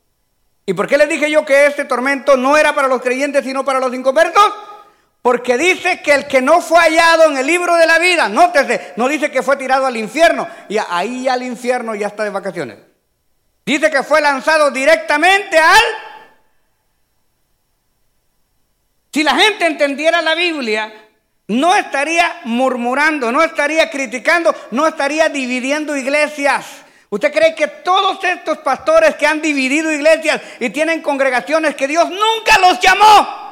¿Y 0.66 0.74
por 0.74 0.86
qué 0.86 0.98
les 0.98 1.08
dije 1.08 1.30
yo 1.30 1.44
que 1.44 1.66
este 1.66 1.84
tormento 1.84 2.36
no 2.36 2.56
era 2.56 2.74
para 2.74 2.88
los 2.88 3.02
creyentes, 3.02 3.44
sino 3.44 3.64
para 3.64 3.80
los 3.80 3.94
inconversos? 3.94 4.52
Porque 5.22 5.56
dice 5.56 6.02
que 6.02 6.12
el 6.12 6.26
que 6.26 6.42
no 6.42 6.60
fue 6.60 6.78
hallado 6.78 7.30
en 7.30 7.38
el 7.38 7.46
libro 7.46 7.74
de 7.76 7.86
la 7.86 7.98
vida, 7.98 8.28
nótese, 8.28 8.92
no 8.96 9.08
dice 9.08 9.30
que 9.30 9.42
fue 9.42 9.56
tirado 9.56 9.86
al 9.86 9.96
infierno, 9.96 10.46
y 10.68 10.76
ahí 10.76 11.26
al 11.28 11.42
infierno 11.42 11.94
ya 11.94 12.08
está 12.08 12.24
de 12.24 12.30
vacaciones. 12.30 12.76
Dice 13.64 13.90
que 13.90 14.02
fue 14.02 14.20
lanzado 14.20 14.70
directamente 14.70 15.58
al... 15.58 15.82
Si 19.12 19.22
la 19.22 19.34
gente 19.36 19.66
entendiera 19.66 20.20
la 20.22 20.34
Biblia, 20.34 20.92
no 21.46 21.74
estaría 21.74 22.40
murmurando, 22.44 23.30
no 23.30 23.42
estaría 23.42 23.88
criticando, 23.90 24.54
no 24.72 24.86
estaría 24.86 25.28
dividiendo 25.28 25.96
iglesias. 25.96 26.66
¿Usted 27.10 27.32
cree 27.32 27.54
que 27.54 27.68
todos 27.68 28.22
estos 28.24 28.58
pastores 28.58 29.14
que 29.14 29.26
han 29.26 29.40
dividido 29.40 29.92
iglesias 29.92 30.40
y 30.58 30.70
tienen 30.70 31.00
congregaciones 31.00 31.76
que 31.76 31.86
Dios 31.86 32.10
nunca 32.10 32.58
los 32.58 32.80
llamó? 32.80 33.44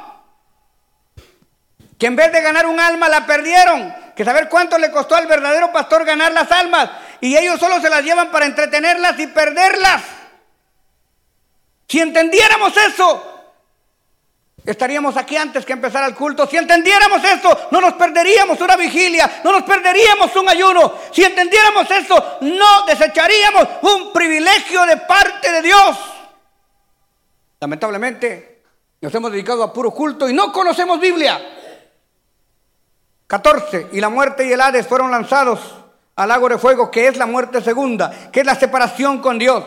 que 2.03 2.07
en 2.07 2.17
vez 2.17 2.33
de 2.33 2.41
ganar 2.41 2.65
un 2.65 2.81
alma 2.81 3.07
la 3.07 3.25
perdieron, 3.25 3.95
que 4.13 4.25
saber 4.25 4.49
cuánto 4.49 4.77
le 4.77 4.91
costó 4.91 5.15
al 5.15 5.25
verdadero 5.25 5.71
pastor 5.71 6.03
ganar 6.03 6.33
las 6.33 6.51
almas, 6.51 6.89
y 7.23 7.37
ellos 7.37 7.57
solo 7.57 7.79
se 7.79 7.89
las 7.89 8.03
llevan 8.03 8.29
para 8.31 8.45
entretenerlas 8.45 9.17
y 9.17 9.27
perderlas. 9.27 10.03
Si 11.87 12.01
entendiéramos 12.01 12.75
eso, 12.75 13.45
estaríamos 14.65 15.15
aquí 15.15 15.37
antes 15.37 15.65
que 15.65 15.71
empezar 15.71 16.03
el 16.03 16.15
culto. 16.15 16.45
Si 16.45 16.57
entendiéramos 16.57 17.23
eso, 17.23 17.69
no 17.71 17.79
nos 17.79 17.93
perderíamos 17.93 18.59
una 18.59 18.75
vigilia, 18.75 19.39
no 19.45 19.53
nos 19.53 19.63
perderíamos 19.63 20.35
un 20.35 20.49
ayuno. 20.49 20.95
Si 21.13 21.23
entendiéramos 21.23 21.89
eso, 21.91 22.39
no 22.41 22.85
desecharíamos 22.87 23.69
un 23.83 24.11
privilegio 24.11 24.85
de 24.85 24.97
parte 24.97 25.49
de 25.49 25.61
Dios. 25.61 25.97
Lamentablemente, 27.61 28.63
nos 28.99 29.15
hemos 29.15 29.31
dedicado 29.31 29.63
a 29.63 29.71
puro 29.71 29.91
culto 29.91 30.27
y 30.27 30.33
no 30.33 30.51
conocemos 30.51 30.99
Biblia. 30.99 31.39
14. 33.27 33.87
Y 33.93 34.01
la 34.01 34.09
muerte 34.09 34.45
y 34.45 34.51
el 34.51 34.59
Hades 34.59 34.85
fueron 34.85 35.09
lanzados 35.09 35.82
al 36.15 36.29
lago 36.29 36.49
de 36.49 36.57
fuego, 36.57 36.91
que 36.91 37.07
es 37.07 37.17
la 37.17 37.25
muerte 37.25 37.61
segunda, 37.61 38.29
que 38.31 38.41
es 38.41 38.45
la 38.45 38.55
separación 38.55 39.19
con 39.19 39.39
Dios. 39.39 39.63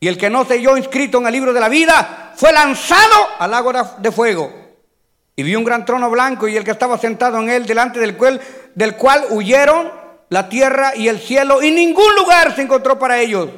Y 0.00 0.08
el 0.08 0.16
que 0.16 0.30
no 0.30 0.44
se 0.44 0.54
halló 0.54 0.76
inscrito 0.76 1.18
en 1.18 1.26
el 1.26 1.32
libro 1.32 1.52
de 1.52 1.60
la 1.60 1.68
vida 1.68 2.32
fue 2.36 2.52
lanzado 2.52 3.16
al 3.38 3.50
lago 3.50 3.72
de 3.98 4.12
fuego. 4.12 4.52
Y 5.34 5.42
vi 5.42 5.56
un 5.56 5.64
gran 5.64 5.84
trono 5.84 6.10
blanco 6.10 6.48
y 6.48 6.56
el 6.56 6.64
que 6.64 6.72
estaba 6.72 6.98
sentado 6.98 7.40
en 7.40 7.48
él, 7.48 7.66
delante 7.66 7.98
del 8.00 8.16
cual, 8.16 8.40
del 8.74 8.96
cual 8.96 9.24
huyeron 9.30 9.90
la 10.28 10.48
tierra 10.48 10.94
y 10.94 11.08
el 11.08 11.18
cielo, 11.18 11.62
y 11.62 11.70
ningún 11.70 12.14
lugar 12.16 12.54
se 12.54 12.62
encontró 12.62 12.98
para 12.98 13.18
ellos. 13.20 13.48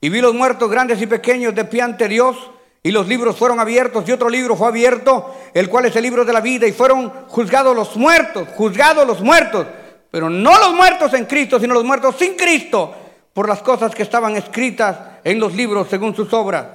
Y 0.00 0.08
vi 0.08 0.20
los 0.20 0.34
muertos 0.34 0.70
grandes 0.70 1.00
y 1.02 1.06
pequeños 1.06 1.54
de 1.54 1.64
pie 1.64 1.82
ante 1.82 2.08
Dios 2.08 2.36
y 2.82 2.90
los 2.90 3.06
libros 3.06 3.36
fueron 3.36 3.60
abiertos 3.60 4.08
y 4.08 4.12
otro 4.12 4.30
libro 4.30 4.56
fue 4.56 4.68
abierto, 4.68 5.34
el 5.52 5.68
cual 5.68 5.84
es 5.84 5.96
el 5.96 6.02
libro 6.02 6.24
de 6.24 6.32
la 6.32 6.40
vida, 6.40 6.66
y 6.66 6.72
fueron 6.72 7.10
juzgados 7.28 7.76
los 7.76 7.94
muertos, 7.96 8.48
juzgados 8.56 9.06
los 9.06 9.20
muertos, 9.20 9.66
pero 10.10 10.30
no 10.30 10.58
los 10.58 10.74
muertos 10.74 11.14
en 11.14 11.26
Cristo, 11.26 11.60
sino 11.60 11.74
los 11.74 11.84
muertos 11.84 12.16
sin 12.18 12.34
Cristo, 12.34 12.94
por 13.32 13.48
las 13.48 13.62
cosas 13.62 13.94
que 13.94 14.02
estaban 14.02 14.36
escritas 14.36 14.96
en 15.24 15.38
los 15.38 15.54
libros 15.54 15.88
según 15.88 16.14
sus 16.14 16.32
obras. 16.32 16.66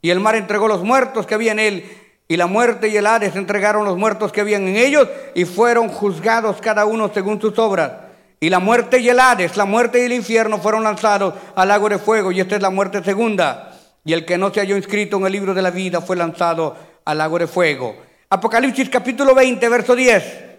Y 0.00 0.10
el 0.10 0.20
mar 0.20 0.36
entregó 0.36 0.68
los 0.68 0.82
muertos 0.82 1.26
que 1.26 1.34
había 1.34 1.52
en 1.52 1.58
él, 1.58 1.98
y 2.28 2.36
la 2.36 2.46
muerte 2.46 2.88
y 2.88 2.96
el 2.96 3.06
Hades 3.06 3.36
entregaron 3.36 3.84
los 3.84 3.98
muertos 3.98 4.32
que 4.32 4.40
habían 4.40 4.68
en 4.68 4.76
ellos, 4.76 5.08
y 5.34 5.44
fueron 5.44 5.88
juzgados 5.88 6.60
cada 6.60 6.84
uno 6.84 7.10
según 7.12 7.40
sus 7.40 7.58
obras. 7.58 7.92
Y 8.40 8.50
la 8.50 8.58
muerte 8.58 8.98
y 8.98 9.08
el 9.08 9.20
Hades, 9.20 9.56
la 9.56 9.64
muerte 9.64 10.00
y 10.00 10.06
el 10.06 10.12
infierno 10.12 10.58
fueron 10.58 10.84
lanzados 10.84 11.34
al 11.54 11.68
lago 11.68 11.88
de 11.88 11.98
fuego, 11.98 12.32
y 12.32 12.40
esta 12.40 12.56
es 12.56 12.62
la 12.62 12.70
muerte 12.70 13.02
segunda 13.02 13.70
y 14.04 14.12
el 14.12 14.24
que 14.24 14.38
no 14.38 14.52
se 14.52 14.60
halló 14.60 14.76
inscrito 14.76 15.16
en 15.16 15.26
el 15.26 15.32
libro 15.32 15.54
de 15.54 15.62
la 15.62 15.70
vida 15.70 16.00
fue 16.00 16.16
lanzado 16.16 16.76
al 17.04 17.18
lago 17.18 17.38
de 17.38 17.46
fuego. 17.46 17.96
Apocalipsis 18.28 18.90
capítulo 18.90 19.34
20, 19.34 19.66
verso 19.68 19.96
10. 19.96 20.53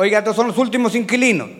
Oiga, 0.00 0.20
estos 0.20 0.34
son 0.34 0.46
los 0.46 0.56
últimos 0.56 0.94
inquilinos. 0.94 1.50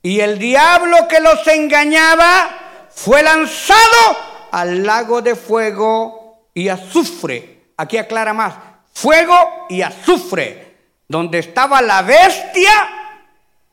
Y 0.00 0.20
el 0.20 0.38
diablo 0.38 1.06
que 1.08 1.20
los 1.20 1.46
engañaba 1.46 2.88
fue 2.88 3.22
lanzado 3.22 4.48
al 4.50 4.82
lago 4.82 5.20
de 5.20 5.36
fuego 5.36 6.48
y 6.54 6.70
azufre. 6.70 7.72
Aquí 7.76 7.98
aclara 7.98 8.32
más, 8.32 8.54
fuego 8.94 9.66
y 9.68 9.82
azufre, 9.82 10.78
donde 11.06 11.40
estaba 11.40 11.82
la 11.82 12.00
bestia 12.00 12.72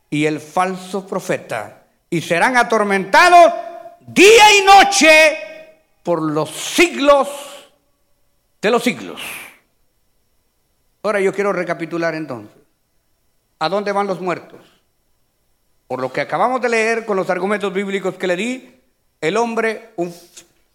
y 0.10 0.26
el 0.26 0.42
falso 0.42 1.08
profeta. 1.08 1.84
Y 2.10 2.20
serán 2.20 2.58
atormentados 2.58 3.54
día 4.02 4.54
y 4.54 4.66
noche 4.66 5.38
por 6.04 6.22
los 6.22 6.50
siglos 6.50 7.30
de 8.62 8.70
los 8.70 8.84
siglos. 8.84 9.22
Ahora 11.04 11.22
yo 11.22 11.34
quiero 11.34 11.54
recapitular 11.54 12.16
entonces. 12.16 12.65
¿A 13.60 13.70
dónde 13.70 13.92
van 13.92 14.08
los 14.08 14.20
muertos? 14.20 14.62
Por 15.88 16.02
lo 16.02 16.12
que 16.12 16.22
acabamos 16.22 16.62
de 16.62 16.70
leer 16.70 17.06
con 17.06 17.16
los 17.16 17.30
argumentos 17.30 17.72
bíblicos 17.74 18.16
que 18.16 18.28
le 18.28 18.36
di, 18.36 18.82
el 19.22 19.38
hombre, 19.38 19.92
un 19.96 20.14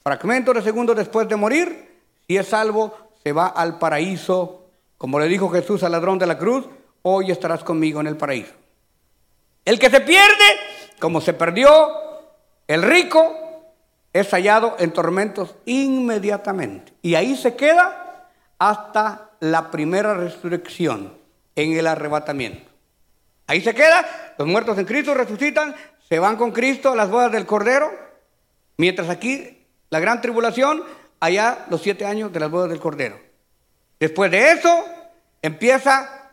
fragmento 0.03 0.53
de 0.53 0.63
segundo 0.63 0.95
después 0.95 1.29
de 1.29 1.37
morir, 1.37 2.01
si 2.27 2.37
es 2.37 2.49
salvo, 2.49 2.97
se 3.23 3.33
va 3.33 3.49
al 3.49 3.79
paraíso. 3.79 4.67
Como 4.97 5.19
le 5.19 5.29
dijo 5.29 5.51
Jesús 5.51 5.83
al 5.83 5.93
ladrón 5.93 6.19
de 6.19 6.27
la 6.27 6.39
cruz, 6.39 6.67
hoy 7.03 7.31
estarás 7.31 7.65
conmigo 7.65 8.01
en 8.01 8.07
el 8.07 8.17
paraíso. 8.17 8.53
El 9.65 9.79
que 9.79 9.91
se 9.91 10.01
pierde, 10.01 10.45
como 11.01 11.21
se 11.21 11.35
perdió 11.35 11.69
el 12.67 12.83
rico, 12.83 13.37
es 14.13 14.31
hallado 14.31 14.77
en 14.79 14.93
tormentos 14.93 15.55
inmediatamente. 15.67 16.93
Y 17.03 17.15
ahí 17.15 17.37
se 17.37 17.57
queda 17.57 18.29
hasta 18.59 19.31
la 19.41 19.71
primera 19.71 20.15
resurrección, 20.15 21.15
en 21.57 21.77
el 21.77 21.87
arrebatamiento. 21.87 22.70
Ahí 23.51 23.61
se 23.63 23.75
queda, 23.75 24.35
los 24.39 24.47
muertos 24.47 24.79
en 24.79 24.85
Cristo 24.85 25.13
resucitan, 25.13 25.75
se 26.09 26.21
van 26.21 26.37
con 26.37 26.53
Cristo 26.53 26.93
a 26.93 26.95
las 26.95 27.11
bodas 27.11 27.33
del 27.33 27.47
Cordero, 27.47 27.91
mientras 28.77 29.09
aquí 29.09 29.67
la 29.89 29.99
gran 29.99 30.21
tribulación, 30.21 30.85
allá 31.19 31.67
los 31.69 31.83
siete 31.83 32.05
años 32.05 32.33
de 32.33 32.39
las 32.39 32.49
bodas 32.49 32.71
del 32.71 32.79
Cordero. 32.79 33.19
Después 33.99 34.31
de 34.31 34.53
eso 34.53 34.85
empieza 35.43 36.31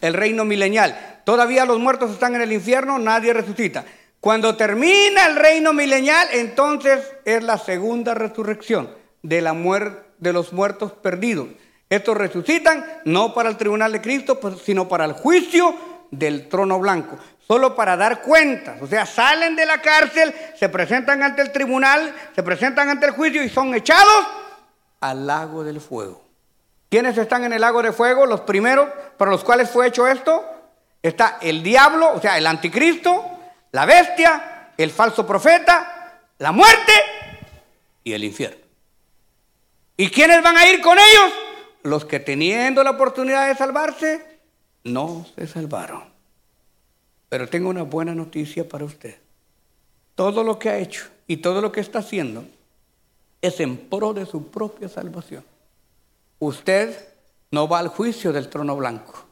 el 0.00 0.12
reino 0.12 0.44
milenial. 0.44 1.22
Todavía 1.24 1.64
los 1.64 1.78
muertos 1.78 2.10
están 2.10 2.34
en 2.34 2.40
el 2.40 2.50
infierno, 2.50 2.98
nadie 2.98 3.32
resucita. 3.32 3.84
Cuando 4.18 4.56
termina 4.56 5.26
el 5.26 5.36
reino 5.36 5.72
milenial, 5.72 6.26
entonces 6.32 7.12
es 7.24 7.44
la 7.44 7.58
segunda 7.58 8.14
resurrección 8.14 8.90
de, 9.22 9.40
la 9.40 9.54
de 10.18 10.32
los 10.32 10.52
muertos 10.52 10.90
perdidos. 10.94 11.46
Estos 11.88 12.16
resucitan 12.16 12.84
no 13.04 13.34
para 13.34 13.50
el 13.50 13.56
tribunal 13.56 13.92
de 13.92 14.00
Cristo, 14.00 14.40
pues, 14.40 14.56
sino 14.64 14.88
para 14.88 15.04
el 15.04 15.12
juicio 15.12 15.89
del 16.10 16.48
trono 16.48 16.78
blanco, 16.78 17.18
solo 17.46 17.74
para 17.74 17.96
dar 17.96 18.22
cuentas. 18.22 18.80
O 18.82 18.86
sea, 18.86 19.06
salen 19.06 19.56
de 19.56 19.66
la 19.66 19.80
cárcel, 19.80 20.34
se 20.56 20.68
presentan 20.68 21.22
ante 21.22 21.42
el 21.42 21.52
tribunal, 21.52 22.14
se 22.34 22.42
presentan 22.42 22.88
ante 22.88 23.06
el 23.06 23.12
juicio 23.12 23.42
y 23.42 23.48
son 23.48 23.74
echados 23.74 24.26
al 25.00 25.26
lago 25.26 25.64
del 25.64 25.80
fuego. 25.80 26.24
¿Quiénes 26.88 27.16
están 27.18 27.44
en 27.44 27.52
el 27.52 27.60
lago 27.60 27.82
de 27.82 27.92
fuego? 27.92 28.26
Los 28.26 28.40
primeros 28.40 28.88
para 29.16 29.30
los 29.30 29.44
cuales 29.44 29.70
fue 29.70 29.86
hecho 29.86 30.06
esto. 30.06 30.44
Está 31.02 31.38
el 31.40 31.62
diablo, 31.62 32.12
o 32.14 32.20
sea, 32.20 32.36
el 32.36 32.46
anticristo, 32.46 33.24
la 33.72 33.86
bestia, 33.86 34.72
el 34.76 34.90
falso 34.90 35.26
profeta, 35.26 36.20
la 36.38 36.52
muerte 36.52 36.92
y 38.02 38.12
el 38.12 38.24
infierno. 38.24 38.66
¿Y 39.96 40.10
quiénes 40.10 40.42
van 40.42 40.56
a 40.56 40.66
ir 40.66 40.80
con 40.80 40.98
ellos? 40.98 41.32
Los 41.82 42.04
que 42.04 42.20
teniendo 42.20 42.82
la 42.82 42.90
oportunidad 42.90 43.48
de 43.48 43.54
salvarse, 43.54 44.29
no 44.84 45.26
se 45.36 45.46
salvaron. 45.46 46.04
Pero 47.28 47.48
tengo 47.48 47.68
una 47.68 47.82
buena 47.82 48.14
noticia 48.14 48.68
para 48.68 48.84
usted. 48.84 49.16
Todo 50.14 50.42
lo 50.42 50.58
que 50.58 50.70
ha 50.70 50.78
hecho 50.78 51.06
y 51.26 51.38
todo 51.38 51.60
lo 51.60 51.72
que 51.72 51.80
está 51.80 52.00
haciendo 52.00 52.44
es 53.40 53.60
en 53.60 53.76
pro 53.76 54.12
de 54.12 54.26
su 54.26 54.48
propia 54.48 54.88
salvación. 54.88 55.44
Usted 56.38 56.96
no 57.50 57.68
va 57.68 57.78
al 57.78 57.88
juicio 57.88 58.32
del 58.32 58.48
trono 58.48 58.76
blanco. 58.76 59.24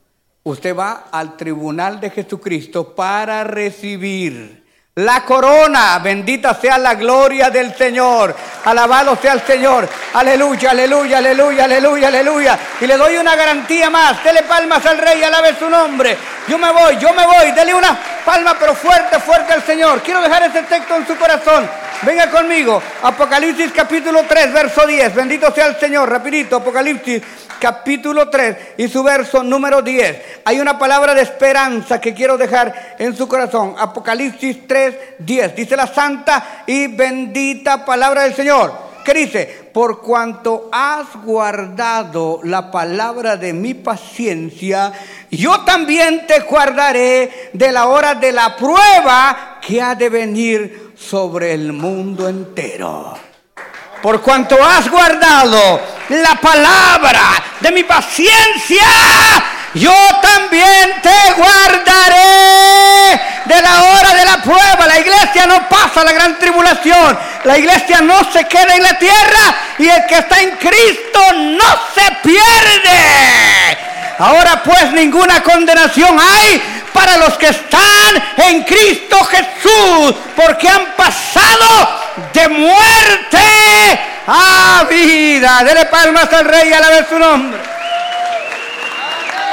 Usted 0.45 0.77
va 0.77 1.09
al 1.11 1.37
tribunal 1.37 2.01
de 2.01 2.11
Jesucristo 2.11 2.95
para 2.95 3.45
recibir 3.45 4.65
la 4.99 5.25
corona. 5.25 5.99
Bendita 6.01 6.55
sea 6.55 6.79
la 6.79 6.95
gloria 6.95 7.51
del 7.51 7.77
Señor. 7.77 8.35
Alabado 8.65 9.17
sea 9.21 9.35
el 9.35 9.43
Señor. 9.43 9.89
Aleluya, 10.15 10.71
aleluya, 10.71 11.19
aleluya, 11.19 11.65
aleluya, 11.65 12.09
aleluya. 12.09 12.59
Y 12.81 12.87
le 12.87 12.97
doy 12.97 13.17
una 13.17 13.37
garantía 13.37 13.91
más. 13.91 14.23
Dele 14.25 14.43
palmas 14.43 14.85
al 14.87 14.99
rey, 14.99 15.23
alabe 15.23 15.55
su 15.59 15.69
nombre. 15.69 16.17
Yo 16.49 16.59
me 16.59 16.73
voy, 16.73 16.97
yo 16.99 17.13
me 17.13 17.25
voy. 17.27 17.53
Dele 17.53 17.75
una 17.75 17.97
palma, 18.25 18.57
pero 18.59 18.75
fuerte, 18.75 19.21
fuerte 19.21 19.53
al 19.53 19.63
Señor. 19.65 20.03
Quiero 20.03 20.21
dejar 20.21 20.43
ese 20.45 20.63
texto 20.63 20.97
en 20.97 21.07
su 21.07 21.17
corazón. 21.17 21.69
Venga 22.03 22.31
conmigo. 22.31 22.83
Apocalipsis 23.03 23.73
capítulo 23.75 24.25
3, 24.29 24.53
verso 24.53 24.87
10. 24.87 25.15
Bendito 25.15 25.53
sea 25.55 25.67
el 25.67 25.79
Señor. 25.79 26.11
Rapidito, 26.11 26.57
Apocalipsis 26.57 27.23
capítulo 27.61 28.29
3 28.29 28.57
y 28.79 28.89
su 28.89 29.03
verso 29.03 29.43
número 29.43 29.83
10. 29.83 30.41
Hay 30.45 30.61
una 30.61 30.79
palabra 30.79 31.15
de 31.15 31.23
esperanza 31.23 32.01
que 32.01 32.15
quiero 32.15 32.37
dejar 32.37 32.97
en 32.99 33.17
su 33.17 33.29
corazón. 33.29 33.75
Apocalipsis 33.79 34.67
3, 34.67 34.95
10. 35.19 35.57
Dice 35.57 35.77
la 35.77 35.87
santa 35.87 36.65
y 36.67 36.87
bendita 36.87 37.85
palabra 37.85 38.23
del 38.23 38.35
Señor. 38.35 38.89
¿Qué 39.05 39.15
dice? 39.15 39.71
Por 39.73 40.03
cuanto 40.03 40.69
has 40.71 41.07
guardado 41.25 42.41
la 42.45 42.71
palabra 42.71 43.37
de 43.37 43.53
mi 43.53 43.73
paciencia, 43.73 44.93
yo 45.31 45.61
también 45.61 46.27
te 46.27 46.41
guardaré 46.41 47.51
de 47.53 47.73
la 47.73 47.87
hora 47.87 48.15
de 48.15 48.33
la 48.33 48.55
prueba 48.57 49.59
que 49.63 49.81
ha 49.81 49.95
de 49.95 50.09
venir 50.11 50.93
sobre 50.97 51.55
el 51.55 51.73
mundo 51.73 52.29
entero 52.29 53.28
por 54.03 54.21
cuanto 54.23 54.63
has 54.63 54.89
guardado 54.89 55.81
la 56.09 56.35
palabra 56.37 57.43
de 57.61 57.73
mi 57.73 57.85
paciencia, 57.85 58.87
yo 59.75 59.95
también 60.23 61.01
te 61.03 61.33
guardaré 61.37 63.21
de 63.45 63.63
la 63.63 63.83
hora 63.83 64.15
de 64.15 64.25
la 64.25 64.43
prueba. 64.43 64.87
La 64.87 64.99
iglesia 64.99 65.47
no 65.47 65.69
pasa 65.69 66.05
la 66.05 66.13
gran 66.13 66.39
tribulación. 66.39 67.19
La 67.45 67.59
iglesia 67.59 68.01
no 68.01 68.31
se 68.33 68.45
queda 68.47 68.75
en 68.75 68.83
la 68.83 68.99
tierra 68.99 69.55
y 69.79 69.89
el 69.89 70.07
que 70.07 70.19
está 70.19 70.41
en 70.41 70.51
Cristo 70.57 71.21
no 71.33 71.79
se 71.95 72.17
pierde. 72.23 73.79
Ahora 74.19 74.63
pues 74.63 74.93
ninguna 74.93 75.43
condenación 75.43 76.19
hay 76.19 76.63
para 76.93 77.17
los 77.19 77.35
que 77.39 77.49
están 77.49 78.23
en 78.39 78.65
Cristo 78.65 79.23
Jesús, 79.25 80.15
porque 80.35 80.69
han 80.69 80.97
pasado 80.97 81.98
de 82.33 82.49
muerte 82.49 83.39
a 84.27 84.85
vida. 84.89 85.63
Dele 85.65 85.87
palmas 85.87 86.33
al 86.33 86.45
rey 86.45 86.69
y 86.69 86.73
alabe 86.73 87.07
su 87.09 87.19
nombre. 87.19 87.61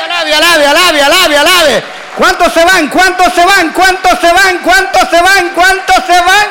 Alabe, 0.05 0.35
alabe, 0.35 0.67
alabe, 0.67 1.01
alabe, 1.01 1.37
alabe. 1.37 1.83
¿Cuántos 2.15 2.53
se 2.53 2.63
van? 2.63 2.87
¿Cuántos 2.87 3.33
se 3.33 3.45
van? 3.45 3.69
¿Cuántos 3.71 4.19
se 4.19 4.31
van? 4.31 4.57
¿Cuántos 4.59 5.09
se 5.09 5.21
van? 5.21 5.49
¿Cuántos 5.49 6.05
se 6.05 6.21
van? 6.21 6.47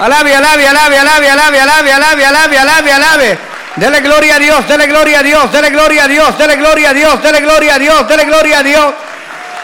Alabe, 0.00 0.34
alabe, 0.34 0.66
alabe, 0.66 0.98
alabe, 0.98 1.30
alabe, 1.30 1.60
alabe, 1.60 1.92
alabe, 1.92 2.26
alabe, 2.26 2.58
alabe, 2.58 2.92
alabe. 2.92 3.38
Dele 3.76 4.00
gloria 4.00 4.36
a 4.36 4.38
Dios, 4.38 4.68
dele 4.68 4.86
gloria 4.86 5.20
a 5.20 5.22
Dios, 5.22 5.52
dele 5.52 5.70
gloria 5.70 6.04
a 6.04 6.08
Dios, 6.08 6.36
dele 6.36 6.56
gloria 6.56 6.90
a 6.90 6.92
Dios, 6.92 7.22
dele 7.22 7.40
gloria 7.40 7.74
a 7.76 7.78
Dios, 7.78 8.08
dele 8.08 8.24
gloria 8.24 8.58
a 8.58 8.62
Dios. 8.62 8.94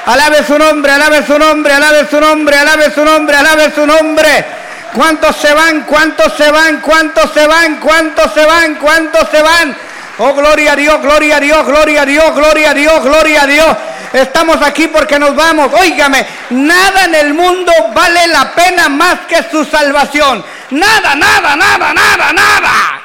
Alabe 0.07 0.45
su 0.47 0.59
nombre, 0.59 0.93
alabe 0.93 1.27
su 1.27 1.39
nombre, 1.39 1.75
alabe 1.75 2.07
su 2.09 2.21
nombre, 2.21 2.57
alabe 2.57 2.91
su 2.95 3.05
nombre, 3.05 3.37
alabe 3.37 3.73
su 3.75 3.87
nombre. 3.87 4.47
¿Cuántos 4.95 5.37
se 5.37 5.53
van? 5.53 5.83
¿Cuántos 5.83 6.33
se 6.35 6.51
van? 6.51 6.81
¿Cuántos 6.81 7.33
se 7.33 7.47
van? 7.47 7.81
¿Cuántos 7.81 8.33
se 8.33 8.45
van? 8.45 8.75
¿Cuántos 8.77 9.29
se 9.29 9.43
van? 9.43 9.77
Oh, 10.19 10.35
gloria 10.35 10.73
a 10.73 10.77
Dios, 10.77 11.01
gloria 11.01 11.37
a 11.37 11.41
Dios, 11.41 11.67
gloria 11.67 12.03
a 12.03 12.07
Dios, 12.07 12.35
gloria 12.35 12.71
a 12.71 12.75
Dios, 12.75 13.05
gloria 13.05 13.43
a 13.43 13.47
Dios. 13.47 13.77
Estamos 14.13 14.61
aquí 14.63 14.89
porque 14.89 15.19
nos 15.19 15.37
vamos. 15.37 15.73
Óigame, 15.73 16.27
nada 16.51 17.05
en 17.05 17.15
el 17.15 17.35
mundo 17.35 17.73
vale 17.95 18.27
la 18.29 18.53
pena 18.53 18.89
más 18.89 19.21
que 19.29 19.43
su 19.51 19.65
salvación. 19.65 20.45
Nada, 20.71 21.15
nada, 21.15 21.55
nada, 21.55 21.95
nada, 21.95 22.33
nada. 22.33 23.03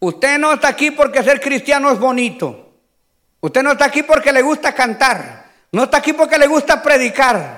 Usted 0.00 0.38
no 0.38 0.54
está 0.54 0.68
aquí 0.68 0.92
porque 0.92 1.22
ser 1.22 1.40
cristiano 1.40 1.90
es 1.90 1.98
bonito. 1.98 2.72
Usted 3.40 3.62
no 3.62 3.72
está 3.72 3.86
aquí 3.86 4.04
porque 4.04 4.32
le 4.32 4.42
gusta 4.42 4.72
cantar. 4.72 5.46
No 5.72 5.84
está 5.84 5.98
aquí 5.98 6.12
porque 6.12 6.38
le 6.38 6.46
gusta 6.46 6.82
predicar. 6.82 7.57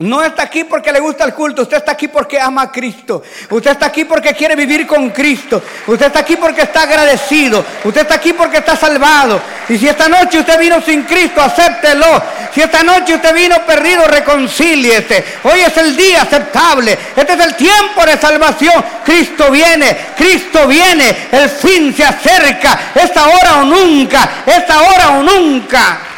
No 0.00 0.24
está 0.24 0.42
aquí 0.42 0.64
porque 0.64 0.90
le 0.90 0.98
gusta 0.98 1.22
el 1.22 1.32
culto, 1.34 1.62
usted 1.62 1.76
está 1.76 1.92
aquí 1.92 2.08
porque 2.08 2.40
ama 2.40 2.62
a 2.62 2.72
Cristo. 2.72 3.22
Usted 3.48 3.70
está 3.70 3.86
aquí 3.86 4.04
porque 4.04 4.34
quiere 4.34 4.56
vivir 4.56 4.88
con 4.88 5.10
Cristo. 5.10 5.62
Usted 5.86 6.06
está 6.06 6.18
aquí 6.18 6.36
porque 6.36 6.62
está 6.62 6.82
agradecido. 6.82 7.64
Usted 7.84 8.00
está 8.00 8.16
aquí 8.16 8.32
porque 8.32 8.58
está 8.58 8.74
salvado. 8.74 9.40
Y 9.68 9.78
si 9.78 9.86
esta 9.86 10.08
noche 10.08 10.40
usted 10.40 10.58
vino 10.58 10.80
sin 10.80 11.04
Cristo, 11.04 11.40
acéptelo. 11.40 12.20
Si 12.52 12.60
esta 12.60 12.82
noche 12.82 13.14
usted 13.14 13.32
vino 13.32 13.64
perdido, 13.64 14.04
reconcíliese. 14.08 15.24
Hoy 15.44 15.60
es 15.60 15.76
el 15.76 15.96
día 15.96 16.22
aceptable. 16.22 16.98
Este 17.14 17.34
es 17.34 17.40
el 17.40 17.54
tiempo 17.54 18.04
de 18.04 18.18
salvación. 18.18 18.84
Cristo 19.04 19.48
viene, 19.52 19.96
Cristo 20.16 20.66
viene. 20.66 21.28
El 21.30 21.48
fin 21.48 21.94
se 21.96 22.04
acerca. 22.04 22.80
Esta 22.96 23.26
hora 23.26 23.58
o 23.60 23.64
nunca. 23.64 24.42
Esta 24.44 24.80
hora 24.80 25.10
o 25.10 25.22
nunca. 25.22 26.13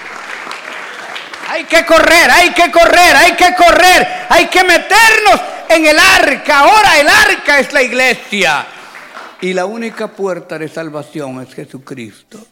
Hay 1.57 1.65
que 1.65 1.87
correr, 1.87 2.31
hay 2.31 2.51
que 2.51 2.71
correr, 2.71 3.17
hay 3.17 3.33
que 3.33 3.55
correr, 3.55 4.07
hay 4.29 4.47
que 4.49 4.63
meternos 4.63 5.41
en 5.71 5.87
el 5.87 5.99
arca. 5.99 6.59
Ahora 6.59 7.01
el 7.01 7.09
arca 7.09 7.59
es 7.59 7.73
la 7.73 7.83
iglesia. 7.83 8.67
Y 9.41 9.55
la 9.55 9.65
única 9.65 10.09
puerta 10.09 10.59
de 10.59 10.69
salvación 10.69 11.41
es 11.41 11.55
Jesucristo. 11.55 12.47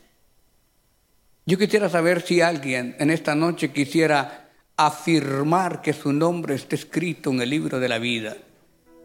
Yo 1.44 1.58
quisiera 1.58 1.90
saber 1.90 2.22
si 2.22 2.40
alguien 2.40 2.96
en 2.98 3.10
esta 3.10 3.34
noche 3.34 3.72
quisiera 3.72 4.48
afirmar 4.74 5.82
que 5.82 5.92
su 5.92 6.10
nombre 6.10 6.54
está 6.54 6.74
escrito 6.74 7.28
en 7.28 7.42
el 7.42 7.50
libro 7.50 7.78
de 7.78 7.88
la 7.90 7.98
vida. 7.98 8.34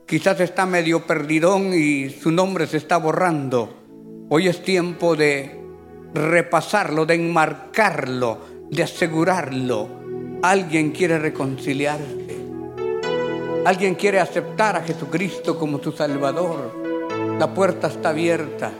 Quizás 0.07 0.39
está 0.39 0.65
medio 0.65 1.05
perdidón 1.05 1.73
y 1.73 2.09
su 2.09 2.31
nombre 2.31 2.67
se 2.67 2.77
está 2.77 2.95
borrando. 2.95 4.27
Hoy 4.29 4.47
es 4.47 4.63
tiempo 4.63 5.17
de 5.17 5.59
repasarlo, 6.13 7.05
de 7.05 7.15
enmarcarlo, 7.15 8.48
de 8.69 8.83
asegurarlo. 8.83 9.87
Alguien 10.41 10.91
quiere 10.91 11.19
reconciliarse. 11.19 12.39
Alguien 13.65 13.95
quiere 13.95 14.19
aceptar 14.19 14.75
a 14.77 14.81
Jesucristo 14.81 15.57
como 15.57 15.79
su 15.79 15.91
Salvador. 15.91 16.71
La 17.37 17.53
puerta 17.53 17.87
está 17.87 18.09
abierta. 18.09 18.71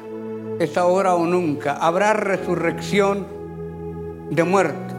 Es 0.60 0.78
ahora 0.78 1.16
o 1.16 1.26
nunca. 1.26 1.78
Habrá 1.78 2.14
resurrección 2.14 3.28
de 4.30 4.44
muertos. 4.44 4.96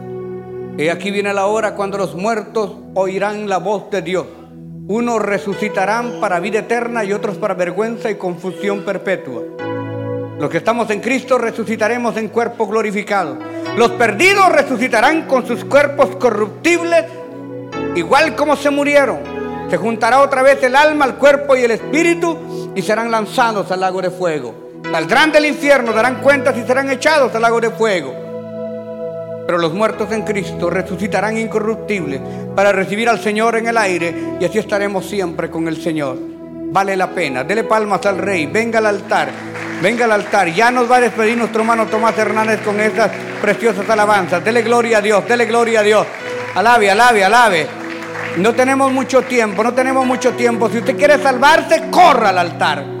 Y 0.77 0.87
aquí 0.89 1.11
viene 1.11 1.33
la 1.33 1.47
hora 1.47 1.75
cuando 1.75 1.97
los 1.97 2.15
muertos 2.15 2.75
oirán 2.93 3.49
la 3.49 3.57
voz 3.57 3.89
de 3.91 4.01
Dios. 4.01 4.25
Unos 4.87 5.21
resucitarán 5.21 6.19
para 6.19 6.39
vida 6.39 6.59
eterna 6.59 7.03
y 7.03 7.13
otros 7.13 7.37
para 7.37 7.53
vergüenza 7.53 8.09
y 8.09 8.15
confusión 8.15 8.83
perpetua. 8.83 9.43
Los 10.41 10.49
que 10.49 10.57
estamos 10.57 10.89
en 10.89 11.01
Cristo 11.01 11.37
resucitaremos 11.37 12.17
en 12.17 12.29
cuerpo 12.29 12.65
glorificado. 12.65 13.37
Los 13.77 13.91
perdidos 13.91 14.51
resucitarán 14.51 15.27
con 15.27 15.45
sus 15.45 15.63
cuerpos 15.65 16.15
corruptibles, 16.15 17.05
igual 17.93 18.35
como 18.35 18.55
se 18.55 18.71
murieron. 18.71 19.19
Se 19.69 19.77
juntará 19.77 20.19
otra 20.19 20.41
vez 20.41 20.63
el 20.63 20.75
alma, 20.75 21.05
el 21.05 21.13
cuerpo 21.13 21.55
y 21.55 21.61
el 21.61 21.69
espíritu 21.69 22.71
y 22.73 22.81
serán 22.81 23.11
lanzados 23.11 23.71
al 23.71 23.81
lago 23.81 24.01
de 24.01 24.09
fuego. 24.09 24.81
Saldrán 24.91 25.31
del 25.31 25.45
infierno, 25.45 25.93
darán 25.93 26.21
cuentas 26.23 26.57
y 26.57 26.63
serán 26.63 26.89
echados 26.89 27.35
al 27.35 27.43
lago 27.43 27.61
de 27.61 27.69
fuego. 27.69 28.11
Pero 29.45 29.59
los 29.59 29.75
muertos 29.75 30.11
en 30.11 30.23
Cristo 30.23 30.71
resucitarán 30.71 31.37
incorruptibles 31.37 32.19
para 32.55 32.71
recibir 32.71 33.07
al 33.09 33.19
Señor 33.19 33.57
en 33.57 33.67
el 33.67 33.77
aire 33.77 34.37
y 34.39 34.45
así 34.45 34.57
estaremos 34.57 35.05
siempre 35.05 35.51
con 35.51 35.67
el 35.67 35.79
Señor. 35.79 36.17
Vale 36.71 36.97
la 36.97 37.11
pena. 37.11 37.43
Dele 37.43 37.63
palmas 37.63 38.03
al 38.07 38.17
Rey. 38.17 38.47
Venga 38.47 38.79
al 38.79 38.87
altar. 38.87 39.29
Venga 39.81 40.05
al 40.05 40.11
altar. 40.11 40.47
Ya 40.49 40.69
nos 40.69 40.89
va 40.89 40.97
a 40.97 41.01
despedir 41.01 41.37
nuestro 41.37 41.61
hermano 41.61 41.87
Tomás 41.87 42.17
Hernández 42.17 42.61
con 42.61 42.79
estas 42.79 43.11
preciosas 43.41 43.89
alabanzas. 43.89 44.43
Dele 44.43 44.61
gloria 44.61 44.99
a 44.99 45.01
Dios, 45.01 45.27
dele 45.27 45.45
gloria 45.45 45.79
a 45.79 45.83
Dios. 45.83 46.07
Alabe, 46.53 46.91
alabe, 46.91 47.23
alabe. 47.23 47.67
No 48.37 48.53
tenemos 48.53 48.91
mucho 48.91 49.23
tiempo, 49.23 49.63
no 49.63 49.73
tenemos 49.73 50.05
mucho 50.05 50.33
tiempo. 50.33 50.69
Si 50.69 50.77
usted 50.77 50.95
quiere 50.95 51.17
salvarse, 51.17 51.89
corra 51.89 52.29
al 52.29 52.37
altar. 52.37 53.00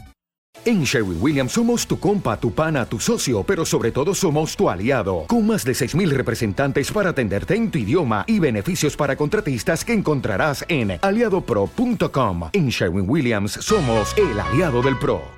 En 0.65 0.85
Sherwin 0.85 1.19
Williams 1.21 1.53
somos 1.53 1.89
tu 1.89 1.99
compa, 1.99 2.39
tu 2.39 2.53
pana, 2.53 2.87
tu 2.87 3.01
socio, 3.01 3.43
pero 3.43 3.65
sobre 3.65 3.91
todo 3.91 4.15
somos 4.15 4.57
tu 4.57 4.71
aliado, 4.71 5.25
con 5.27 5.45
más 5.45 5.65
de 5.65 5.73
6.000 5.73 6.11
representantes 6.11 6.93
para 6.93 7.11
atenderte 7.11 7.57
en 7.57 7.69
tu 7.69 7.79
idioma 7.79 8.23
y 8.29 8.39
beneficios 8.39 8.97
para 8.97 9.17
contratistas 9.17 9.85
que 9.85 9.93
encontrarás 9.93 10.65
en 10.69 11.01
aliadopro.com. 11.03 12.51
En 12.53 12.69
Sherwin 12.69 13.11
Williams 13.11 13.53
somos 13.53 14.17
el 14.17 14.39
aliado 14.39 14.83
del 14.83 14.97
PRO. 14.99 15.33